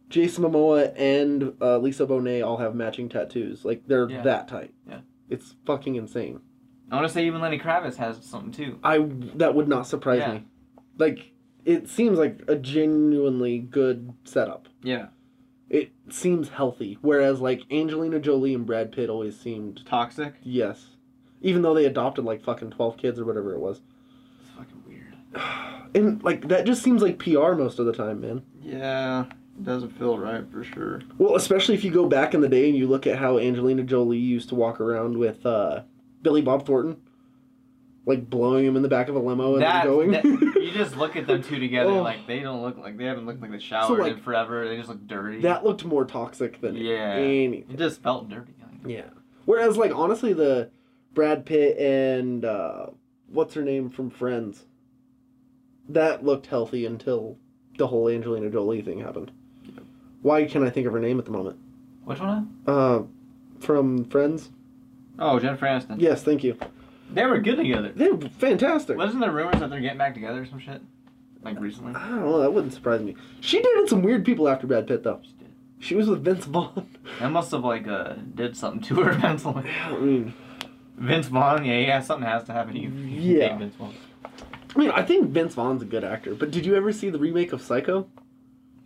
Jason 0.09 0.43
Momoa, 0.43 0.93
and 0.97 1.53
uh, 1.61 1.77
Lisa 1.77 2.05
Bonet 2.05 2.45
all 2.45 2.57
have 2.57 2.75
matching 2.75 3.09
tattoos. 3.09 3.63
Like 3.65 3.83
they're 3.87 4.09
Yeah. 4.09 4.21
that 4.23 4.47
tight. 4.47 4.73
Yeah. 4.87 4.99
It's 5.29 5.55
fucking 5.65 5.95
insane. 5.95 6.41
I 6.91 6.95
want 6.95 7.07
to 7.07 7.13
say 7.13 7.25
even 7.25 7.39
Lenny 7.39 7.57
Kravitz 7.57 7.95
has 7.95 8.23
something 8.25 8.51
too. 8.51 8.79
I 8.83 8.99
that 9.35 9.55
would 9.55 9.67
not 9.69 9.87
surprise 9.87 10.19
Yeah. 10.19 10.33
me. 10.33 10.43
Like 10.97 11.31
it 11.65 11.89
seems 11.89 12.17
like 12.17 12.41
a 12.47 12.55
genuinely 12.55 13.59
good 13.59 14.13
setup. 14.23 14.67
Yeah. 14.83 15.07
It 15.69 15.91
seems 16.09 16.49
healthy, 16.49 16.97
whereas 17.01 17.39
like 17.39 17.61
Angelina 17.71 18.19
Jolie 18.19 18.53
and 18.53 18.65
Brad 18.65 18.91
Pitt 18.91 19.09
always 19.09 19.39
seemed 19.39 19.85
Toxic. 19.85 20.33
yes, 20.43 20.87
even 21.41 21.61
though 21.61 21.73
they 21.73 21.85
adopted 21.85 22.25
like 22.25 22.43
fucking 22.43 22.71
twelve 22.71 22.97
kids 22.97 23.19
or 23.19 23.25
whatever 23.25 23.53
it 23.53 23.59
was, 23.59 23.79
It's 24.41 24.49
fucking 24.57 24.83
weird. 24.85 25.15
and 25.95 26.21
like 26.23 26.47
that 26.49 26.65
just 26.65 26.83
seems 26.83 27.01
like 27.01 27.19
PR 27.19 27.53
most 27.53 27.79
of 27.79 27.85
the 27.85 27.93
time, 27.93 28.19
man. 28.19 28.41
Yeah. 28.61 29.25
it 29.57 29.63
Doesn't 29.63 29.97
feel 29.97 30.17
right 30.17 30.43
for 30.51 30.63
sure. 30.65 31.03
Well, 31.17 31.35
especially 31.37 31.75
if 31.75 31.85
you 31.85 31.91
go 31.91 32.05
back 32.07 32.33
in 32.33 32.41
the 32.41 32.49
day 32.49 32.67
and 32.67 32.77
you 32.77 32.87
look 32.87 33.07
at 33.07 33.17
how 33.17 33.37
Angelina 33.39 33.83
Jolie 33.83 34.17
used 34.17 34.49
to 34.49 34.55
walk 34.55 34.81
around 34.81 35.17
with 35.17 35.45
uh, 35.45 35.83
Billy 36.21 36.41
Bob 36.41 36.65
Thornton, 36.65 36.97
like 38.05 38.29
blowing 38.29 38.65
him 38.65 38.75
in 38.75 38.81
the 38.81 38.87
back 38.87 39.09
of 39.09 39.15
a 39.15 39.19
limo 39.19 39.53
and 39.53 39.61
That, 39.61 39.83
then 39.83 39.93
going. 39.93 40.11
that- 40.11 40.23
you 40.61 40.71
just 40.71 40.97
look 40.97 41.15
at 41.15 41.27
them 41.27 41.43
two 41.43 41.59
together, 41.59 41.91
Oh. 41.91 42.01
like 42.01 42.25
they 42.27 42.39
don't 42.39 42.61
look 42.61 42.77
like 42.77 42.97
they 42.97 43.05
haven't 43.05 43.25
looked 43.27 43.41
like 43.41 43.51
they 43.51 43.59
showered 43.59 43.99
like, 43.99 44.13
in 44.13 44.19
forever. 44.21 44.67
They 44.67 44.77
just 44.77 44.89
look 44.89 45.05
dirty. 45.07 45.41
that 45.41 45.63
looked 45.63 45.85
more 45.85 46.05
toxic 46.05 46.59
than 46.61 46.75
Yeah. 46.75 47.13
anything. 47.13 47.65
it 47.69 47.77
just 47.77 48.01
felt 48.01 48.29
dirty. 48.29 48.53
Yeah. 48.85 49.09
Whereas, 49.45 49.77
like, 49.77 49.93
honestly, 49.93 50.33
the 50.33 50.71
Brad 51.13 51.45
Pitt 51.45 51.77
and 51.77 52.43
uh, 52.45 52.87
what's 53.27 53.53
her 53.53 53.63
name 53.63 53.89
from 53.89 54.09
Friends, 54.09 54.65
that 55.89 56.23
looked 56.23 56.47
healthy 56.47 56.85
until 56.85 57.37
the 57.77 57.87
whole 57.87 58.07
Angelina 58.09 58.49
Jolie 58.49 58.81
thing 58.81 58.99
happened. 58.99 59.31
Why 60.21 60.45
can 60.45 60.63
I 60.63 60.69
think 60.69 60.87
of 60.87 60.93
her 60.93 60.99
name 60.99 61.19
at 61.19 61.25
the 61.25 61.31
moment? 61.31 61.57
Which 62.05 62.19
one? 62.19 62.55
Uh, 62.65 63.01
from 63.59 64.05
Friends, 64.05 64.49
Oh, 65.19 65.39
Jennifer 65.39 65.65
Aniston. 65.67 65.99
Yes, 65.99 66.23
thank 66.23 66.43
you. 66.43 66.57
They 67.11 67.25
were 67.25 67.39
good 67.39 67.57
together. 67.57 67.91
They're 67.95 68.17
fantastic. 68.17 68.97
Wasn't 68.97 69.19
there 69.21 69.31
rumors 69.31 69.59
that 69.59 69.69
they're 69.69 69.79
getting 69.81 69.97
back 69.97 70.13
together 70.13 70.41
or 70.41 70.45
some 70.45 70.59
shit? 70.59 70.81
Like 71.43 71.59
recently? 71.59 71.93
I 71.95 72.07
don't 72.09 72.21
know. 72.21 72.39
That 72.39 72.53
wouldn't 72.53 72.73
surprise 72.73 73.01
me. 73.01 73.15
She 73.39 73.61
dated 73.61 73.89
some 73.89 74.01
weird 74.03 74.23
people 74.25 74.47
after 74.47 74.67
Brad 74.67 74.87
Pitt, 74.87 75.03
though. 75.03 75.19
She 75.23 75.31
did. 75.33 75.51
She 75.79 75.95
was 75.95 76.07
with 76.07 76.23
Vince 76.23 76.45
Vaughn. 76.45 76.87
That 77.19 77.31
must 77.31 77.51
have 77.51 77.63
like 77.63 77.87
uh 77.87 78.13
did 78.35 78.55
something 78.55 78.81
to 78.83 79.01
her 79.03 79.17
mentally. 79.19 79.69
I 79.85 79.91
mean, 79.97 80.33
Vince 80.97 81.27
Vaughn, 81.27 81.65
yeah, 81.65 81.79
yeah, 81.79 81.99
something 82.01 82.27
has 82.27 82.43
to 82.45 82.53
happen 82.53 82.73
to 82.75 82.79
you. 82.79 82.89
Yeah. 82.89 83.57
Vince 83.57 83.75
Vaughn. 83.75 83.93
I 84.75 84.79
mean, 84.79 84.91
I 84.91 85.03
think 85.03 85.29
Vince 85.29 85.53
Vaughn's 85.55 85.81
a 85.81 85.85
good 85.85 86.03
actor. 86.03 86.33
But 86.35 86.51
did 86.51 86.65
you 86.65 86.75
ever 86.75 86.93
see 86.93 87.09
the 87.09 87.19
remake 87.19 87.51
of 87.51 87.61
Psycho? 87.61 88.07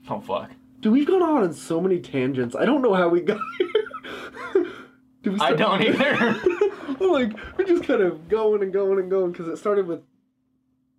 Oh 0.09 0.19
fuck. 0.21 0.51
Dude, 0.80 0.93
we've 0.93 1.07
gone 1.07 1.21
on 1.21 1.43
in 1.43 1.53
so 1.53 1.80
many 1.82 1.99
tangents. 1.99 2.55
I 2.55 2.65
don't 2.65 2.82
know 2.82 2.93
how 2.93 3.09
we 3.09 3.21
got 3.21 3.39
here. 3.57 4.65
We 5.23 5.39
I 5.39 5.53
don't 5.53 5.82
either. 5.82 6.39
I'm 7.02 7.12
like, 7.12 7.58
we're 7.58 7.66
just 7.66 7.84
kind 7.84 8.02
of 8.02 8.28
going 8.30 8.62
and 8.64 8.72
going 8.74 9.00
and 9.00 9.10
going 9.10 9.32
because 9.32 9.48
it 9.48 9.58
started 9.58 9.88
with. 9.88 10.02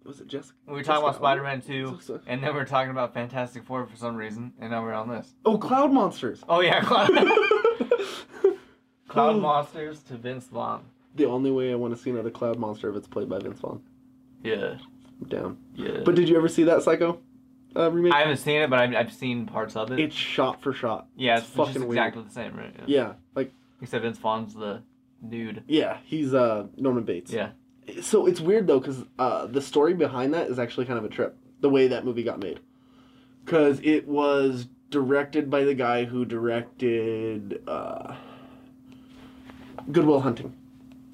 Was 0.05 0.21
it 0.21 0.29
Jessica? 0.29 0.55
We 0.69 0.75
were 0.75 0.83
talking 0.85 1.03
about 1.03 1.17
Spider 1.17 1.43
Man 1.43 1.61
2, 1.61 1.99
So- 2.01 2.15
so- 2.15 2.21
and 2.29 2.41
then 2.43 2.55
we 2.55 2.61
are 2.61 2.65
talking 2.65 2.93
about 2.93 3.13
Fantastic 3.13 3.65
Four 3.65 3.87
for 3.87 3.97
some 3.97 4.15
reason, 4.15 4.53
and 4.61 4.71
now 4.71 4.83
we're 4.83 4.93
on 4.93 5.09
this. 5.09 5.35
Oh, 5.45 5.59
Cloud 5.59 5.93
Monsters. 5.93 6.45
Oh 6.49 6.61
yeah, 6.61 6.81
Cloud, 6.81 7.09
Cloud. 9.09 9.41
Monsters 9.41 10.03
to 10.05 10.17
Vince 10.17 10.47
Vaughn. 10.47 10.85
The 11.15 11.25
only 11.25 11.51
way 11.51 11.73
I 11.73 11.75
want 11.75 11.97
to 11.97 12.01
see 12.01 12.11
another 12.11 12.31
Cloud 12.31 12.59
Monster 12.59 12.91
if 12.91 12.97
it's 12.97 13.09
played 13.09 13.29
by 13.29 13.39
Vince 13.39 13.59
Vaughn. 13.61 13.83
Yeah, 14.45 14.77
I'm 15.21 15.29
down. 15.29 15.59
yeah. 15.75 16.01
But 16.05 16.15
did 16.15 16.29
you 16.29 16.37
ever 16.37 16.49
see 16.49 16.65
that 16.65 16.83
Psycho 16.83 17.21
uh, 17.75 17.91
remake? 17.91 18.13
I 18.13 18.21
haven't 18.21 18.37
seen 18.37 18.61
it, 18.61 18.71
but 18.71 18.79
I've, 18.79 18.95
I've 18.95 19.13
seen 19.13 19.47
parts 19.47 19.75
of 19.77 19.91
it. 19.91 19.99
It's 19.99 20.15
shot 20.15 20.63
for 20.63 20.73
shot. 20.73 21.09
yeah, 21.17 21.39
it's 21.39 21.47
it's, 21.47 21.57
fucking 21.57 21.75
just 21.75 21.87
weird. 21.87 21.99
exactly 21.99 22.23
the 22.23 22.31
same, 22.31 22.57
right? 22.57 22.75
Yeah, 22.87 23.15
like 23.35 23.53
Except 23.81 24.03
Vince 24.05 24.19
Vaughn's 24.19 24.55
the 24.55 24.83
dude. 25.29 25.63
yeah, 25.67 25.99
he's 26.05 26.35
uh 26.35 26.67
Norman 26.77 27.05
Bates. 27.05 27.33
Yeah. 27.33 27.51
So 28.03 28.27
it's 28.27 28.41
weird 28.41 28.67
though, 28.67 28.81
because 28.81 29.05
uh, 29.19 29.47
the 29.47 29.63
story 29.63 29.95
behind 29.95 30.35
that 30.35 30.49
is 30.49 30.59
actually 30.59 30.87
kind 30.87 30.99
of 30.99 31.05
a 31.05 31.09
trip. 31.09 31.37
The 31.61 31.71
way 31.71 31.89
that 31.89 32.05
movie 32.05 32.23
got 32.23 32.39
made, 32.41 32.61
because 33.45 33.81
it 33.83 34.07
was 34.09 34.67
directed 34.91 35.51
by 35.51 35.65
the 35.65 35.75
guy 35.75 36.05
who 36.05 36.25
directed 36.25 37.63
uh, 37.67 38.15
Goodwill 39.91 40.21
Hunting. 40.21 40.55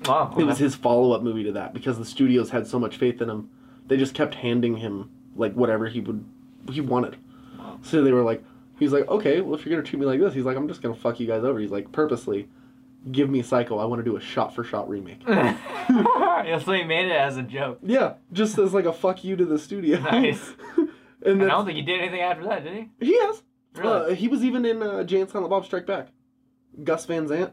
Wow. 0.06 0.34
It 0.36 0.44
was 0.44 0.58
his 0.58 0.74
follow-up 0.74 1.22
movie 1.22 1.44
to 1.44 1.52
that 1.52 1.72
because 1.72 1.98
the 1.98 2.04
studios 2.04 2.50
had 2.50 2.66
so 2.66 2.78
much 2.78 2.96
faith 2.96 3.22
in 3.22 3.30
him. 3.30 3.50
They 3.86 3.96
just 3.96 4.14
kept 4.14 4.34
handing 4.34 4.76
him 4.78 5.10
like 5.36 5.52
whatever 5.54 5.86
he 5.88 6.00
would 6.00 6.24
he 6.70 6.80
wanted. 6.80 7.16
Wow. 7.58 7.78
So 7.82 8.02
they 8.02 8.12
were 8.12 8.22
like, 8.22 8.42
he's 8.78 8.92
like, 8.92 9.06
okay, 9.08 9.40
well 9.40 9.54
if 9.54 9.64
you're 9.64 9.74
gonna 9.74 9.86
treat 9.86 10.00
me 10.00 10.06
like 10.06 10.20
this, 10.20 10.34
he's 10.34 10.44
like, 10.44 10.56
I'm 10.56 10.68
just 10.68 10.82
gonna 10.82 10.94
fuck 10.94 11.20
you 11.20 11.26
guys 11.26 11.44
over. 11.44 11.58
He's 11.60 11.70
like, 11.70 11.92
purposely, 11.92 12.48
give 13.10 13.28
me 13.30 13.42
Psycho. 13.42 13.78
I 13.78 13.84
want 13.86 14.00
to 14.00 14.04
do 14.04 14.16
a 14.16 14.20
shot-for-shot 14.20 14.88
remake. 14.88 15.22
yeah, 15.28 16.58
so 16.58 16.72
he 16.72 16.84
made 16.84 17.06
it 17.06 17.16
as 17.16 17.36
a 17.36 17.42
joke. 17.42 17.80
Yeah, 17.82 18.14
just 18.32 18.58
as 18.58 18.72
like 18.72 18.84
a 18.84 18.92
fuck 18.92 19.24
you 19.24 19.36
to 19.36 19.44
the 19.44 19.58
studio. 19.58 19.98
Nice. 20.02 20.54
and 20.76 20.88
And 21.24 21.42
I 21.44 21.48
don't 21.48 21.64
think 21.64 21.76
he 21.76 21.82
did 21.82 22.00
anything 22.00 22.20
after 22.20 22.44
that, 22.44 22.64
did 22.64 22.74
he? 22.74 23.06
he 23.06 23.18
has. 23.20 23.42
Really? 23.76 24.12
Uh, 24.12 24.14
he 24.14 24.28
was 24.28 24.44
even 24.44 24.64
in 24.64 24.82
uh, 24.82 25.02
Jay 25.04 25.20
and 25.20 25.30
Silent 25.30 25.50
Bob 25.50 25.64
Strike 25.64 25.86
Back. 25.86 26.08
Gus 26.84 27.06
Van 27.06 27.26
Sant. 27.28 27.52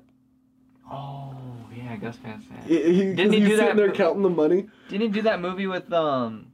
oh, 0.91 1.35
yeah, 1.75 1.95
Gus 1.97 2.17
Van 2.17 2.41
Sant. 2.41 2.63
He, 2.65 2.77
didn't 3.13 3.33
he 3.33 3.39
he's 3.39 3.49
do 3.49 3.55
sitting 3.57 3.65
that- 3.67 3.75
there 3.77 3.91
counting 3.91 4.21
the 4.23 4.29
money. 4.29 4.67
Didn't 4.89 5.01
he 5.01 5.07
do 5.09 5.21
that 5.23 5.39
movie 5.41 5.67
with 5.67 5.91
um 5.93 6.47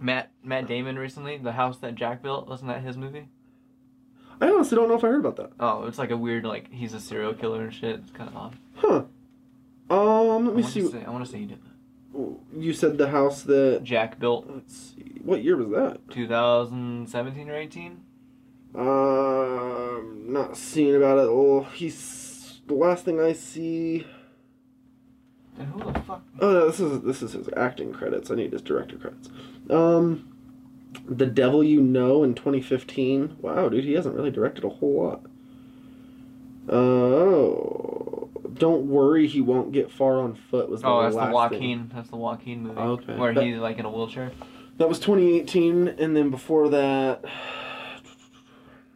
Matt 0.00 0.30
Matt 0.42 0.66
Damon 0.66 0.96
recently? 0.98 1.36
The 1.38 1.52
house 1.52 1.78
that 1.78 1.94
Jack 1.94 2.22
built 2.22 2.48
wasn't 2.48 2.70
that 2.70 2.82
his 2.82 2.96
movie? 2.96 3.28
I 4.40 4.48
honestly 4.48 4.76
don't 4.76 4.88
know 4.88 4.94
if 4.94 5.04
I 5.04 5.08
heard 5.08 5.20
about 5.24 5.36
that. 5.36 5.52
Oh, 5.58 5.84
it's 5.86 5.98
like 5.98 6.10
a 6.10 6.16
weird 6.16 6.44
like 6.44 6.70
he's 6.72 6.92
a 6.94 7.00
serial 7.00 7.34
killer 7.34 7.62
and 7.62 7.72
shit. 7.74 8.00
It's 8.00 8.10
kind 8.12 8.28
of 8.28 8.36
odd. 8.36 8.56
Huh. 8.76 9.02
Um, 9.88 10.46
let 10.46 10.52
I 10.52 10.56
me 10.56 10.62
want 10.62 10.66
see. 10.66 10.80
to 10.82 10.88
say 10.90 11.04
I 11.06 11.10
want 11.10 11.24
to 11.24 11.30
say 11.30 11.38
he 11.38 11.46
did 11.46 11.58
that. 11.62 12.36
You 12.58 12.72
said 12.72 12.98
the 12.98 13.08
house 13.08 13.42
that. 13.42 13.80
Jack 13.84 14.18
built 14.18 14.46
Let's 14.48 14.74
see. 14.94 15.20
What 15.22 15.42
year 15.44 15.56
was 15.56 15.68
that? 15.70 16.00
2017 16.10 17.50
or 17.50 17.54
18. 17.56 18.00
Um, 18.74 20.24
not 20.32 20.56
seeing 20.56 20.94
about 20.96 21.18
it. 21.18 21.28
Oh, 21.30 21.62
he's 21.74 22.60
the 22.66 22.74
last 22.74 23.04
thing 23.04 23.20
I 23.20 23.32
see. 23.32 24.06
And 25.58 25.68
who 25.68 25.92
the 25.92 25.98
fuck? 26.00 26.22
Oh, 26.40 26.52
no, 26.52 26.66
this 26.66 26.80
is 26.80 27.00
this 27.02 27.22
is 27.22 27.32
his 27.32 27.48
acting 27.56 27.92
credits. 27.92 28.30
I 28.30 28.34
need 28.34 28.52
his 28.52 28.60
director 28.62 28.96
credits. 28.98 29.30
Um, 29.70 30.35
The 31.08 31.26
Devil 31.26 31.62
You 31.64 31.80
Know 31.80 32.22
in 32.22 32.34
2015. 32.34 33.36
Wow, 33.40 33.68
dude, 33.68 33.84
he 33.84 33.92
hasn't 33.92 34.14
really 34.14 34.30
directed 34.30 34.64
a 34.64 34.68
whole 34.68 35.02
lot. 35.04 35.22
Oh, 36.68 38.28
Don't 38.54 38.86
Worry, 38.86 39.26
He 39.26 39.40
Won't 39.40 39.72
Get 39.72 39.90
Far 39.90 40.20
on 40.20 40.34
Foot 40.34 40.68
was 40.68 40.82
the 40.82 40.88
Oh, 40.88 41.02
that's 41.02 41.14
the 41.14 41.20
last 41.20 41.50
thing. 41.50 41.60
Joaquin. 41.60 41.90
That's 41.94 42.10
the 42.10 42.16
Joaquin 42.16 42.62
movie. 42.62 42.78
Oh, 42.80 42.90
okay. 42.92 43.16
Where 43.16 43.32
That- 43.34 43.44
he's 43.44 43.58
like 43.58 43.78
in 43.78 43.84
a 43.84 43.90
wheelchair. 43.90 44.32
That 44.78 44.88
was 44.88 44.98
2018, 44.98 45.88
and 45.88 46.16
then 46.16 46.30
before 46.30 46.68
that, 46.70 47.24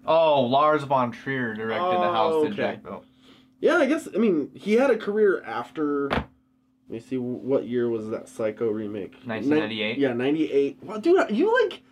Oh, 0.06 0.42
Lars 0.42 0.82
von 0.84 1.12
Trier 1.12 1.54
directed 1.54 1.84
the 1.84 2.08
Oh, 2.08 2.12
house 2.12 2.32
okay. 2.34 2.48
that 2.48 2.56
Jack 2.56 2.82
built. 2.82 3.04
yeah, 3.60 3.76
I 3.76 3.86
guess 3.86 4.08
I 4.14 4.18
mean 4.18 4.50
he 4.54 4.72
had 4.74 4.90
a 4.90 4.96
career 4.96 5.42
after. 5.44 6.08
Let 6.08 6.26
me 6.88 6.98
see, 6.98 7.18
what 7.18 7.66
year 7.68 7.88
was 7.88 8.08
that 8.08 8.28
Psycho 8.28 8.68
remake? 8.68 9.12
1998. 9.24 9.98
Yeah, 9.98 10.12
98. 10.12 10.78
Wow, 10.82 10.96
dude, 10.98 11.30
you 11.30 11.52
like. 11.62 11.82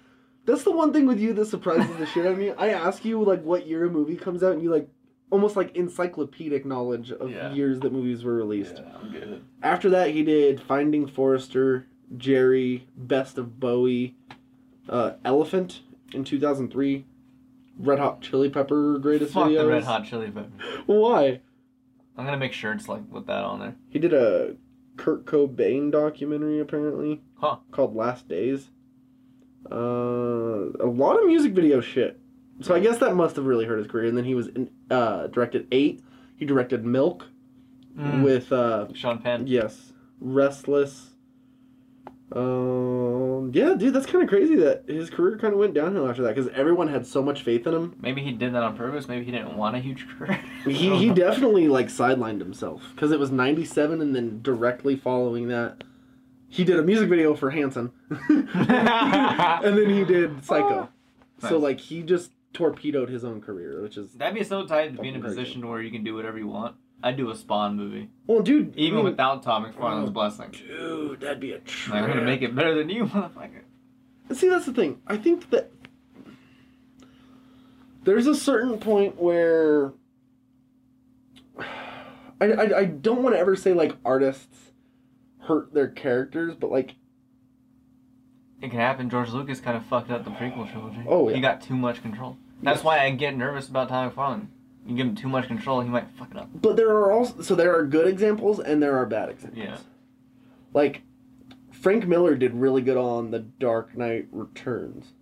That's 0.48 0.64
the 0.64 0.72
one 0.72 0.92
thing 0.94 1.06
with 1.06 1.20
you 1.20 1.34
that 1.34 1.44
surprises 1.46 1.94
the 1.98 2.06
shit 2.06 2.24
out 2.24 2.32
of 2.32 2.38
me. 2.38 2.50
I 2.52 2.70
ask 2.70 3.04
you 3.04 3.22
like 3.22 3.42
what 3.42 3.66
year 3.66 3.84
a 3.84 3.90
movie 3.90 4.16
comes 4.16 4.42
out, 4.42 4.52
and 4.54 4.62
you 4.62 4.70
like 4.70 4.88
almost 5.30 5.56
like 5.56 5.76
encyclopedic 5.76 6.64
knowledge 6.64 7.12
of 7.12 7.30
Yeah. 7.30 7.52
years 7.52 7.80
that 7.80 7.92
movies 7.92 8.24
were 8.24 8.34
released. 8.34 8.76
Yeah, 8.78 8.96
I'm 8.98 9.10
good. 9.12 9.42
After 9.62 9.90
that, 9.90 10.10
he 10.12 10.22
did 10.24 10.58
Finding 10.60 11.06
Forrester, 11.06 11.84
Jerry, 12.16 12.88
Best 12.96 13.36
of 13.36 13.60
Bowie, 13.60 14.16
uh, 14.88 15.12
Elephant 15.26 15.82
in 16.14 16.24
2003, 16.24 17.04
Red 17.78 17.98
Hot 17.98 18.22
Chili 18.22 18.48
Pepper 18.48 18.98
Greatest 18.98 19.34
Fuck 19.34 19.48
Videos. 19.50 19.58
the 19.62 19.66
Red 19.68 19.84
Hot 19.84 20.04
Chili 20.06 20.30
Peppers. 20.30 20.60
Why? 20.86 21.40
I'm 22.16 22.24
gonna 22.24 22.38
make 22.38 22.54
sure 22.54 22.72
it's 22.72 22.88
like 22.88 23.02
with 23.12 23.26
that 23.26 23.44
on 23.44 23.60
there. 23.60 23.76
He 23.90 23.98
did 23.98 24.14
a 24.14 24.56
Kurt 24.96 25.26
Cobain 25.26 25.92
documentary 25.92 26.58
apparently 26.58 27.20
Huh. 27.36 27.58
called 27.70 27.94
Last 27.94 28.26
Days. 28.28 28.70
Uh, 29.70 30.70
a 30.80 30.86
lot 30.86 31.18
of 31.20 31.26
music 31.26 31.52
video 31.52 31.80
shit. 31.80 32.18
So 32.60 32.74
I 32.74 32.80
guess 32.80 32.98
that 32.98 33.14
must 33.14 33.36
have 33.36 33.44
really 33.46 33.64
hurt 33.66 33.78
his 33.78 33.86
career. 33.86 34.06
And 34.08 34.16
then 34.16 34.24
he 34.24 34.34
was 34.34 34.48
in, 34.48 34.70
uh, 34.90 35.28
directed 35.28 35.68
Eight. 35.72 36.02
He 36.36 36.44
directed 36.44 36.84
Milk 36.84 37.26
Mm. 37.96 38.22
with 38.22 38.52
uh, 38.52 38.86
Sean 38.94 39.18
Penn. 39.18 39.46
yes, 39.48 39.92
Restless. 40.20 41.10
Um, 42.30 43.50
yeah, 43.54 43.74
dude, 43.74 43.94
that's 43.94 44.06
kind 44.06 44.22
of 44.22 44.28
crazy 44.28 44.54
that 44.56 44.84
his 44.86 45.08
career 45.10 45.38
kind 45.38 45.54
of 45.54 45.58
went 45.58 45.72
downhill 45.74 46.08
after 46.08 46.22
that 46.22 46.34
because 46.36 46.50
everyone 46.54 46.88
had 46.88 47.06
so 47.06 47.22
much 47.22 47.42
faith 47.42 47.66
in 47.66 47.74
him. 47.74 47.96
Maybe 48.00 48.20
he 48.22 48.32
did 48.32 48.52
that 48.54 48.62
on 48.62 48.76
purpose. 48.76 49.08
Maybe 49.08 49.24
he 49.24 49.30
didn't 49.32 49.56
want 49.56 49.76
a 49.76 49.78
huge 49.80 50.06
career. 50.08 50.38
He 50.64 50.94
he 50.96 51.10
definitely 51.14 51.68
like 51.68 51.86
sidelined 51.86 52.40
himself 52.40 52.82
because 52.94 53.10
it 53.12 53.18
was 53.18 53.30
'97, 53.30 54.00
and 54.02 54.14
then 54.14 54.40
directly 54.42 54.94
following 54.96 55.48
that, 55.48 55.84
he 56.48 56.64
did 56.64 56.78
a 56.78 56.82
music 56.82 57.08
video 57.08 57.34
for 57.34 57.50
Hanson, 57.50 57.92
and 58.28 59.78
then 59.78 59.90
he 59.90 60.04
did 60.04 60.44
Psycho. 60.44 60.88
Oh, 61.42 61.48
so 61.48 61.54
Nice. 61.54 61.62
like 61.62 61.80
he 61.80 62.02
just 62.02 62.32
torpedoed 62.52 63.08
his 63.10 63.24
own 63.24 63.40
career, 63.40 63.82
which 63.82 63.96
is 63.96 64.12
That'd 64.14 64.34
be 64.34 64.42
so 64.44 64.66
tight 64.66 64.96
to 64.96 65.02
be 65.02 65.08
in 65.08 65.14
a 65.14 65.18
Fucking 65.18 65.22
crazy. 65.22 65.36
position 65.40 65.68
where 65.68 65.80
you 65.82 65.90
can 65.90 66.02
do 66.04 66.14
whatever 66.14 66.38
you 66.38 66.48
want. 66.48 66.74
I'd 67.02 67.16
do 67.16 67.30
a 67.30 67.36
Spawn 67.36 67.76
movie, 67.76 68.08
well, 68.26 68.40
dude. 68.40 68.74
even 68.76 68.94
I 68.98 69.02
mean, 69.02 69.10
without 69.10 69.42
Todd 69.44 69.62
McFarlane's 69.62 70.08
Oh, 70.08 70.12
blessing. 70.12 70.50
dude, 70.50 71.20
that'd 71.20 71.38
be 71.38 71.52
a 71.52 71.60
trip. 71.60 71.94
I'm 71.94 72.08
gonna 72.08 72.22
make 72.22 72.42
it 72.42 72.54
better 72.56 72.74
than 72.74 72.88
you, 72.88 73.04
motherfucker. 73.06 73.62
See, 74.32 74.48
that's 74.48 74.66
the 74.66 74.72
thing. 74.72 75.00
I 75.06 75.16
think 75.16 75.48
that 75.50 75.70
there's 78.04 78.26
a 78.26 78.34
certain 78.34 78.78
point 78.78 79.20
where 79.20 79.92
I, 82.40 82.44
I, 82.46 82.78
I 82.78 82.84
don't 82.86 83.22
want 83.22 83.34
to 83.34 83.38
ever 83.38 83.54
say 83.56 83.72
like 83.74 83.94
artists 84.04 84.67
hurt 85.48 85.72
their 85.74 85.88
characters, 85.88 86.54
but 86.54 86.70
like 86.70 86.94
It 88.60 88.70
can 88.70 88.78
happen. 88.80 89.08
George 89.10 89.30
Lucas 89.30 89.60
kind 89.60 89.76
of 89.76 89.84
fucked 89.86 90.10
up 90.10 90.24
the 90.24 90.30
prequel 90.30 90.70
trilogy. 90.70 91.02
Oh, 91.06 91.28
yeah. 91.28 91.36
He 91.36 91.40
got 91.40 91.60
too 91.62 91.76
much 91.76 92.02
control. 92.02 92.36
That's 92.62 92.78
Yes. 92.78 92.84
why 92.84 92.98
I 93.00 93.10
get 93.10 93.36
nervous 93.36 93.68
about 93.68 93.88
Todd 93.88 94.14
McFarlane. 94.14 94.46
You 94.86 94.96
give 94.96 95.06
him 95.06 95.14
too 95.14 95.28
much 95.28 95.46
control, 95.46 95.80
he 95.80 95.88
might 95.88 96.08
fuck 96.18 96.30
it 96.30 96.36
up. 96.36 96.48
but 96.54 96.76
there 96.76 96.88
are 96.90 97.12
also 97.12 97.40
so 97.42 97.54
there 97.54 97.76
are 97.76 97.84
good 97.84 98.06
examples 98.08 98.58
and 98.58 98.82
there 98.82 98.96
are 98.96 99.06
bad 99.06 99.28
examples. 99.28 99.62
Yeah. 99.64 99.76
Like 100.74 101.02
Frank 101.70 102.06
Miller 102.06 102.34
did 102.34 102.54
really 102.54 102.82
good 102.82 102.96
on 102.96 103.30
the 103.30 103.38
Dark 103.40 103.96
Knight 103.96 104.26
Returns 104.32 105.12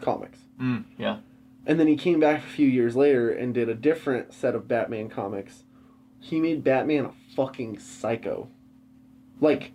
comics. 0.00 0.38
Mm, 0.60 0.84
yeah. 0.98 1.18
And 1.66 1.78
then 1.80 1.86
he 1.88 1.96
came 1.96 2.20
back 2.20 2.38
a 2.44 2.46
few 2.46 2.66
years 2.68 2.94
later 2.96 3.30
and 3.30 3.52
did 3.52 3.68
a 3.68 3.74
different 3.74 4.32
set 4.32 4.54
of 4.54 4.68
Batman 4.68 5.08
comics. 5.08 5.64
He 6.20 6.38
made 6.40 6.62
Batman 6.62 7.06
a 7.06 7.12
fucking 7.34 7.78
psycho. 7.78 8.48
Like, 9.40 9.72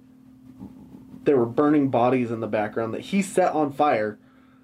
there 1.23 1.37
were 1.37 1.45
burning 1.45 1.89
bodies 1.89 2.31
in 2.31 2.39
the 2.39 2.47
background 2.47 2.93
that 2.93 3.01
he 3.01 3.21
set 3.21 3.51
on 3.53 3.71
fire 3.73 4.19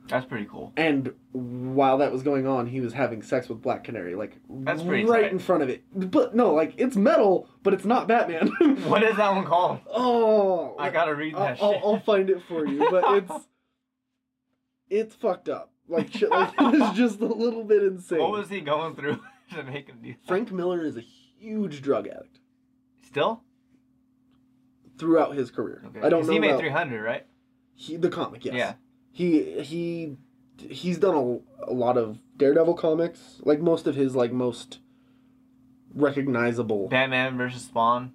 That's 0.08 0.26
pretty 0.26 0.46
cool. 0.46 0.72
and 0.78 1.12
while 1.32 1.98
that 2.00 2.12
was 2.12 2.22
going 2.24 2.46
on, 2.46 2.68
he 2.68 2.82
was 2.82 2.94
having 2.94 3.24
sex 3.24 3.48
with 3.50 3.62
Black 3.62 3.84
Canary, 3.84 4.14
like 4.16 4.38
That's 4.50 4.84
pretty 4.84 5.06
right 5.06 5.24
tight. 5.24 5.32
in 5.32 5.40
front 5.40 5.64
of 5.64 5.70
it. 5.70 5.84
But 6.12 6.36
no, 6.36 6.54
like 6.54 6.74
it's 6.78 6.96
metal, 6.96 7.48
but 7.64 7.74
it's 7.74 7.86
not 7.86 8.08
Batman. 8.08 8.52
What 8.88 9.02
is 9.04 9.16
that 9.18 9.34
one 9.34 9.46
called? 9.46 9.80
Oh, 9.94 10.76
I 10.78 10.90
gotta 10.90 11.16
read 11.16 11.34
I'll, 11.36 11.40
that 11.46 11.58
I'll, 11.62 11.72
shit. 11.74 11.82
I'll 11.84 12.00
find 12.02 12.30
it 12.30 12.42
for 12.48 12.68
you, 12.68 12.86
but 12.92 13.04
it's 13.18 13.48
it's 14.90 15.16
fucked 15.16 15.50
up. 15.50 15.72
Like 15.88 16.12
shit, 16.14 16.30
like 16.30 16.54
it's 16.60 16.98
just 16.98 17.20
a 17.22 17.26
little 17.26 17.64
bit 17.64 17.82
insane. 17.84 18.20
What 18.20 18.32
was 18.32 18.50
he 18.50 18.62
going 18.62 18.96
through 18.96 19.20
to 19.56 19.64
make 19.64 19.88
him 19.88 19.98
do 20.04 20.10
that? 20.12 20.28
Frank 20.28 20.52
Miller 20.52 20.84
is 20.84 20.96
a 20.98 21.02
huge 21.02 21.82
drug 21.82 22.08
addict 22.08 22.40
Still? 23.08 23.42
Throughout 25.02 25.34
his 25.36 25.50
career. 25.50 25.82
Okay. 25.88 26.06
I 26.06 26.10
don't 26.10 26.28
know 26.28 26.34
He 26.34 26.38
made 26.38 26.60
300, 26.60 27.02
right? 27.04 27.26
he, 27.74 27.96
the 27.98 28.08
comic. 28.10 28.46
Yes. 28.46 28.54
Yeah. 28.54 28.74
He 29.12 29.62
he 29.64 30.16
he's 30.60 31.00
done 31.00 31.16
a, 31.66 31.72
a 31.72 31.74
lot 31.74 31.98
of 31.98 32.20
Daredevil 32.38 32.76
comics. 32.76 33.40
Like 33.42 33.60
most 33.60 33.88
of 33.88 33.96
his 33.96 34.16
like 34.16 34.32
most 34.32 34.78
recognizable. 35.96 36.88
Batman 36.88 37.36
versus 37.36 37.64
Spawn. 37.64 38.14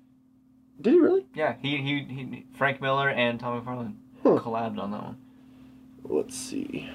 Did 0.81 0.93
he 0.93 1.01
really? 1.01 1.27
Yeah, 1.35 1.57
he, 1.61 1.79
he, 1.79 2.05
he 2.05 2.47
Frank 2.57 2.81
Miller 2.81 3.09
and 3.09 3.41
Todd 3.41 3.65
McFarlane 3.67 3.97
Huh. 4.23 4.39
collabed 4.39 4.79
on 4.79 4.93
that 4.93 5.03
one. 5.03 5.17
Let's 6.05 6.37
see. 6.37 6.89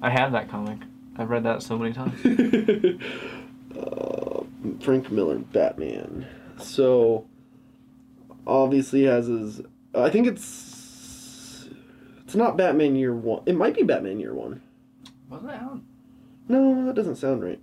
I 0.00 0.08
have 0.08 0.32
that 0.32 0.48
comic. 0.50 0.78
I've 1.18 1.28
read 1.28 1.44
that 1.44 1.62
so 1.62 1.76
many 1.76 1.92
times. 1.92 2.18
uh, 3.78 4.44
Frank 4.80 5.10
Miller, 5.10 5.36
Batman. 5.38 6.26
So, 6.58 7.26
obviously 8.46 9.04
has 9.04 9.26
his. 9.26 9.60
I 9.94 10.10
think 10.10 10.26
it's. 10.26 11.68
It's 12.24 12.34
not 12.34 12.56
Batman 12.56 12.96
Year 12.96 13.14
One. 13.14 13.42
It 13.46 13.56
might 13.56 13.74
be 13.74 13.82
Batman 13.82 14.18
Year 14.18 14.34
One. 14.34 14.62
Wasn't 15.28 15.50
that? 15.50 15.80
No, 16.48 16.86
that 16.86 16.94
doesn't 16.94 17.16
sound 17.16 17.42
right. 17.42 17.60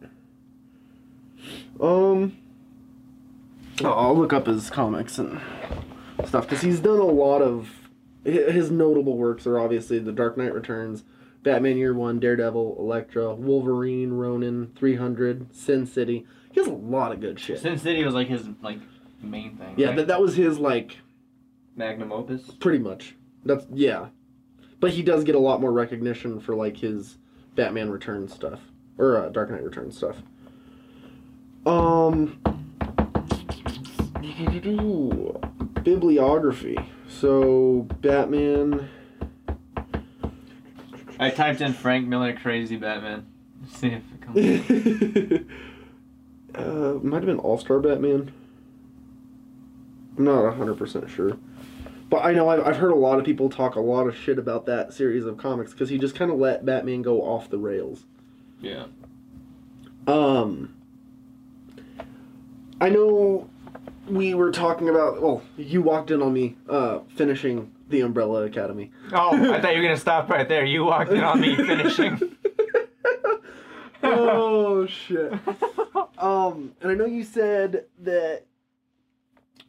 Um. 1.80 2.38
oh, 3.84 3.92
I'll 3.92 4.18
look 4.18 4.34
up 4.34 4.48
his 4.48 4.70
comics 4.70 5.18
and 5.18 5.40
stuff 6.26 6.46
because 6.48 6.62
he's 6.62 6.80
done 6.80 7.00
a 7.00 7.04
lot 7.04 7.42
of. 7.42 7.70
His 8.24 8.70
notable 8.70 9.18
works 9.18 9.48
are 9.48 9.60
obviously 9.60 9.98
The 9.98 10.12
Dark 10.12 10.38
Knight 10.38 10.54
Returns, 10.54 11.04
Batman 11.42 11.78
Year 11.78 11.94
One, 11.94 12.20
Daredevil, 12.20 12.76
Elektra, 12.78 13.34
Wolverine, 13.34 14.12
Ronin, 14.12 14.74
300, 14.76 15.56
Sin 15.56 15.86
City. 15.86 16.28
He 16.52 16.60
has 16.60 16.68
a 16.68 16.74
lot 16.74 17.12
of 17.12 17.22
good 17.22 17.40
shit. 17.40 17.60
Sin 17.60 17.78
City 17.78 18.04
was 18.04 18.14
like 18.14 18.28
his 18.28 18.48
like 18.62 18.80
main 19.22 19.56
thing. 19.58 19.74
Yeah, 19.78 19.88
right? 19.88 19.98
that, 19.98 20.08
that 20.08 20.22
was 20.22 20.36
his 20.36 20.60
like 20.60 20.98
magnum 21.76 22.12
opus. 22.12 22.52
pretty 22.60 22.80
much. 22.80 23.16
That's 23.46 23.66
yeah, 23.74 24.08
but 24.80 24.92
he 24.92 25.02
does 25.02 25.24
get 25.24 25.36
a 25.36 25.40
lot 25.40 25.62
more 25.62 25.72
recognition 25.72 26.40
for 26.40 26.56
like 26.56 26.78
his 26.78 27.18
Batman 27.56 27.90
Returns 27.90 28.34
stuff 28.34 28.60
or 28.98 29.18
uh, 29.18 29.30
Dark 29.30 29.50
Knight 29.50 29.64
Returns 29.64 29.98
stuff. 29.98 30.18
Um, 31.66 32.40
bibliography. 35.84 36.78
So 37.08 37.88
Batman. 38.02 38.90
I 41.20 41.30
typed 41.32 41.60
in 41.60 41.74
Frank 41.74 42.08
Miller 42.08 42.34
crazy 42.34 42.78
Batman. 42.78 43.28
See 43.74 43.88
if 43.88 44.04
it 44.14 44.22
comes. 44.22 45.46
uh, 46.56 47.00
might 47.04 47.18
have 47.18 47.26
been 47.26 47.40
All 47.40 47.58
Star 47.58 47.80
Batman. 47.80 48.32
I'm 50.20 50.26
not 50.26 50.54
hundred 50.56 50.78
percent 50.78 51.10
sure, 51.10 51.38
but 52.10 52.18
I 52.26 52.34
know 52.34 52.50
I've, 52.50 52.60
I've 52.68 52.76
heard 52.78 52.92
a 52.92 52.96
lot 52.96 53.18
of 53.20 53.26
people 53.26 53.50
talk 53.50 53.76
a 53.76 53.80
lot 53.80 54.06
of 54.06 54.16
shit 54.16 54.38
about 54.38 54.66
that 54.66 54.94
series 54.94 55.26
of 55.26 55.38
comics 55.38 55.72
because 55.72 55.90
he 55.90 55.98
just 55.98 56.14
kind 56.14 56.30
of 56.30 56.38
let 56.38 56.66
Batman 56.66 57.02
go 57.02 57.22
off 57.22 57.50
the 57.50 57.58
rails. 57.58 58.04
yeah. 58.62 58.86
Um, 60.08 60.76
I 62.82 62.90
know 62.90 63.50
we 64.08 64.34
were 64.34 64.52
talking 64.52 64.90
about. 64.90 65.22
Well, 65.22 65.42
you 65.56 65.82
walked 65.82 66.10
in 66.12 66.22
on 66.22 66.34
me 66.34 66.56
uh, 66.68 67.00
finishing 67.16 67.72
the 67.90 68.02
Umbrella 68.02 68.44
Academy. 68.44 68.92
Oh, 69.14 69.54
I 69.54 69.62
thought 69.62 69.72
you 69.76 69.78
were 69.82 69.84
gonna 69.88 69.98
stop 69.98 70.30
right 70.30 70.48
there. 70.50 70.66
You 70.66 70.84
walked 70.86 71.12
in 71.12 71.24
on 71.24 71.40
me 71.40 71.56
finishing. 71.56 72.36
oh 74.04 74.86
shit. 74.86 75.34
Um, 76.18 76.74
and 76.82 76.92
I 76.92 76.96
know 76.96 77.06
you 77.06 77.24
said 77.24 77.86
that 78.02 78.44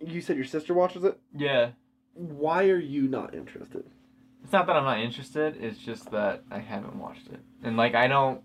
you 0.05 0.21
said 0.21 0.37
your 0.37 0.45
sister 0.45 0.75
watches 0.75 1.05
it. 1.05 1.19
yeah. 1.37 1.71
Why 2.15 2.65
are 2.69 2.79
you 2.79 3.03
not 3.09 3.35
interested? 3.35 3.85
It's 4.43 4.53
not 4.53 4.67
that 4.67 4.77
I'm 4.77 4.85
not 4.85 4.99
interested. 4.99 5.57
It's 5.63 5.79
just 5.79 6.11
that 6.11 6.43
I 6.51 6.59
haven't 6.59 6.97
watched 6.97 7.29
it, 7.29 7.41
and 7.63 7.77
like 7.77 7.95
I 7.95 8.09
don't. 8.09 8.43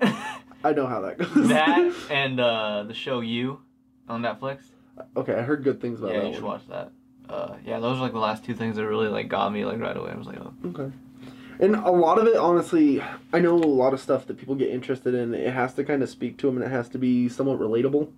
I 0.62 0.72
know 0.72 0.86
how 0.86 1.00
that 1.02 1.18
goes. 1.18 1.48
that 1.48 1.94
and 2.10 2.40
uh, 2.40 2.84
the 2.84 2.94
show 2.94 3.20
You 3.20 3.60
on 4.08 4.22
Netflix. 4.22 4.62
okay, 5.16 5.34
I 5.34 5.42
heard 5.42 5.64
good 5.64 5.80
things 5.80 6.00
about 6.00 6.14
yeah, 6.14 6.24
you 6.24 6.34
should 6.34 6.42
one. 6.42 6.52
watch 6.52 6.68
that. 6.68 6.92
Uh, 7.30 7.56
yeah, 7.64 7.78
those 7.78 7.98
are 7.98 8.00
like 8.00 8.12
the 8.12 8.18
last 8.18 8.44
two 8.44 8.54
things 8.54 8.76
that 8.76 8.86
really 8.86 9.08
like 9.08 9.28
got 9.28 9.52
me 9.52 9.64
like 9.64 9.78
right 9.78 9.96
away. 9.96 10.10
I 10.10 10.16
was 10.16 10.26
like, 10.26 10.38
oh, 10.40 10.52
Okay. 10.66 10.92
And 11.60 11.76
a 11.76 11.90
lot 11.90 12.18
of 12.18 12.26
it, 12.26 12.36
honestly, 12.36 13.02
I 13.34 13.38
know 13.38 13.54
a 13.54 13.58
lot 13.58 13.92
of 13.92 14.00
stuff 14.00 14.26
that 14.26 14.38
people 14.38 14.54
get 14.54 14.70
interested 14.70 15.14
in. 15.14 15.34
It 15.34 15.52
has 15.52 15.74
to 15.74 15.84
kind 15.84 16.02
of 16.02 16.08
speak 16.08 16.38
to 16.38 16.46
them, 16.46 16.56
and 16.56 16.64
it 16.64 16.70
has 16.70 16.88
to 16.88 16.98
be 16.98 17.28
somewhat 17.28 17.60
relatable. 17.60 18.10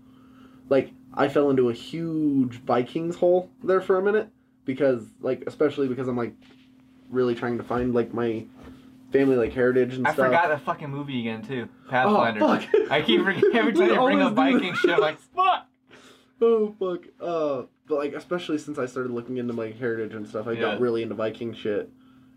Like 0.68 0.92
I 1.12 1.28
fell 1.28 1.50
into 1.50 1.68
a 1.68 1.74
huge 1.74 2.60
Vikings 2.60 3.16
hole 3.16 3.50
there 3.62 3.80
for 3.80 3.98
a 3.98 4.02
minute 4.02 4.28
because, 4.64 5.04
like, 5.20 5.42
especially 5.46 5.88
because 5.88 6.06
I'm 6.08 6.16
like 6.16 6.34
really 7.10 7.34
trying 7.34 7.58
to 7.58 7.64
find 7.64 7.92
like 7.92 8.14
my 8.14 8.44
family 9.12 9.36
like 9.36 9.52
heritage 9.52 9.94
and 9.94 10.06
I 10.06 10.12
stuff. 10.12 10.24
I 10.24 10.28
forgot 10.28 10.48
the 10.48 10.64
fucking 10.64 10.88
movie 10.88 11.20
again 11.20 11.42
too. 11.42 11.68
Oh 11.86 11.90
Pathfinder. 11.90 12.40
fuck! 12.40 12.90
I 12.90 13.02
keep 13.02 13.22
forgetting 13.24 13.50
every 13.54 13.72
time 13.74 13.88
you 13.90 14.00
bring 14.00 14.22
up 14.22 14.34
Viking 14.34 14.74
shit. 14.74 14.90
I'm 14.90 15.00
like, 15.00 15.18
fuck. 15.34 15.66
Oh 16.43 16.74
fuck! 16.78 17.03
Uh, 17.20 17.62
but 17.86 17.99
like 17.99 18.14
especially 18.14 18.59
since 18.59 18.78
I 18.78 18.86
started 18.86 19.12
looking 19.12 19.36
into 19.38 19.53
my 19.53 19.70
heritage 19.70 20.14
and 20.14 20.26
stuff, 20.28 20.47
I 20.49 20.53
Yeah. 20.53 20.61
got 20.61 20.80
really 20.80 21.03
into 21.03 21.14
Viking 21.14 21.55
shit, 21.55 21.88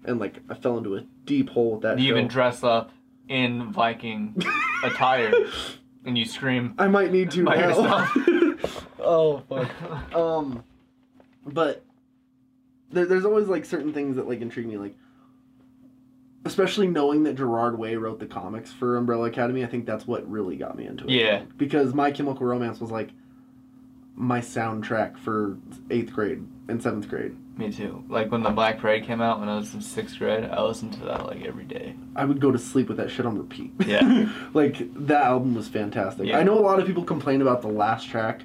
and 0.04 0.20
like 0.20 0.40
I 0.50 0.54
fell 0.54 0.78
into 0.78 0.96
a 0.96 1.02
deep 1.26 1.50
hole 1.50 1.74
with 1.74 1.82
that. 1.82 1.98
You 2.00 2.06
show. 2.14 2.18
even 2.18 2.28
dress 2.28 2.64
up 2.64 2.92
in 3.28 3.72
Viking 3.72 4.36
attire 4.84 5.34
and 6.06 6.18
you 6.18 6.26
scream. 6.26 6.76
I 6.78 6.88
might 6.88 7.12
need 7.12 7.32
to 7.32 7.44
By 7.44 7.56
now. 7.56 8.12
oh 9.00 9.40
fuck. 9.50 10.16
Um, 10.16 10.64
but 11.46 11.84
there, 12.92 13.06
there's 13.08 13.26
always 13.26 13.48
like 13.48 13.66
certain 13.66 13.92
things 13.92 14.18
that 14.18 14.28
like 14.28 14.42
intrigue 14.42 14.68
me, 14.68 14.78
like 14.78 14.96
especially 16.46 16.86
knowing 16.88 17.24
that 17.24 17.34
Gerard 17.36 17.80
Way 17.80 17.96
wrote 17.96 18.20
the 18.20 18.28
comics 18.28 18.72
for 18.72 18.98
Umbrella 18.98 19.26
Academy. 19.30 19.64
I 19.64 19.68
think 19.68 19.88
that's 19.88 20.06
what 20.06 20.30
really 20.30 20.56
got 20.58 20.78
me 20.78 20.86
into 20.86 21.06
it. 21.06 21.10
Yeah. 21.12 21.44
Because 21.58 21.94
My 21.96 22.12
Chemical 22.12 22.46
Romance 22.46 22.80
was 22.80 22.92
like 22.92 23.10
my 24.16 24.40
soundtrack 24.40 25.18
for 25.18 25.58
eighth 25.90 26.14
grade 26.14 26.46
and 26.68 26.82
seventh 26.82 27.10
grade. 27.10 27.36
Me 27.58 27.72
too. 27.72 28.04
Like 28.10 28.32
when 28.32 28.44
the 28.44 28.50
Black 28.50 28.80
Parade 28.80 29.06
came 29.06 29.22
out 29.22 29.40
when 29.40 29.48
I 29.48 29.56
was 29.56 29.74
in 29.74 29.82
sixth 29.82 30.18
grade, 30.18 30.44
I 30.44 30.62
listened 30.62 30.94
to 30.94 31.00
that 31.06 31.26
like 31.26 31.44
every 31.46 31.64
day. 31.64 31.96
I 32.16 32.26
would 32.26 32.42
go 32.42 32.52
to 32.52 32.58
sleep 32.60 32.90
with 32.90 32.98
that 32.98 33.10
shit 33.10 33.26
on 33.26 33.38
repeat. 33.38 33.72
Yeah. 33.86 34.30
like 34.54 34.78
that 35.08 35.24
album 35.24 35.56
was 35.56 35.68
fantastic. 35.70 36.28
Yeah. 36.28 36.38
I 36.40 36.44
know 36.44 36.58
a 36.58 36.62
lot 36.62 36.80
of 36.80 36.86
people 36.86 37.04
complain 37.04 37.42
about 37.42 37.62
the 37.62 37.70
last 37.70 38.10
track, 38.10 38.42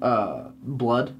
uh, 0.00 0.44
Blood. 0.62 1.14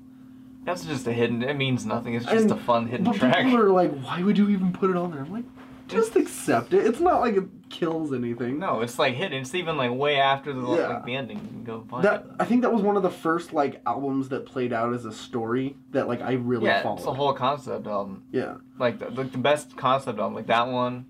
That's 0.64 0.84
just 0.84 1.08
a 1.08 1.12
hidden. 1.12 1.42
It 1.42 1.54
means 1.54 1.84
nothing. 1.84 2.14
It's 2.14 2.24
just 2.26 2.42
And- 2.44 2.52
a 2.52 2.56
fun 2.56 2.86
hidden 2.86 3.04
But 3.06 3.16
track. 3.16 3.44
people 3.44 3.58
are 3.58 3.70
like, 3.70 3.92
why 4.02 4.22
would 4.22 4.38
you 4.38 4.48
even 4.50 4.72
put 4.72 4.90
it 4.90 4.96
on 4.96 5.10
there? 5.10 5.20
I'm 5.22 5.32
like, 5.32 5.44
just 5.92 6.16
accept 6.16 6.72
it. 6.74 6.86
It's 6.86 7.00
not 7.00 7.20
like 7.20 7.36
it 7.36 7.44
kills 7.70 8.12
anything. 8.12 8.58
No, 8.58 8.80
it's 8.80 8.98
like 8.98 9.14
hidden. 9.14 9.42
It's 9.42 9.54
even 9.54 9.76
like 9.76 9.90
way 9.92 10.16
after 10.18 10.52
the 10.52 10.60
Yeah. 10.60 10.88
like 10.88 11.04
the 11.04 11.14
ending. 11.14 11.38
You 11.38 11.48
can 11.48 11.64
go 11.64 11.84
find 11.88 12.04
That 12.04 12.24
it. 12.24 12.30
I 12.40 12.44
think 12.44 12.62
that 12.62 12.72
was 12.72 12.82
one 12.82 12.96
of 12.96 13.02
the 13.02 13.10
first 13.10 13.52
like 13.52 13.80
albums 13.86 14.28
that 14.30 14.46
played 14.46 14.72
out 14.72 14.92
as 14.94 15.04
a 15.04 15.12
story 15.12 15.76
that 15.90 16.08
like 16.08 16.20
I 16.22 16.32
really 16.32 16.66
Yeah, 16.66 16.82
followed. 16.82 16.98
it's 16.98 17.06
a 17.06 17.12
whole 17.14 17.32
concept 17.32 17.86
album. 17.86 18.24
yeah. 18.32 18.54
Like 18.78 18.98
the, 18.98 19.10
the, 19.10 19.24
the 19.24 19.38
best 19.38 19.76
concept 19.76 20.18
album, 20.18 20.34
like 20.34 20.46
that 20.48 20.68
one. 20.68 21.06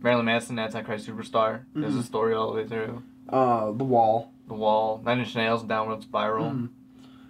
Marilyn 0.00 0.26
Manson, 0.26 0.58
Antichrist 0.58 1.06
Superstar. 1.08 1.62
There's 1.74 1.94
a 1.96 2.00
Mhm. 2.00 2.02
story 2.04 2.34
all 2.34 2.50
the 2.50 2.56
way 2.56 2.66
through. 2.66 3.02
Uh, 3.28 3.66
The 3.72 3.84
Wall. 3.84 4.32
The 4.46 4.54
Wall, 4.54 5.00
Nine 5.04 5.18
Inch 5.20 5.34
Nails, 5.34 5.62
Downward 5.64 6.02
Spiral. 6.02 6.50
Mhm. 6.50 6.68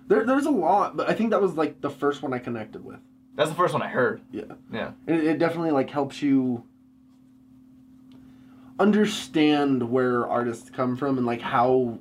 There, 0.09 0.25
there's 0.25 0.47
a 0.47 0.51
lot, 0.51 0.97
but 0.97 1.09
I 1.09 1.15
think 1.15 1.31
that 1.31 1.41
was 1.41 1.55
like 1.57 1.81
the 1.81 1.91
first 1.91 2.23
one 2.23 2.33
I 2.35 2.39
connected 2.39 2.85
with. 2.85 2.99
That's 3.37 3.51
the 3.51 3.57
first 3.57 3.73
one 3.75 3.83
I 3.83 3.89
heard. 3.89 4.21
Yeah. 4.31 4.43
Yeah. 4.73 4.91
It, 5.07 5.25
it 5.25 5.39
definitely 5.39 5.71
like 5.71 5.91
helps 5.91 6.23
you 6.23 6.65
understand 8.79 9.83
where 9.91 10.27
artists 10.27 10.71
come 10.71 10.97
from 10.97 11.17
and 11.19 11.27
like 11.27 11.41
how 11.41 11.99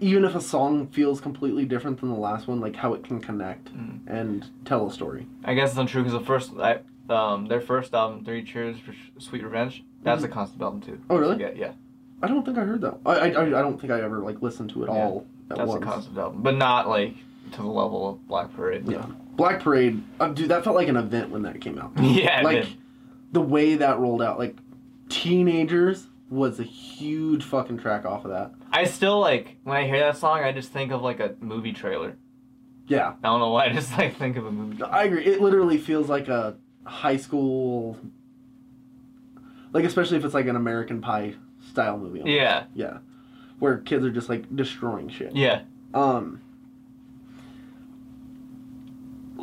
even 0.00 0.24
if 0.24 0.34
a 0.34 0.40
song 0.40 0.88
feels 0.88 1.20
completely 1.20 1.64
different 1.64 2.00
than 2.00 2.08
the 2.10 2.14
last 2.18 2.48
one, 2.48 2.60
like 2.60 2.74
how 2.76 2.92
it 2.94 3.04
can 3.04 3.20
connect 3.20 3.72
Mm. 3.74 4.00
and 4.06 4.50
tell 4.64 4.86
a 4.88 4.92
story. 4.92 5.26
I 5.44 5.54
guess 5.54 5.70
it's 5.70 5.78
untrue 5.78 6.02
because 6.02 6.18
the 6.18 6.24
first, 6.26 6.52
I, 6.58 6.80
um, 7.08 7.46
their 7.46 7.60
first 7.60 7.94
album, 7.94 8.24
Three 8.24 8.42
Cheers 8.44 8.76
for 8.80 8.94
Sweet 9.18 9.42
Revenge, 9.44 9.84
that's 10.02 10.22
a 10.24 10.28
concept 10.28 10.60
album 10.60 10.80
too. 10.80 11.00
Oh, 11.08 11.16
really? 11.16 11.40
Yeah, 11.40 11.50
yeah. 11.54 11.72
I 12.22 12.26
don't 12.26 12.44
think 12.44 12.58
I 12.58 12.62
heard 12.64 12.80
that. 12.82 12.98
I 13.06 13.12
I, 13.30 13.42
I 13.42 13.62
don't 13.62 13.80
think 13.80 13.92
I 13.92 14.00
ever 14.02 14.18
like 14.20 14.42
listened 14.42 14.70
to 14.70 14.82
it 14.82 14.88
Yeah. 14.90 14.94
all 14.96 15.26
at 15.50 15.58
That's 15.58 15.68
once. 15.68 15.82
a 15.82 15.86
concept 15.86 16.18
album, 16.18 16.42
but 16.42 16.56
not 16.56 16.88
like 16.88 17.14
to 17.52 17.58
the 17.62 17.68
level 17.68 18.08
of 18.10 18.26
Black 18.26 18.52
Parade. 18.54 18.88
Yeah. 18.88 19.06
Black 19.36 19.60
Parade, 19.60 20.02
uh, 20.20 20.28
dude, 20.28 20.48
that 20.48 20.64
felt 20.64 20.76
like 20.76 20.88
an 20.88 20.96
event 20.96 21.30
when 21.30 21.42
that 21.42 21.60
came 21.60 21.78
out. 21.78 21.92
yeah. 22.00 22.42
like 22.42 22.66
the 23.32 23.40
way 23.40 23.76
that 23.76 23.98
rolled 23.98 24.22
out, 24.22 24.38
like 24.38 24.56
Teenagers 25.14 26.08
was 26.28 26.58
a 26.58 26.64
huge 26.64 27.44
fucking 27.44 27.78
track 27.78 28.04
off 28.04 28.24
of 28.24 28.32
that. 28.32 28.50
I 28.72 28.84
still 28.84 29.20
like 29.20 29.56
when 29.62 29.76
I 29.76 29.86
hear 29.86 30.00
that 30.00 30.16
song, 30.16 30.40
I 30.42 30.50
just 30.52 30.72
think 30.72 30.90
of 30.90 31.02
like 31.02 31.20
a 31.20 31.34
movie 31.40 31.72
trailer. 31.72 32.16
Yeah, 32.88 33.10
I 33.22 33.28
don't 33.28 33.38
know 33.40 33.50
why, 33.50 33.66
I 33.66 33.72
just 33.72 33.96
like 33.96 34.16
think 34.16 34.36
of 34.36 34.44
a 34.44 34.50
movie. 34.50 34.76
Trailer. 34.78 34.92
I 34.92 35.04
agree. 35.04 35.24
It 35.24 35.40
literally 35.40 35.78
feels 35.78 36.08
like 36.08 36.26
a 36.28 36.56
high 36.84 37.16
school, 37.16 37.96
like 39.72 39.84
especially 39.84 40.16
if 40.18 40.24
it's 40.24 40.34
like 40.34 40.46
an 40.46 40.56
American 40.56 41.00
Pie 41.00 41.34
style 41.70 41.96
movie. 41.96 42.20
almost. 42.20 42.34
Yeah, 42.36 42.64
yeah, 42.74 42.98
where 43.60 43.78
kids 43.78 44.04
are 44.04 44.10
just 44.10 44.28
like 44.28 44.54
destroying 44.56 45.08
shit. 45.08 45.34
yeah, 45.36 45.62
Um, 45.94 46.40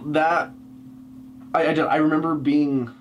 that 0.08 0.52
I 1.54 1.68
I, 1.68 1.74
just, 1.74 1.90
I 1.90 1.96
remember 1.98 2.36
being 2.36 2.92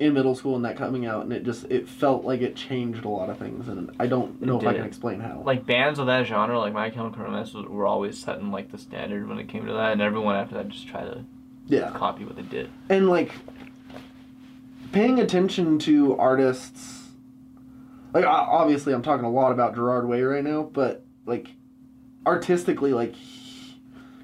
in 0.00 0.14
middle 0.14 0.34
school 0.34 0.54
and 0.56 0.64
that 0.64 0.76
coming 0.76 1.06
out, 1.06 1.24
and 1.24 1.32
it 1.32 1.44
just 1.44 1.64
it 1.70 1.88
felt 1.88 2.24
like 2.24 2.40
it 2.40 2.54
changed 2.54 3.04
a 3.04 3.08
lot 3.08 3.28
of 3.30 3.38
things, 3.38 3.66
and 3.68 3.90
I 3.98 4.06
don't 4.06 4.40
know 4.40 4.56
It 4.58 4.62
if 4.62 4.68
I 4.68 4.74
can 4.74 4.84
explain 4.84 5.20
how. 5.20 5.42
like 5.44 5.66
bands 5.66 5.98
of 5.98 6.06
that 6.06 6.26
genre, 6.26 6.58
like 6.58 6.72
My 6.72 6.90
Chemical 6.90 7.24
Romance, 7.24 7.52
were 7.54 7.86
always 7.86 8.16
setting 8.18 8.50
like 8.52 8.70
the 8.70 8.78
standard 8.78 9.28
when 9.28 9.38
it 9.38 9.48
came 9.48 9.66
to 9.66 9.72
that, 9.72 9.92
and 9.92 10.00
everyone 10.00 10.36
after 10.36 10.54
that 10.54 10.68
just 10.68 10.86
tried 10.88 11.04
to 11.06 11.24
yeah, 11.66 11.90
copy 11.90 12.24
what 12.24 12.36
they 12.36 12.42
did. 12.42 12.70
and 12.88 13.08
like 13.08 13.32
paying 14.92 15.18
attention 15.20 15.78
to 15.78 16.16
artists 16.16 17.08
like 18.14 18.24
obviously 18.24 18.94
i'm 18.94 19.02
talking 19.02 19.26
a 19.26 19.30
lot 19.30 19.52
about 19.52 19.74
gerard 19.74 20.08
way 20.08 20.22
right 20.22 20.42
now 20.44 20.62
but 20.62 21.04
like 21.26 21.48
artistically 22.26 22.92
like 22.94 23.14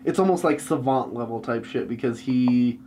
it's 0.04 0.18
almost 0.18 0.42
like 0.42 0.58
savant 0.60 1.12
level 1.12 1.40
type 1.40 1.66
shit 1.66 1.86
because 1.86 2.20
he 2.20 2.80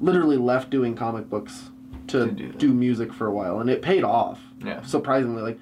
literally 0.00 0.38
left 0.38 0.70
doing 0.70 0.94
comic 0.96 1.28
books 1.28 1.70
to, 2.10 2.26
To 2.26 2.30
do 2.32 2.52
do, 2.52 2.72
music 2.74 3.12
for 3.12 3.26
a 3.26 3.32
while 3.32 3.60
and 3.60 3.68
it 3.70 3.82
paid 3.82 4.04
off 4.04 4.40
Yeah. 4.64 4.82
surprisingly 4.82 5.42
like 5.42 5.58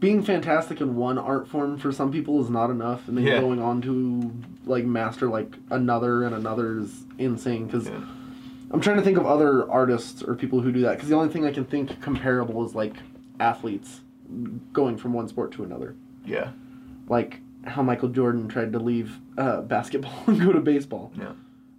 being 0.00 0.22
fantastic 0.22 0.80
in 0.80 0.94
one 0.96 1.18
art 1.18 1.48
form 1.48 1.76
for 1.76 1.90
some 1.90 2.12
people 2.12 2.40
is 2.42 2.48
not 2.50 2.70
enough 2.70 3.08
and 3.08 3.16
then 3.18 3.24
Yeah. 3.24 3.40
going 3.40 3.60
on 3.60 3.80
to 3.82 4.30
like 4.66 4.84
master 4.84 5.28
like 5.28 5.56
another 5.70 6.24
and 6.24 6.34
another 6.34 6.78
is 6.78 7.04
insane 7.18 7.66
because 7.66 7.88
Yeah. 7.88 8.00
I'm 8.70 8.80
trying 8.80 8.96
to 8.98 9.02
think 9.02 9.16
of 9.18 9.24
other 9.26 9.68
artists 9.70 10.22
or 10.22 10.34
people 10.34 10.60
who 10.60 10.70
do 10.70 10.82
that 10.82 10.96
because 10.96 11.08
the 11.08 11.16
only 11.16 11.30
thing 11.30 11.46
I 11.46 11.52
can 11.52 11.64
think 11.64 12.00
comparable 12.02 12.64
is 12.66 12.74
like 12.74 12.94
athletes 13.40 14.00
going 14.74 14.96
from 14.98 15.14
one 15.14 15.26
sport 15.26 15.52
to 15.52 15.64
another. 15.64 15.94
Yeah. 16.26 16.50
Like 17.08 17.40
how 17.64 17.82
Michael 17.82 18.10
Jordan 18.10 18.46
tried 18.46 18.72
to 18.72 18.78
leave 18.78 19.18
uh, 19.38 19.62
basketball 19.62 20.12
and 20.26 20.38
go 20.40 20.52
to 20.52 20.60
baseball. 20.60 21.12
Yeah. 21.18 21.32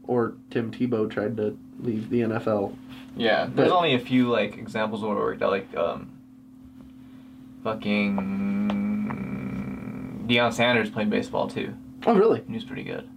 Or 0.10 0.34
Tim 0.50 0.72
Tebow 0.72 1.08
tried 1.08 1.38
to 1.38 1.56
leave 1.80 2.10
the 2.10 2.22
NFL. 2.22 2.76
Yeah, 3.16 3.48
there's 3.54 3.70
But- 3.70 3.78
only 3.78 3.94
a 3.94 4.00
few 4.00 4.28
like 4.28 4.58
examples 4.58 5.04
where 5.04 5.12
it 5.12 5.20
worked 5.20 5.44
out. 5.44 5.52
Like, 5.52 5.78
um, 5.78 6.10
fucking 8.90 10.26
Deion 10.28 10.52
Sanders 10.52 10.90
played 10.90 11.10
baseball 11.12 11.48
too. 11.48 11.74
Oh, 12.08 12.16
really? 12.16 12.42
He 12.48 12.54
was 12.56 12.64
pretty 12.64 12.84
good. 12.84 13.08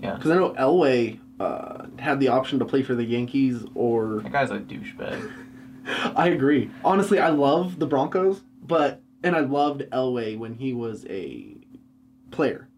Yeah. 0.00 0.14
Because 0.14 0.30
I 0.30 0.36
know 0.36 0.50
Elway 0.52 1.18
uh, 1.40 1.86
had 1.98 2.20
the 2.20 2.28
option 2.28 2.58
to 2.60 2.64
play 2.64 2.82
for 2.84 2.94
the 2.94 3.04
Yankees 3.04 3.64
or. 3.74 4.20
That 4.22 4.30
guy's 4.32 4.50
a 4.52 4.58
douchebag. 4.58 5.28
I 6.14 6.28
agree. 6.28 6.70
Honestly, 6.84 7.18
I 7.18 7.30
love 7.30 7.78
the 7.78 7.86
Broncos, 7.86 8.42
but. 8.62 9.00
And 9.24 9.34
I 9.34 9.40
loved 9.40 9.80
Elway 9.90 10.36
when 10.38 10.54
he 10.54 10.74
was 10.74 11.06
a 11.08 11.56
player. 12.30 12.68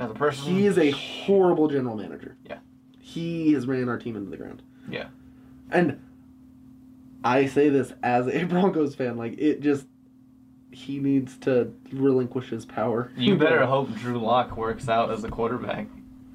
As 0.00 0.10
a 0.10 0.14
person, 0.14 0.54
He 0.54 0.66
is 0.66 0.78
a 0.78 0.90
horrible 0.90 1.68
general 1.68 1.96
manager. 1.96 2.36
Yeah. 2.44 2.58
He 2.98 3.52
has 3.52 3.66
ran 3.66 3.88
our 3.88 3.98
team 3.98 4.16
into 4.16 4.30
the 4.30 4.36
ground. 4.36 4.62
Yeah. 4.88 5.08
And 5.70 6.00
I 7.22 7.46
say 7.46 7.68
this 7.68 7.92
as 8.02 8.26
a 8.28 8.44
Broncos 8.48 8.94
fan, 8.94 9.16
like 9.16 9.38
it 9.38 9.60
just 9.60 9.86
he 10.72 10.98
needs 11.00 11.36
to 11.38 11.74
relinquish 11.92 12.48
his 12.48 12.64
power. 12.64 13.10
You 13.16 13.36
better 13.38 13.66
hope 13.66 13.92
Drew 13.96 14.18
Lock 14.18 14.56
works 14.56 14.88
out 14.88 15.10
as 15.10 15.24
a 15.24 15.28
quarterback. 15.28 15.86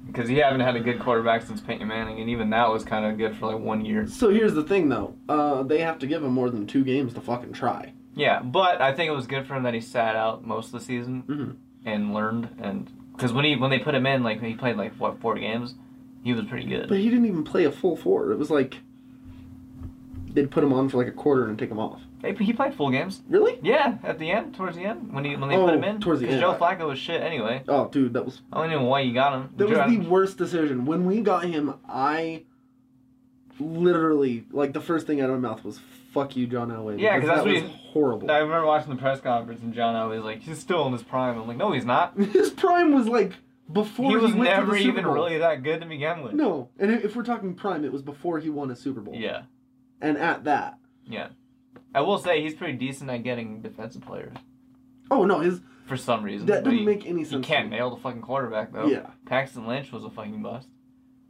Because 0.06 0.28
he 0.28 0.36
haven't 0.36 0.60
had 0.60 0.76
a 0.76 0.80
good 0.80 1.00
quarterback 1.00 1.42
since 1.42 1.60
Peyton 1.60 1.88
Manning, 1.88 2.20
and 2.20 2.30
even 2.30 2.50
that 2.50 2.70
was 2.70 2.84
kind 2.84 3.04
of 3.04 3.18
good 3.18 3.36
for 3.36 3.46
like 3.52 3.58
one 3.60 3.84
year. 3.84 4.06
So 4.06 4.30
here's 4.30 4.54
the 4.54 4.62
thing, 4.62 4.88
though. 4.88 5.16
Uh, 5.28 5.64
they 5.64 5.80
have 5.80 5.98
to 5.98 6.06
give 6.06 6.22
him 6.22 6.30
more 6.32 6.48
than 6.48 6.64
two 6.64 6.84
games 6.84 7.12
to 7.14 7.20
fucking 7.20 7.54
try. 7.54 7.92
Yeah, 8.14 8.40
but 8.40 8.80
I 8.80 8.92
think 8.92 9.08
it 9.08 9.16
was 9.16 9.26
good 9.26 9.46
for 9.48 9.54
him 9.56 9.64
that 9.64 9.74
he 9.74 9.80
sat 9.80 10.14
out 10.14 10.46
most 10.46 10.66
of 10.66 10.72
the 10.72 10.80
season 10.80 11.24
Mhm. 11.26 11.56
and 11.84 12.14
learned. 12.14 12.50
And 12.62 12.88
because 13.16 13.32
when 13.32 13.44
he 13.44 13.56
when 13.56 13.70
they 13.70 13.78
put 13.78 13.94
him 13.94 14.06
in, 14.06 14.22
like 14.22 14.42
he 14.42 14.54
played 14.54 14.76
like 14.76 14.94
what 14.96 15.20
four 15.20 15.34
games, 15.36 15.74
he 16.22 16.32
was 16.32 16.44
pretty 16.44 16.66
good. 16.66 16.88
But 16.88 16.98
he 16.98 17.08
didn't 17.08 17.26
even 17.26 17.44
play 17.44 17.64
a 17.64 17.72
full 17.72 17.96
four. 17.96 18.30
It 18.32 18.38
was 18.38 18.50
like 18.50 18.76
they'd 20.32 20.50
put 20.50 20.62
him 20.62 20.72
on 20.72 20.88
for 20.88 20.98
like 20.98 21.06
a 21.08 21.12
quarter 21.16 21.46
and 21.48 21.58
take 21.58 21.70
him 21.70 21.78
off. 21.78 22.00
Hey, 22.22 22.34
He 22.34 22.52
played 22.52 22.74
full 22.74 22.90
games. 22.90 23.22
Really? 23.28 23.58
Yeah, 23.62 23.98
at 24.02 24.18
the 24.18 24.30
end, 24.30 24.54
towards 24.54 24.76
the 24.76 24.84
end, 24.84 25.12
when 25.12 25.24
he 25.24 25.36
when 25.36 25.48
they 25.48 25.56
Oh, 25.56 25.66
put 25.66 25.74
him 25.74 25.84
oh, 25.84 25.88
in. 25.88 26.00
towards 26.00 26.20
the 26.20 26.28
end. 26.28 26.40
Joe 26.40 26.54
Flacco 26.54 26.86
was 26.88 26.98
shit 26.98 27.20
anyway. 27.22 27.62
Oh, 27.68 27.88
dude, 27.88 28.14
that 28.14 28.24
was 28.24 28.40
I 28.52 28.58
don't 28.62 28.70
even 28.72 28.82
know 28.84 28.88
why 28.88 29.00
you 29.00 29.12
got 29.14 29.34
him. 29.34 29.50
that 29.56 29.68
was 29.68 29.78
the 29.90 29.98
worst 30.08 30.36
decision. 30.38 30.84
When 30.86 31.06
we 31.06 31.20
got 31.20 31.44
him, 31.44 31.74
I 31.88 32.44
literally 33.58 34.44
like 34.50 34.72
the 34.72 34.80
first 34.80 35.06
thing 35.06 35.20
out 35.20 35.30
of 35.30 35.40
my 35.40 35.48
mouth 35.48 35.64
was 35.64 35.80
"fuck 36.16 36.36
you, 36.36 36.46
John 36.46 36.70
Elway." 36.70 37.00
Yeah, 37.00 37.16
because 37.16 37.28
that's 37.28 37.44
that 37.44 37.46
what 37.46 37.62
was 37.62 37.70
he- 37.70 37.90
horrible. 37.92 38.30
I 38.30 38.38
remember 38.38 38.66
watching 38.66 38.90
the 38.90 39.00
press 39.00 39.20
conference 39.20 39.62
and 39.62 39.72
John 39.74 39.94
Elway 39.94 40.16
was 40.16 40.24
like, 40.24 40.42
he's 40.42 40.58
still 40.58 40.86
in 40.86 40.92
his 40.92 41.02
prime. 41.02 41.38
I'm 41.38 41.46
like, 41.46 41.56
no, 41.56 41.72
he's 41.72 41.84
not. 41.84 42.18
His 42.32 42.50
prime 42.50 42.92
was 42.92 43.08
like 43.08 43.32
before 43.72 44.10
he 44.10 44.16
was 44.16 44.32
went 44.32 44.36
to 44.36 44.56
never 44.56 44.72
the 44.72 44.78
Super 44.78 44.88
even 45.00 45.06
really 45.06 45.38
that 45.38 45.62
good 45.62 45.80
to 45.80 45.86
begin 45.86 46.22
with. 46.22 46.32
No, 46.34 46.70
and 46.78 46.90
if 46.90 47.16
we're 47.16 47.24
talking 47.24 47.54
prime, 47.54 47.84
it 47.84 47.92
was 47.92 48.02
before 48.02 48.38
he 48.38 48.50
won 48.50 48.70
a 48.70 48.76
Super 48.76 49.00
Bowl. 49.00 49.14
Yeah, 49.14 49.42
And 50.00 50.16
at 50.18 50.44
that, 50.44 50.78
yeah. 51.04 51.28
I 51.94 52.00
will 52.02 52.18
say 52.18 52.42
he's 52.42 52.54
pretty 52.54 52.74
decent 52.74 53.10
at 53.10 53.22
getting 53.22 53.62
defensive 53.62 54.02
players 54.02 54.36
oh 55.10 55.24
no, 55.24 55.40
his 55.40 55.60
for 55.86 55.96
some 55.96 56.22
reason. 56.22 56.46
that 56.46 56.64
didn't 56.64 56.80
he, 56.80 56.84
make 56.84 57.06
any 57.06 57.20
he 57.20 57.24
sense. 57.24 57.46
can't 57.46 57.70
nail 57.70 57.90
the 57.90 58.00
fucking 58.00 58.22
quarterback 58.22 58.72
though. 58.72 58.86
Yeah. 58.86 59.10
Paxton 59.26 59.66
Lynch 59.66 59.92
was 59.92 60.04
a 60.04 60.10
fucking 60.10 60.42
bust. 60.42 60.68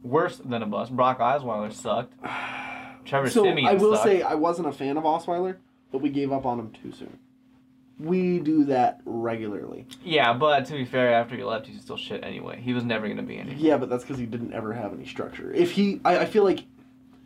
Worse 0.01 0.37
than 0.37 0.63
a 0.63 0.65
bust. 0.65 0.95
Brock 0.95 1.19
Osweiler 1.19 1.71
sucked. 1.71 2.13
Trevor 3.07 3.29
So 3.29 3.43
Siemian 3.43 3.67
I 3.67 3.73
will 3.73 3.93
sucked. 3.95 4.03
say 4.05 4.21
I 4.21 4.35
wasn't 4.35 4.67
a 4.67 4.71
fan 4.71 4.97
of 4.97 5.03
Osweiler, 5.03 5.57
but 5.91 5.99
we 5.99 6.09
gave 6.09 6.31
up 6.31 6.45
on 6.45 6.59
him 6.59 6.71
too 6.71 6.91
soon. 6.91 7.17
We 7.99 8.39
do 8.39 8.63
that 8.65 9.01
regularly. 9.05 9.87
Yeah, 10.03 10.33
but 10.33 10.65
to 10.67 10.73
be 10.73 10.85
fair, 10.85 11.11
after 11.13 11.35
he 11.35 11.43
left, 11.43 11.65
he's 11.65 11.81
still 11.81 11.97
shit 11.97 12.23
anyway. 12.23 12.61
He 12.61 12.73
was 12.73 12.83
never 12.83 13.07
gonna 13.07 13.23
be 13.23 13.37
anything. 13.39 13.59
Yeah, 13.59 13.77
but 13.77 13.89
that's 13.89 14.03
because 14.03 14.19
he 14.19 14.25
didn't 14.27 14.53
ever 14.53 14.73
have 14.73 14.93
any 14.93 15.05
structure. 15.05 15.51
If 15.51 15.71
he, 15.71 15.99
I, 16.05 16.19
I 16.19 16.25
feel 16.25 16.43
like 16.43 16.65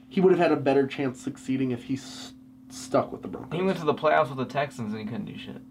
he 0.07 0.21
would 0.21 0.31
have 0.31 0.39
had 0.39 0.51
a 0.53 0.55
better 0.61 0.87
chance 0.87 1.19
succeeding 1.19 1.71
if 1.71 1.83
he 1.83 1.95
s- 1.95 2.33
stuck 2.69 3.11
with 3.11 3.21
the 3.21 3.27
Broncos. 3.27 3.59
He 3.59 3.65
went 3.65 3.79
to 3.79 3.85
the 3.85 3.93
playoffs 3.93 4.29
with 4.29 4.37
the 4.37 4.45
Texans 4.45 4.93
and 4.93 5.01
he 5.01 5.05
couldn't 5.07 5.25
do 5.25 5.37
shit. 5.37 5.61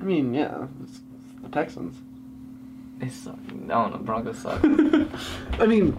I 0.00 0.02
mean, 0.02 0.34
yeah, 0.34 0.66
it's 0.82 1.00
the 1.42 1.48
Texans. 1.48 1.96
They 2.98 3.08
suck. 3.10 3.38
I 3.48 3.50
don't 3.68 3.92
know. 3.92 3.98
Broncos 3.98 4.38
suck. 4.38 4.60
I 5.60 5.66
mean, 5.66 5.98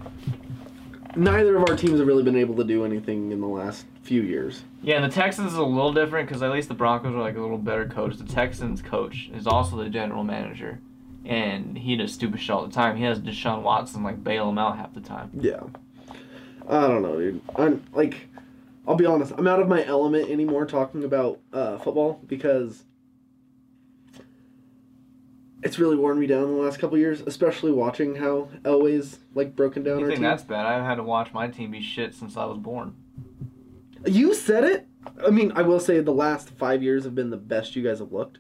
neither 1.15 1.55
of 1.55 1.69
our 1.69 1.75
teams 1.75 1.99
have 1.99 2.07
really 2.07 2.23
been 2.23 2.35
able 2.35 2.55
to 2.55 2.63
do 2.63 2.85
anything 2.85 3.31
in 3.31 3.41
the 3.41 3.47
last 3.47 3.85
few 4.03 4.21
years. 4.21 4.63
yeah, 4.81 4.95
and 4.95 5.03
the 5.03 5.13
Texans 5.15 5.51
is 5.51 5.57
a 5.57 5.63
little 5.63 5.93
different 5.93 6.27
because 6.27 6.41
at 6.41 6.51
least 6.51 6.67
the 6.67 6.73
Broncos 6.73 7.13
are 7.13 7.19
like 7.19 7.37
a 7.37 7.41
little 7.41 7.57
better 7.57 7.87
coach. 7.87 8.17
The 8.17 8.23
Texans 8.25 8.81
coach 8.81 9.29
is 9.33 9.45
also 9.47 9.77
the 9.77 9.89
general 9.89 10.23
manager, 10.23 10.79
and 11.25 11.77
he 11.77 11.95
does 11.95 12.13
stupid 12.13 12.39
shit 12.39 12.49
all 12.51 12.65
the 12.65 12.73
time. 12.73 12.97
He 12.97 13.03
has 13.03 13.19
Deshaun 13.19 13.61
Watson 13.61 14.03
like 14.03 14.23
bail 14.23 14.49
him 14.49 14.57
out 14.57 14.77
half 14.77 14.93
the 14.93 15.01
time. 15.01 15.31
Yeah. 15.33 15.61
I 16.67 16.87
don't 16.87 17.01
know, 17.01 17.19
dude. 17.19 17.41
I'm 17.55 17.83
like, 17.93 18.27
I'll 18.87 18.95
be 18.95 19.05
honest. 19.05 19.33
I'm 19.37 19.47
out 19.47 19.59
of 19.59 19.67
my 19.67 19.85
element 19.85 20.29
anymore 20.29 20.65
talking 20.65 21.03
about 21.03 21.39
uh, 21.51 21.77
football 21.77 22.21
because 22.27 22.83
it's 25.63 25.77
really 25.79 25.95
worn 25.95 26.19
me 26.19 26.27
down 26.27 26.43
the 26.55 26.61
last 26.61 26.79
couple 26.79 26.97
years, 26.97 27.21
especially 27.21 27.71
watching 27.71 28.15
how 28.15 28.49
Elway's 28.63 29.19
like 29.35 29.55
broken 29.55 29.83
down 29.83 29.99
You 29.99 30.05
think 30.07 30.17
team. 30.17 30.23
that's 30.23 30.43
bad? 30.43 30.65
I've 30.65 30.83
had 30.83 30.95
to 30.95 31.03
watch 31.03 31.33
my 31.33 31.47
team 31.47 31.71
be 31.71 31.81
shit 31.81 32.15
since 32.15 32.35
I 32.37 32.45
was 32.45 32.57
born. 32.57 32.95
You 34.05 34.33
said 34.33 34.63
it. 34.63 34.87
I 35.25 35.29
mean, 35.29 35.51
I 35.55 35.61
will 35.61 35.79
say 35.79 35.99
the 35.99 36.11
last 36.13 36.49
five 36.51 36.81
years 36.83 37.03
have 37.03 37.15
been 37.15 37.29
the 37.29 37.37
best 37.37 37.75
you 37.75 37.83
guys 37.83 37.99
have 37.99 38.11
looked. 38.11 38.39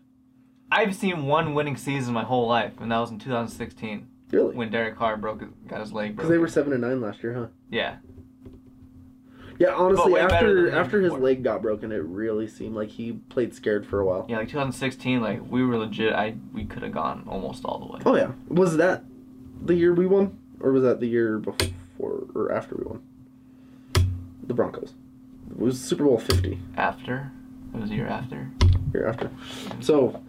I've 0.71 0.95
seen 0.95 1.25
one 1.25 1.53
winning 1.53 1.75
season 1.77 2.13
my 2.13 2.23
whole 2.23 2.47
life, 2.47 2.73
and 2.79 2.91
that 2.91 2.97
was 2.99 3.11
in 3.11 3.19
2016 3.19 4.07
Really? 4.31 4.55
when 4.55 4.69
Derek 4.71 4.95
Carr 4.95 5.17
broke 5.17 5.43
got 5.67 5.81
his 5.81 5.91
leg 5.91 6.15
broken. 6.15 6.15
Because 6.15 6.29
they 6.29 6.37
were 6.37 6.47
seven 6.47 6.71
and 6.73 6.81
nine 6.81 7.01
last 7.01 7.21
year, 7.21 7.33
huh? 7.33 7.47
yeah, 7.69 7.97
Yeah, 9.61 9.75
honestly, 9.75 10.13
way 10.13 10.21
better 10.25 10.33
after 10.35 10.65
than 10.71 10.79
after 10.79 11.01
his 11.01 11.11
before. 11.11 11.23
leg 11.25 11.43
got 11.43 11.61
broken, 11.61 11.91
it 11.91 12.03
really 12.03 12.47
seemed 12.47 12.73
like 12.75 12.89
he 12.89 13.11
played 13.13 13.53
scared 13.53 13.85
for 13.85 13.99
a 13.99 14.05
while. 14.05 14.25
yeah, 14.27 14.37
like 14.37 14.47
2016, 14.47 15.21
like 15.21 15.39
we 15.49 15.63
were 15.63 15.77
legit. 15.77 16.13
I 16.13 16.35
we 16.51 16.65
could 16.65 16.81
have 16.81 16.91
gone 16.93 17.25
almost 17.27 17.63
all 17.63 17.77
the 17.77 17.85
way. 17.85 17.99
Oh 18.05 18.15
yeah, 18.15 18.31
was 18.47 18.77
that 18.77 19.03
the 19.63 19.75
year 19.75 19.93
we 19.93 20.07
won, 20.07 20.37
or 20.59 20.71
was 20.71 20.81
that 20.81 20.99
the 20.99 21.05
year 21.07 21.37
before 21.37 22.25
or 22.33 22.51
after 22.51 22.75
we 22.75 22.85
won? 22.85 23.03
The 24.47 24.53
Broncos. 24.55 24.93
It 25.51 25.59
was 25.59 25.79
Super 25.79 26.05
Bowl 26.05 26.17
Fifty 26.17 26.59
After 26.75 27.31
it 27.73 27.79
was 27.79 27.91
a 27.91 27.95
year 27.95 28.07
after. 28.07 28.49
year 28.93 29.07
after. 29.07 29.29
So 29.79 30.23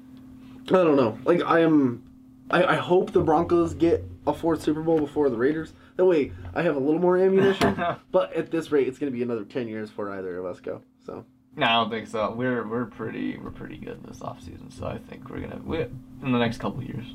I 0.68 0.72
don't 0.72 0.96
know. 0.96 1.18
Like 1.24 1.42
I 1.42 1.60
am, 1.60 2.02
I, 2.50 2.64
I 2.64 2.76
hope 2.76 3.12
the 3.12 3.22
Broncos 3.22 3.72
get 3.74 4.04
a 4.26 4.34
fourth 4.34 4.62
Super 4.62 4.82
Bowl 4.82 4.98
before 5.00 5.30
the 5.30 5.36
Raiders. 5.38 5.72
That 5.97 6.07
way, 6.07 6.32
I 6.55 6.62
have 6.62 6.76
a 6.76 6.78
little 6.78 7.01
more 7.01 7.18
ammunition. 7.18 7.82
but 8.11 8.32
at 8.34 8.51
this 8.51 8.72
rate, 8.72 8.88
it's 8.88 8.99
going 8.99 9.12
to 9.12 9.16
be 9.16 9.22
another 9.22 9.45
ten 9.45 9.68
years 9.68 9.90
before 9.90 10.11
either 10.11 10.38
of 10.38 10.47
us 10.47 10.61
go. 10.61 10.82
So 11.05 11.24
No, 11.57 11.66
I 11.66 11.72
don't 11.74 11.90
think 11.90 12.09
so. 12.09 12.32
We're 12.32 12.66
we're 12.66 12.86
pretty 12.86 13.36
we're 13.36 13.51
pretty 13.51 13.76
good 13.76 14.03
this 14.05 14.20
offseason, 14.20 14.72
so 14.72 14.86
I 14.86 14.99
think 14.99 15.28
we're 15.28 15.40
gonna 15.40 15.61
we 15.64 15.82
in 15.82 16.32
the 16.32 16.38
next 16.38 16.59
couple 16.59 16.82
years. 16.82 17.07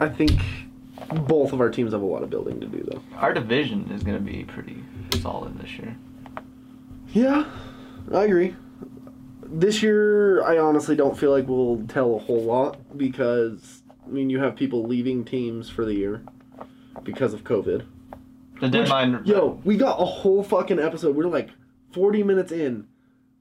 I 0.00 0.08
think 0.08 0.40
both 1.26 1.52
of 1.52 1.60
our 1.60 1.70
teams 1.70 1.92
have 1.92 2.02
a 2.02 2.06
lot 2.06 2.22
of 2.22 2.30
building 2.30 2.60
to 2.60 2.66
do, 2.66 2.82
though. 2.90 3.02
Our 3.16 3.32
division 3.32 3.90
is 3.90 4.02
gonna 4.02 4.20
be 4.20 4.44
pretty 4.44 4.82
solid 5.20 5.58
this 5.58 5.78
year. 5.78 5.96
Yeah, 7.12 7.44
I 8.12 8.24
agree. 8.24 8.54
This 9.44 9.82
year, 9.82 10.42
I 10.44 10.58
honestly 10.58 10.96
don't 10.96 11.16
feel 11.16 11.30
like 11.30 11.46
we'll 11.46 11.84
tell 11.86 12.14
a 12.14 12.18
whole 12.18 12.42
lot 12.42 12.96
because, 12.96 13.82
I 14.06 14.08
mean, 14.08 14.30
you 14.30 14.38
have 14.38 14.56
people 14.56 14.84
leaving 14.84 15.26
teams 15.26 15.68
for 15.68 15.84
the 15.84 15.92
year 15.92 16.22
because 17.02 17.34
of 17.34 17.44
COVID. 17.44 17.84
The 18.60 18.68
deadline. 18.68 19.22
Yo, 19.24 19.60
we 19.64 19.76
got 19.76 20.00
a 20.00 20.04
whole 20.04 20.42
fucking 20.42 20.78
episode. 20.78 21.16
We're 21.16 21.24
like 21.26 21.50
40 21.92 22.22
minutes 22.22 22.52
in. 22.52 22.86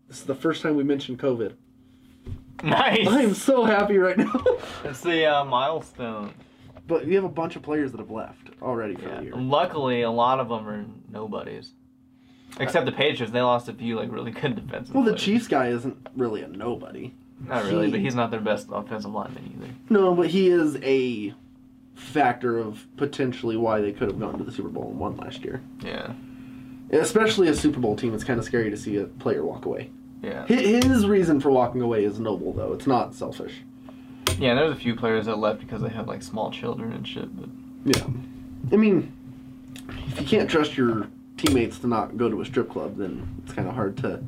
This 0.08 0.18
is 0.20 0.26
the 0.26 0.36
first 0.36 0.62
time 0.64 0.76
we 0.76 0.84
mentioned 0.84 1.20
COVID. 1.20 1.54
nice. 2.64 3.08
I 3.08 3.22
am 3.22 3.34
so 3.34 3.64
happy 3.66 3.98
right 3.98 4.18
now. 4.18 4.34
It's 4.84 5.02
the 5.02 5.26
uh, 5.26 5.46
milestone. 5.46 6.34
but 6.88 7.06
we 7.06 7.14
have 7.16 7.24
a 7.24 7.30
bunch 7.30 7.56
of 7.56 7.62
players 7.62 7.92
that 7.92 8.00
have 8.00 8.10
left 8.12 8.50
already 8.62 8.96
for 8.96 9.08
Yeah. 9.08 9.18
the 9.18 9.24
year. 9.26 9.36
Luckily, 9.36 10.02
a 10.02 10.12
lot 10.12 10.40
of 10.40 10.50
them 10.50 10.68
are 10.68 10.86
nobodies. 11.12 11.74
Except 12.60 12.86
the 12.86 12.92
Patriots, 12.92 13.32
they 13.32 13.42
lost 13.42 13.70
a 13.70 13.74
few 13.74 13.96
like 13.96 14.12
really 14.12 14.32
good 14.32 14.56
defensive. 14.56 14.94
Well, 14.94 15.04
the 15.04 15.12
players. 15.12 15.22
Chiefs 15.24 15.48
guy 15.48 15.68
isn't 15.70 15.96
really 16.16 16.42
a 16.42 16.48
nobody. 16.48 17.14
Not 17.48 17.64
really, 17.66 17.86
he- 17.86 17.92
but 17.92 18.00
he's 18.02 18.16
not 18.16 18.30
their 18.32 18.42
best 18.42 18.68
offensive 18.72 19.12
lineman 19.12 19.56
either. 19.56 19.74
No, 19.90 20.14
but 20.14 20.28
he 20.28 20.50
is 20.50 20.78
a 20.84 21.34
factor 21.96 22.58
of 22.58 22.86
potentially 22.98 23.58
why 23.58 23.82
they 23.82 23.92
could 23.92 24.08
have 24.10 24.20
gone 24.20 24.38
to 24.38 24.44
the 24.44 24.52
Super 24.52 24.70
Bowl 24.70 24.90
and 24.90 25.00
won 25.00 25.18
last 25.18 25.44
year. 25.44 25.62
Yeah. 25.84 26.14
Especially 26.92 27.48
a 27.48 27.54
Super 27.54 27.80
Bowl 27.80 27.96
team, 27.96 28.14
it's 28.14 28.24
kind 28.24 28.40
of 28.40 28.46
scary 28.46 28.70
to 28.70 28.78
see 28.78 28.98
a 28.98 29.06
player 29.06 29.46
walk 29.46 29.66
away. 29.66 29.90
Yeah. 30.22 30.46
His 30.46 31.06
reason 31.08 31.40
for 31.40 31.50
walking 31.52 31.82
away 31.82 32.04
is 32.04 32.20
noble, 32.20 32.54
though. 32.54 32.74
It's 32.74 32.86
not 32.88 33.16
selfish. 33.16 33.62
Yeah, 34.40 34.56
there's 34.56 34.72
a 34.72 34.76
few 34.76 34.96
players 34.96 35.26
that 35.28 35.38
left 35.38 35.60
because 35.60 35.82
they 35.82 35.90
had 35.90 36.08
like 36.08 36.22
small 36.22 36.52
children 36.52 36.92
and 36.94 37.08
shit, 37.08 37.30
but 37.40 37.50
Yeah. 37.86 38.06
I 38.72 38.76
mean, 38.76 39.12
if 40.08 40.20
you 40.20 40.26
can't 40.26 40.50
trust 40.50 40.78
your 40.78 41.08
teammates 41.38 41.80
to 41.80 41.88
not 41.88 42.18
go 42.18 42.30
to 42.30 42.42
a 42.42 42.46
strip 42.46 42.70
club, 42.70 42.98
then 42.98 43.28
it's 43.44 43.54
kind 43.54 43.68
of 43.68 43.74
hard 43.76 43.98
to. 43.98 44.20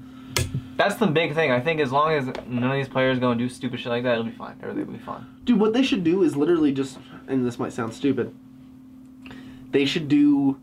that's 0.77 0.95
the 0.95 1.07
big 1.07 1.33
thing. 1.35 1.51
I 1.51 1.59
think 1.59 1.79
as 1.79 1.91
long 1.91 2.13
as 2.13 2.25
none 2.47 2.63
of 2.71 2.73
these 2.73 2.87
players 2.87 3.19
go 3.19 3.31
and 3.31 3.39
do 3.39 3.49
stupid 3.49 3.79
shit 3.79 3.87
like 3.91 4.03
that, 4.03 4.13
it'll 4.13 4.23
be 4.25 4.31
fine. 4.31 4.55
Everything 4.61 4.87
will 4.87 4.93
be 4.93 5.03
fine. 5.03 5.25
Dude, 5.45 5.59
what 5.59 5.73
they 5.73 5.83
should 5.83 6.03
do 6.03 6.23
is 6.23 6.35
literally 6.35 6.71
just, 6.71 6.97
and 7.27 7.45
this 7.45 7.57
might 7.59 7.73
sound 7.73 7.93
stupid, 7.93 8.33
they 9.71 9.85
should 9.85 10.07
do 10.07 10.59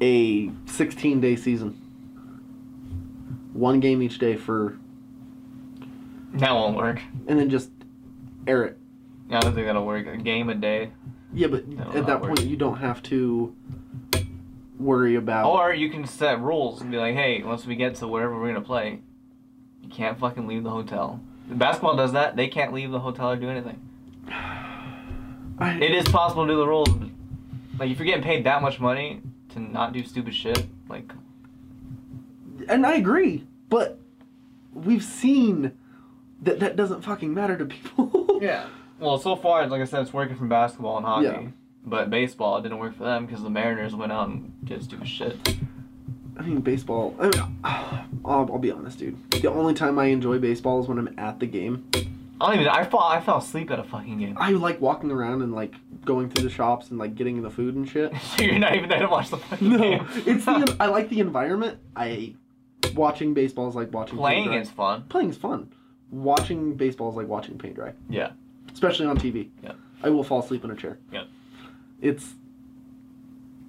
a 0.00 0.50
16 0.66 1.20
day 1.20 1.36
season. 1.36 1.78
One 3.52 3.80
game 3.80 4.02
each 4.02 4.18
day 4.18 4.36
for, 4.36 4.78
That 6.34 6.52
won't 6.52 6.76
work. 6.76 7.00
and 7.26 7.38
then 7.38 7.50
just 7.50 7.70
air 8.46 8.64
it. 8.64 8.78
I 9.30 9.40
don't 9.40 9.54
think 9.54 9.66
that'll 9.66 9.86
work. 9.86 10.06
A 10.06 10.16
game 10.16 10.48
a 10.48 10.54
day. 10.54 10.90
Yeah, 11.32 11.46
but 11.48 11.64
That'll 11.76 11.96
at 11.96 12.06
that 12.06 12.20
work. 12.20 12.36
point, 12.36 12.46
you 12.48 12.56
don't 12.56 12.78
have 12.78 13.02
to 13.04 13.54
worry 14.78 15.14
about. 15.14 15.46
Or 15.50 15.72
you 15.72 15.88
can 15.90 16.06
set 16.06 16.40
rules 16.40 16.80
and 16.80 16.90
be 16.90 16.96
like, 16.98 17.14
hey, 17.14 17.42
once 17.42 17.64
we 17.66 17.76
get 17.76 17.94
to 17.96 18.08
wherever 18.08 18.38
we're 18.38 18.48
gonna 18.48 18.60
play, 18.64 19.00
you 19.82 19.88
can't 19.88 20.18
fucking 20.18 20.46
leave 20.46 20.64
the 20.64 20.70
hotel. 20.70 21.20
Basketball 21.48 21.96
does 21.96 22.12
that. 22.12 22.36
They 22.36 22.48
can't 22.48 22.72
leave 22.72 22.90
the 22.90 23.00
hotel 23.00 23.30
or 23.30 23.36
do 23.36 23.48
anything. 23.48 23.80
I, 25.58 25.74
It 25.74 25.92
is 25.92 26.08
possible 26.08 26.46
to 26.46 26.52
do 26.52 26.56
the 26.56 26.66
rules. 26.66 26.88
But, 26.88 27.08
like 27.78 27.90
if 27.90 27.98
you're 27.98 28.06
getting 28.06 28.22
paid 28.22 28.44
that 28.44 28.62
much 28.62 28.80
money 28.80 29.22
to 29.50 29.60
not 29.60 29.92
do 29.92 30.04
stupid 30.04 30.34
shit, 30.34 30.66
like 30.88 31.12
and 32.68 32.86
I 32.86 32.94
agree, 32.94 33.46
but 33.68 33.98
we've 34.72 35.02
seen 35.02 35.72
that 36.42 36.60
that 36.60 36.76
doesn't 36.76 37.02
fucking 37.02 37.32
matter 37.32 37.56
to 37.56 37.64
people. 37.64 38.38
yeah. 38.42 38.66
Well, 38.98 39.18
so 39.18 39.34
far, 39.34 39.66
like 39.66 39.80
I 39.80 39.84
said, 39.84 40.02
it's 40.02 40.12
working 40.12 40.36
from 40.36 40.48
basketball 40.48 40.96
and 40.96 41.06
hockey. 41.06 41.24
Yeah. 41.26 41.48
But 41.84 42.10
baseball, 42.10 42.58
it 42.58 42.62
didn't 42.62 42.78
work 42.78 42.96
for 42.96 43.02
them 43.02 43.26
because 43.26 43.42
the 43.42 43.50
Mariners 43.50 43.94
went 43.94 44.12
out 44.12 44.28
and 44.28 44.52
did 44.64 44.82
stupid 44.84 45.08
shit. 45.08 45.36
I 46.38 46.42
mean, 46.42 46.60
baseball. 46.60 47.14
I 47.18 47.24
mean, 47.24 47.58
I'll, 47.64 48.06
I'll 48.24 48.58
be 48.58 48.70
honest, 48.70 48.98
dude. 48.98 49.18
The 49.32 49.48
only 49.50 49.74
time 49.74 49.98
I 49.98 50.06
enjoy 50.06 50.38
baseball 50.38 50.80
is 50.80 50.88
when 50.88 50.98
I'm 50.98 51.12
at 51.18 51.40
the 51.40 51.46
game. 51.46 51.90
I 52.42 52.50
don't 52.52 52.60
even. 52.60 52.68
I 52.68 52.84
fall. 52.84 53.00
I 53.08 53.20
fell 53.20 53.38
asleep 53.38 53.70
at 53.70 53.78
a 53.78 53.84
fucking 53.84 54.18
game. 54.18 54.36
I 54.38 54.50
like 54.50 54.80
walking 54.80 55.10
around 55.10 55.42
and 55.42 55.54
like 55.54 55.74
going 56.04 56.28
through 56.28 56.44
the 56.44 56.50
shops 56.50 56.90
and 56.90 56.98
like 56.98 57.14
getting 57.14 57.40
the 57.42 57.50
food 57.50 57.74
and 57.76 57.88
shit. 57.88 58.12
so 58.36 58.42
you're 58.42 58.58
not 58.58 58.74
even 58.74 58.88
there 58.88 59.00
to 59.00 59.08
watch 59.08 59.30
the 59.30 59.36
fucking 59.38 59.68
No, 59.70 59.78
game. 59.78 60.06
it's 60.26 60.44
the 60.44 60.76
I 60.80 60.86
like 60.86 61.08
the 61.08 61.20
environment. 61.20 61.78
I 61.96 62.34
watching 62.94 63.32
baseball 63.34 63.68
is 63.68 63.74
like 63.74 63.92
watching 63.92 64.18
playing 64.18 64.44
paint 64.44 64.52
dry. 64.54 64.60
is 64.60 64.70
fun. 64.70 65.04
playing 65.08 65.30
is 65.30 65.36
fun. 65.36 65.72
Watching 66.10 66.74
baseball 66.74 67.08
is 67.10 67.16
like 67.16 67.28
watching 67.28 67.56
paint 67.58 67.74
dry, 67.76 67.92
Yeah. 68.10 68.32
especially 68.72 69.06
on 69.06 69.16
TV. 69.16 69.48
Yeah. 69.62 69.72
I 70.02 70.10
will 70.10 70.24
fall 70.24 70.40
asleep 70.40 70.64
in 70.64 70.70
a 70.70 70.76
chair. 70.76 70.98
Yep. 71.12 71.26
It's 72.02 72.34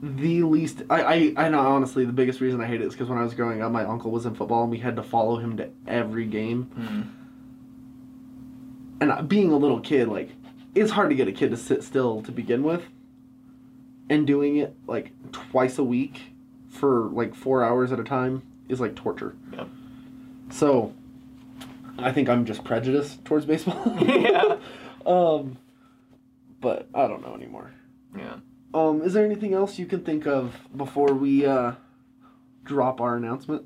the 0.01 0.43
least. 0.43 0.81
I 0.89 1.01
I 1.03 1.33
I 1.45 1.49
know 1.49 1.59
honestly 1.59 2.03
the 2.05 2.11
biggest 2.11 2.41
reason 2.41 2.59
I 2.59 2.65
hate 2.65 2.81
it 2.81 2.87
is 2.87 2.93
because 2.93 3.07
when 3.07 3.17
I 3.17 3.23
was 3.23 3.33
growing 3.33 3.61
up, 3.61 3.71
my 3.71 3.85
uncle 3.85 4.11
was 4.11 4.25
in 4.25 4.35
football 4.35 4.63
and 4.63 4.71
we 4.71 4.79
had 4.79 4.95
to 4.97 5.03
follow 5.03 5.37
him 5.37 5.55
to 5.57 5.69
every 5.87 6.25
game. 6.25 6.71
Mm. 6.77 7.22
And 9.11 9.27
being 9.27 9.51
a 9.51 9.57
little 9.57 9.79
kid, 9.79 10.07
like, 10.07 10.29
it's 10.75 10.91
hard 10.91 11.09
to 11.09 11.15
get 11.15 11.27
a 11.27 11.31
kid 11.31 11.51
to 11.51 11.57
sit 11.57 11.83
still 11.83 12.21
to 12.23 12.31
begin 12.31 12.63
with. 12.63 12.83
And 14.09 14.27
doing 14.27 14.57
it 14.57 14.75
like 14.85 15.11
twice 15.31 15.77
a 15.77 15.83
week 15.83 16.21
for 16.69 17.09
like 17.11 17.33
four 17.33 17.63
hours 17.63 17.91
at 17.91 17.99
a 17.99 18.03
time 18.03 18.43
is 18.69 18.79
like 18.79 18.95
torture. 18.95 19.35
Yep. 19.53 19.67
So, 20.51 20.93
I 21.97 22.11
think 22.11 22.29
I'm 22.29 22.45
just 22.45 22.63
prejudiced 22.63 23.23
towards 23.25 23.45
baseball. 23.45 23.97
Yeah. 24.01 24.57
Um, 25.05 25.57
but 26.61 26.87
I 26.95 27.09
don't 27.09 27.21
know 27.21 27.35
anymore. 27.35 27.73
Yeah. 28.17 28.35
Um, 28.73 29.01
is 29.01 29.11
there 29.11 29.25
anything 29.25 29.53
else 29.53 29.77
you 29.77 29.85
can 29.85 30.01
think 30.05 30.25
of 30.25 30.55
before 30.77 31.13
we 31.13 31.45
uh, 31.45 31.73
drop 32.63 33.01
our 33.01 33.17
announcement? 33.17 33.65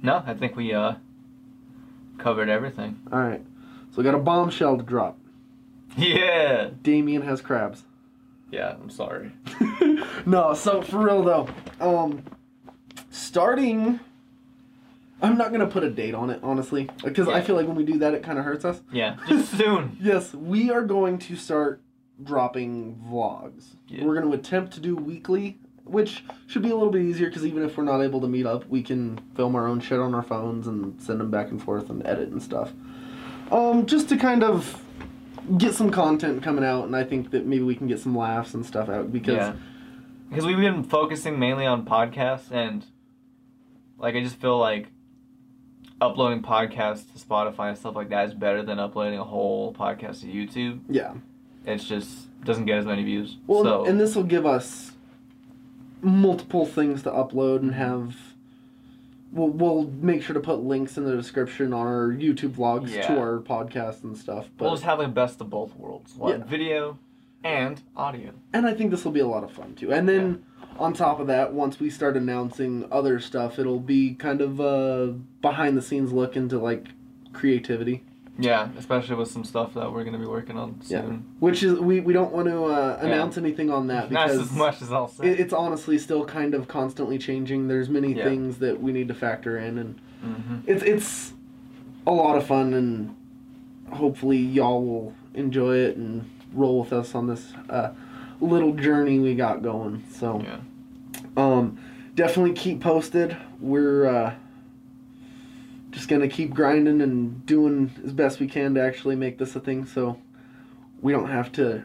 No, 0.00 0.22
I 0.24 0.34
think 0.34 0.54
we 0.54 0.72
uh 0.72 0.94
covered 2.18 2.48
everything. 2.48 3.00
All 3.12 3.18
right. 3.20 3.42
So 3.90 3.98
we 3.98 4.04
got 4.04 4.14
a 4.14 4.18
bombshell 4.18 4.76
to 4.76 4.82
drop. 4.82 5.18
Yeah. 5.96 6.70
Damien 6.82 7.22
has 7.22 7.40
crabs. 7.40 7.84
Yeah. 8.50 8.74
I'm 8.80 8.90
sorry. 8.90 9.32
no, 10.26 10.54
so 10.54 10.82
for 10.82 10.98
real 10.98 11.22
though, 11.22 11.48
um, 11.80 12.24
starting, 13.10 14.00
I'm 15.22 15.38
not 15.38 15.52
gonna 15.52 15.66
put 15.66 15.84
a 15.84 15.90
date 15.90 16.14
on 16.14 16.30
it 16.30 16.40
honestly, 16.42 16.88
because 17.04 17.28
I 17.28 17.40
feel 17.40 17.56
like 17.56 17.66
when 17.66 17.76
we 17.76 17.84
do 17.84 17.98
that, 17.98 18.14
it 18.14 18.22
kind 18.22 18.38
of 18.38 18.44
hurts 18.44 18.64
us. 18.64 18.80
Yeah. 18.92 19.16
Just 19.28 19.56
soon. 19.56 19.96
Yes, 20.00 20.34
we 20.34 20.70
are 20.70 20.82
going 20.82 21.18
to 21.20 21.36
start 21.36 21.80
dropping 22.22 23.02
vlogs. 23.08 23.74
Yeah. 23.88 24.04
We're 24.04 24.14
going 24.14 24.30
to 24.30 24.36
attempt 24.36 24.74
to 24.74 24.80
do 24.80 24.94
weekly, 24.96 25.58
which 25.84 26.24
should 26.46 26.62
be 26.62 26.70
a 26.70 26.74
little 26.74 26.90
bit 26.92 27.02
easier 27.02 27.28
because 27.28 27.44
even 27.44 27.62
if 27.62 27.76
we're 27.76 27.84
not 27.84 28.00
able 28.00 28.20
to 28.20 28.28
meet 28.28 28.46
up, 28.46 28.66
we 28.68 28.82
can 28.82 29.18
film 29.36 29.54
our 29.54 29.66
own 29.66 29.80
shit 29.80 29.98
on 29.98 30.14
our 30.14 30.22
phones 30.22 30.66
and 30.66 31.00
send 31.00 31.20
them 31.20 31.30
back 31.30 31.50
and 31.50 31.62
forth 31.62 31.90
and 31.90 32.06
edit 32.06 32.30
and 32.30 32.42
stuff. 32.42 32.72
Um, 33.52 33.86
just 33.86 34.08
to 34.08 34.16
kind 34.16 34.42
of 34.42 34.82
get 35.58 35.74
some 35.74 35.90
content 35.90 36.42
coming 36.42 36.64
out, 36.64 36.86
and 36.86 36.96
I 36.96 37.04
think 37.04 37.30
that 37.32 37.44
maybe 37.46 37.62
we 37.62 37.74
can 37.74 37.86
get 37.86 37.98
some 38.00 38.16
laughs 38.16 38.54
and 38.54 38.64
stuff 38.64 38.88
out 38.88 39.12
because 39.12 39.36
Yeah. 39.36 39.52
Because 40.30 40.46
we've 40.46 40.56
been 40.56 40.82
focusing 40.82 41.38
mainly 41.38 41.66
on 41.66 41.84
podcasts 41.84 42.50
and 42.50 42.84
like 43.98 44.16
I 44.16 44.22
just 44.22 44.36
feel 44.36 44.58
like 44.58 44.88
uploading 46.00 46.42
podcasts 46.42 47.12
to 47.12 47.18
Spotify 47.24 47.68
and 47.68 47.78
stuff 47.78 47.94
like 47.94 48.08
that 48.08 48.28
is 48.28 48.34
better 48.34 48.62
than 48.62 48.78
uploading 48.78 49.18
a 49.18 49.24
whole 49.24 49.72
podcast 49.74 50.20
to 50.22 50.26
YouTube. 50.26 50.80
yeah. 50.88 51.14
It's 51.66 51.84
just 51.84 52.28
doesn't 52.44 52.66
get 52.66 52.78
as 52.78 52.84
many 52.84 53.04
views. 53.04 53.38
Well, 53.46 53.62
so 53.64 53.84
and 53.86 53.98
this 53.98 54.14
will 54.16 54.24
give 54.24 54.44
us 54.44 54.92
multiple 56.04 56.66
things 56.66 57.02
to 57.02 57.10
upload 57.10 57.60
and 57.60 57.72
mhm. 57.72 57.74
have 57.74 58.16
we'll 59.32 59.48
we'll 59.48 59.84
make 60.00 60.22
sure 60.22 60.34
to 60.34 60.40
put 60.40 60.60
links 60.60 60.96
in 60.96 61.04
the 61.04 61.16
description 61.16 61.72
on 61.72 61.86
our 61.86 62.08
YouTube 62.08 62.50
vlogs 62.52 62.90
Yeah. 62.94 63.06
to 63.08 63.18
our 63.18 63.40
podcast 63.40 64.04
and 64.04 64.16
stuff. 64.16 64.48
But 64.56 64.66
we'll 64.66 64.74
just 64.74 64.84
have 64.84 64.98
the 64.98 65.08
best 65.08 65.40
of 65.40 65.50
both 65.50 65.74
worlds. 65.76 66.14
We'll 66.16 66.38
Yeah. 66.38 66.44
video 66.44 66.98
and 67.42 67.82
audio. 67.96 68.30
and 68.52 68.66
I 68.66 68.74
think 68.74 68.90
this 68.90 69.04
will 69.04 69.12
be 69.12 69.20
a 69.20 69.26
lot 69.26 69.44
of 69.44 69.50
fun 69.50 69.74
too. 69.74 69.92
And 69.92 70.08
then 70.08 70.44
on 70.78 70.92
top 70.92 71.20
of 71.20 71.26
that, 71.26 71.52
once 71.52 71.78
we 71.78 71.90
start 71.90 72.16
announcing 72.16 72.86
other 72.90 73.18
stuff, 73.20 73.58
it'll 73.58 73.80
be 73.80 74.14
kind 74.14 74.40
of 74.40 74.60
a 74.60 75.14
behind 75.42 75.76
the 75.76 75.82
scenes 75.82 76.12
look 76.12 76.36
into 76.36 76.58
like 76.58 76.88
creativity, 77.32 78.02
Yeah, 78.36 78.68
especially 78.76 79.14
with 79.14 79.30
some 79.30 79.44
stuff 79.44 79.74
that 79.74 79.92
we're 79.92 80.02
gonna 80.04 80.18
be 80.18 80.26
working 80.26 80.56
on 80.58 80.80
soon. 80.82 80.98
Yeah. 81.12 81.16
which 81.38 81.62
is 81.62 81.78
we 81.78 82.00
we 82.00 82.12
don't 82.12 82.32
want 82.32 82.48
to 82.48 82.64
uh, 82.64 82.98
announce 83.00 83.38
anything 83.38 83.70
on 83.70 83.86
that 83.88 84.10
Not 84.10 84.26
because 84.26 84.42
as 84.42 84.52
much 84.52 84.82
as 84.82 84.92
I'll 84.92 85.06
say. 85.08 85.28
it, 85.28 85.38
it's 85.40 85.52
honestly 85.52 85.98
still 85.98 86.24
kind 86.24 86.52
of 86.54 86.66
constantly 86.66 87.16
changing. 87.18 87.68
There's 87.68 87.88
many 87.88 88.12
Yeah. 88.12 88.24
things 88.24 88.58
that 88.58 88.82
we 88.82 88.90
need 88.92 89.06
to 89.08 89.14
factor 89.14 89.56
in, 89.58 89.78
and 89.78 90.00
hmm 90.22 90.56
it's 90.66 90.82
it's 90.82 91.32
a 92.06 92.10
lot 92.12 92.36
of 92.36 92.44
fun, 92.46 92.74
and 92.74 93.14
hopefully 93.92 94.38
y'all 94.38 94.84
will 94.84 95.14
enjoy 95.34 95.76
it 95.76 95.96
and 95.96 96.28
roll 96.52 96.80
with 96.80 96.92
us 96.92 97.14
on 97.14 97.26
this 97.28 97.52
uh, 97.70 97.90
little 98.40 98.72
journey 98.72 99.18
we 99.20 99.34
got 99.34 99.62
going. 99.62 100.02
So. 100.12 100.40
Yeah. 100.44 100.58
Um, 101.36 101.78
definitely 102.14 102.52
keep 102.52 102.80
posted. 102.80 103.36
We're 103.60 104.06
uh, 104.06 104.34
just 105.94 106.08
gonna 106.08 106.28
keep 106.28 106.52
grinding 106.52 107.00
and 107.00 107.46
doing 107.46 107.90
as 108.04 108.12
best 108.12 108.40
we 108.40 108.48
can 108.48 108.74
to 108.74 108.82
actually 108.82 109.14
make 109.16 109.38
this 109.38 109.54
a 109.54 109.60
thing, 109.60 109.86
so 109.86 110.20
we 111.00 111.12
don't 111.12 111.30
have 111.30 111.52
to 111.52 111.84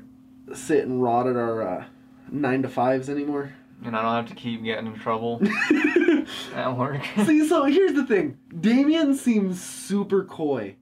sit 0.54 0.84
and 0.86 1.02
rot 1.02 1.28
at 1.28 1.36
our 1.36 1.62
uh, 1.62 1.86
nine 2.32 2.64
to 2.64 2.70
fives 2.70 3.10
anymore. 3.10 3.54
And 3.86 3.96
I 3.96 4.02
don't 4.02 4.16
have 4.16 4.28
to 4.28 4.36
keep 4.36 4.64
getting 4.64 4.88
in 4.88 4.96
trouble 4.96 5.42
at 6.56 6.76
work. 6.76 7.02
See, 7.26 7.48
so 7.48 7.64
here's 7.66 7.94
the 7.94 8.06
thing: 8.06 8.38
Damien 8.60 9.14
seems 9.16 9.62
super 9.64 10.26
coy 10.26 10.76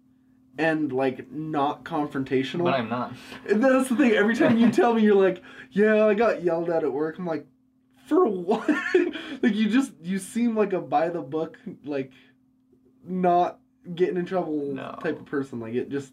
and 0.58 0.92
like 0.92 1.32
not 1.32 1.84
confrontational. 1.84 2.64
but 2.64 2.74
I'm 2.74 2.90
not. 2.90 3.14
And 3.50 3.64
that's 3.64 3.90
the 3.90 3.96
thing. 3.96 4.12
Every 4.14 4.36
time 4.36 4.58
you 4.58 4.72
tell 4.72 4.94
me, 4.94 5.04
you're 5.04 5.16
like, 5.16 5.44
"Yeah, 5.72 6.06
I 6.06 6.14
got 6.14 6.44
yelled 6.44 6.70
at 6.70 6.84
at 6.84 6.92
work." 6.92 7.20
I'm 7.20 7.26
like, 7.28 7.46
"For 8.08 8.26
what?" 8.26 8.68
like 9.44 9.54
you 9.54 9.70
just 9.70 9.92
you 10.02 10.18
seem 10.18 10.56
like 10.56 10.74
a 10.74 10.80
by 10.80 11.10
the 11.10 11.22
book, 11.22 11.58
like 11.84 12.12
not 13.08 13.60
getting 13.96 14.18
in 14.18 14.26
trouble 14.26 14.74
No. 14.74 14.98
type 15.02 15.20
of 15.20 15.26
person. 15.26 15.60
Like 15.60 15.74
it 15.74 15.90
just 15.90 16.12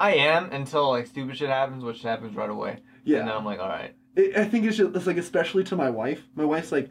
I 0.00 0.14
am 0.14 0.50
until 0.52 0.88
like 0.90 1.06
stupid 1.06 1.36
shit 1.36 1.48
happens, 1.48 1.84
which 1.84 2.02
happens 2.02 2.34
right 2.34 2.50
away. 2.50 2.78
Yeah. 3.04 3.20
And 3.20 3.28
then. 3.28 3.36
I'm 3.36 3.44
like, 3.44 3.60
all 3.60 3.68
right. 3.68 3.94
It, 4.16 4.36
I 4.36 4.44
think 4.44 4.64
it's 4.66 4.76
just 4.76 4.94
it's 4.96 5.06
like 5.06 5.16
especially 5.18 5.64
to 5.64 5.76
my 5.76 5.90
wife. 5.90 6.22
My 6.34 6.44
wife's 6.44 6.72
like, 6.72 6.90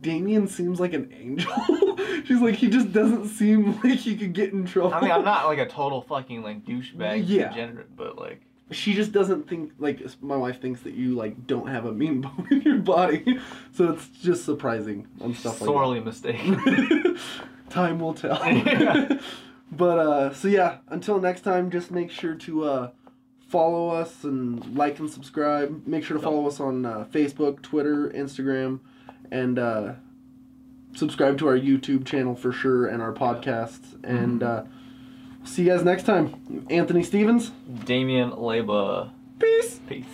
Damien 0.00 0.48
seems 0.48 0.80
like 0.80 0.92
an 0.94 1.12
angel. 1.12 1.52
She's 2.24 2.40
like, 2.40 2.54
he 2.54 2.68
just 2.68 2.92
doesn't 2.92 3.28
seem 3.28 3.78
like 3.84 3.98
he 3.98 4.16
could 4.16 4.32
get 4.32 4.52
in 4.52 4.64
trouble. 4.66 4.94
I 4.94 5.00
mean, 5.00 5.10
I'm 5.10 5.24
not 5.24 5.46
like 5.46 5.58
a 5.58 5.66
total 5.66 6.00
fucking 6.02 6.42
like 6.42 6.64
douchebag 6.64 7.24
Yeah. 7.26 7.48
degenerate, 7.48 7.94
but 7.96 8.18
like, 8.18 8.40
she 8.72 8.94
just 8.94 9.10
doesn't 9.12 9.48
think 9.48 9.72
like 9.78 10.00
my 10.22 10.36
wife 10.36 10.60
thinks 10.62 10.80
that 10.82 10.94
you 10.94 11.14
like 11.16 11.46
don't 11.46 11.66
have 11.68 11.86
a 11.86 11.92
mean 11.92 12.20
bone 12.22 12.46
in 12.52 12.62
your 12.62 12.78
body 12.78 13.38
so 13.72 13.90
it's 13.92 14.06
just 14.22 14.44
surprising 14.44 15.08
on 15.20 15.34
stuff 15.34 15.54
like 15.60 15.66
that. 15.68 15.74
sorely 15.74 15.98
mistaken. 16.00 16.54
like 16.64 17.16
time 17.70 17.98
will 18.00 18.14
tell. 18.14 18.40
But 19.72 19.98
uh 19.98 20.34
so 20.34 20.48
yeah 20.48 20.78
until 20.88 21.20
next 21.20 21.42
time 21.42 21.70
just 21.70 21.90
make 21.90 22.10
sure 22.10 22.34
to 22.34 22.64
uh 22.64 22.90
follow 23.48 23.88
us 23.90 24.24
and 24.24 24.76
like 24.76 24.98
and 24.98 25.08
subscribe. 25.08 25.86
Make 25.86 26.04
sure 26.04 26.16
to 26.16 26.22
follow 26.22 26.46
us 26.46 26.58
on 26.60 26.84
uh, 26.84 27.06
facebook 27.12 27.62
twitter 27.62 28.10
instagram 28.10 28.80
and 29.30 29.58
uh 29.58 29.92
subscribe 30.94 31.38
to 31.38 31.46
our 31.46 31.56
youtube 31.56 32.04
channel 32.04 32.34
for 32.34 32.52
sure 32.52 32.86
and 32.86 33.00
our 33.00 33.12
podcasts. 33.12 34.02
And 34.02 34.42
uh 34.42 34.64
see 35.44 35.62
you 35.62 35.68
guys 35.68 35.84
next 35.84 36.02
time. 36.02 36.66
Anthony 36.68 37.04
stevens. 37.04 37.52
Damien 37.84 38.32
Leba. 38.32 39.12
peace. 39.38 39.80
Peace. 39.88 40.04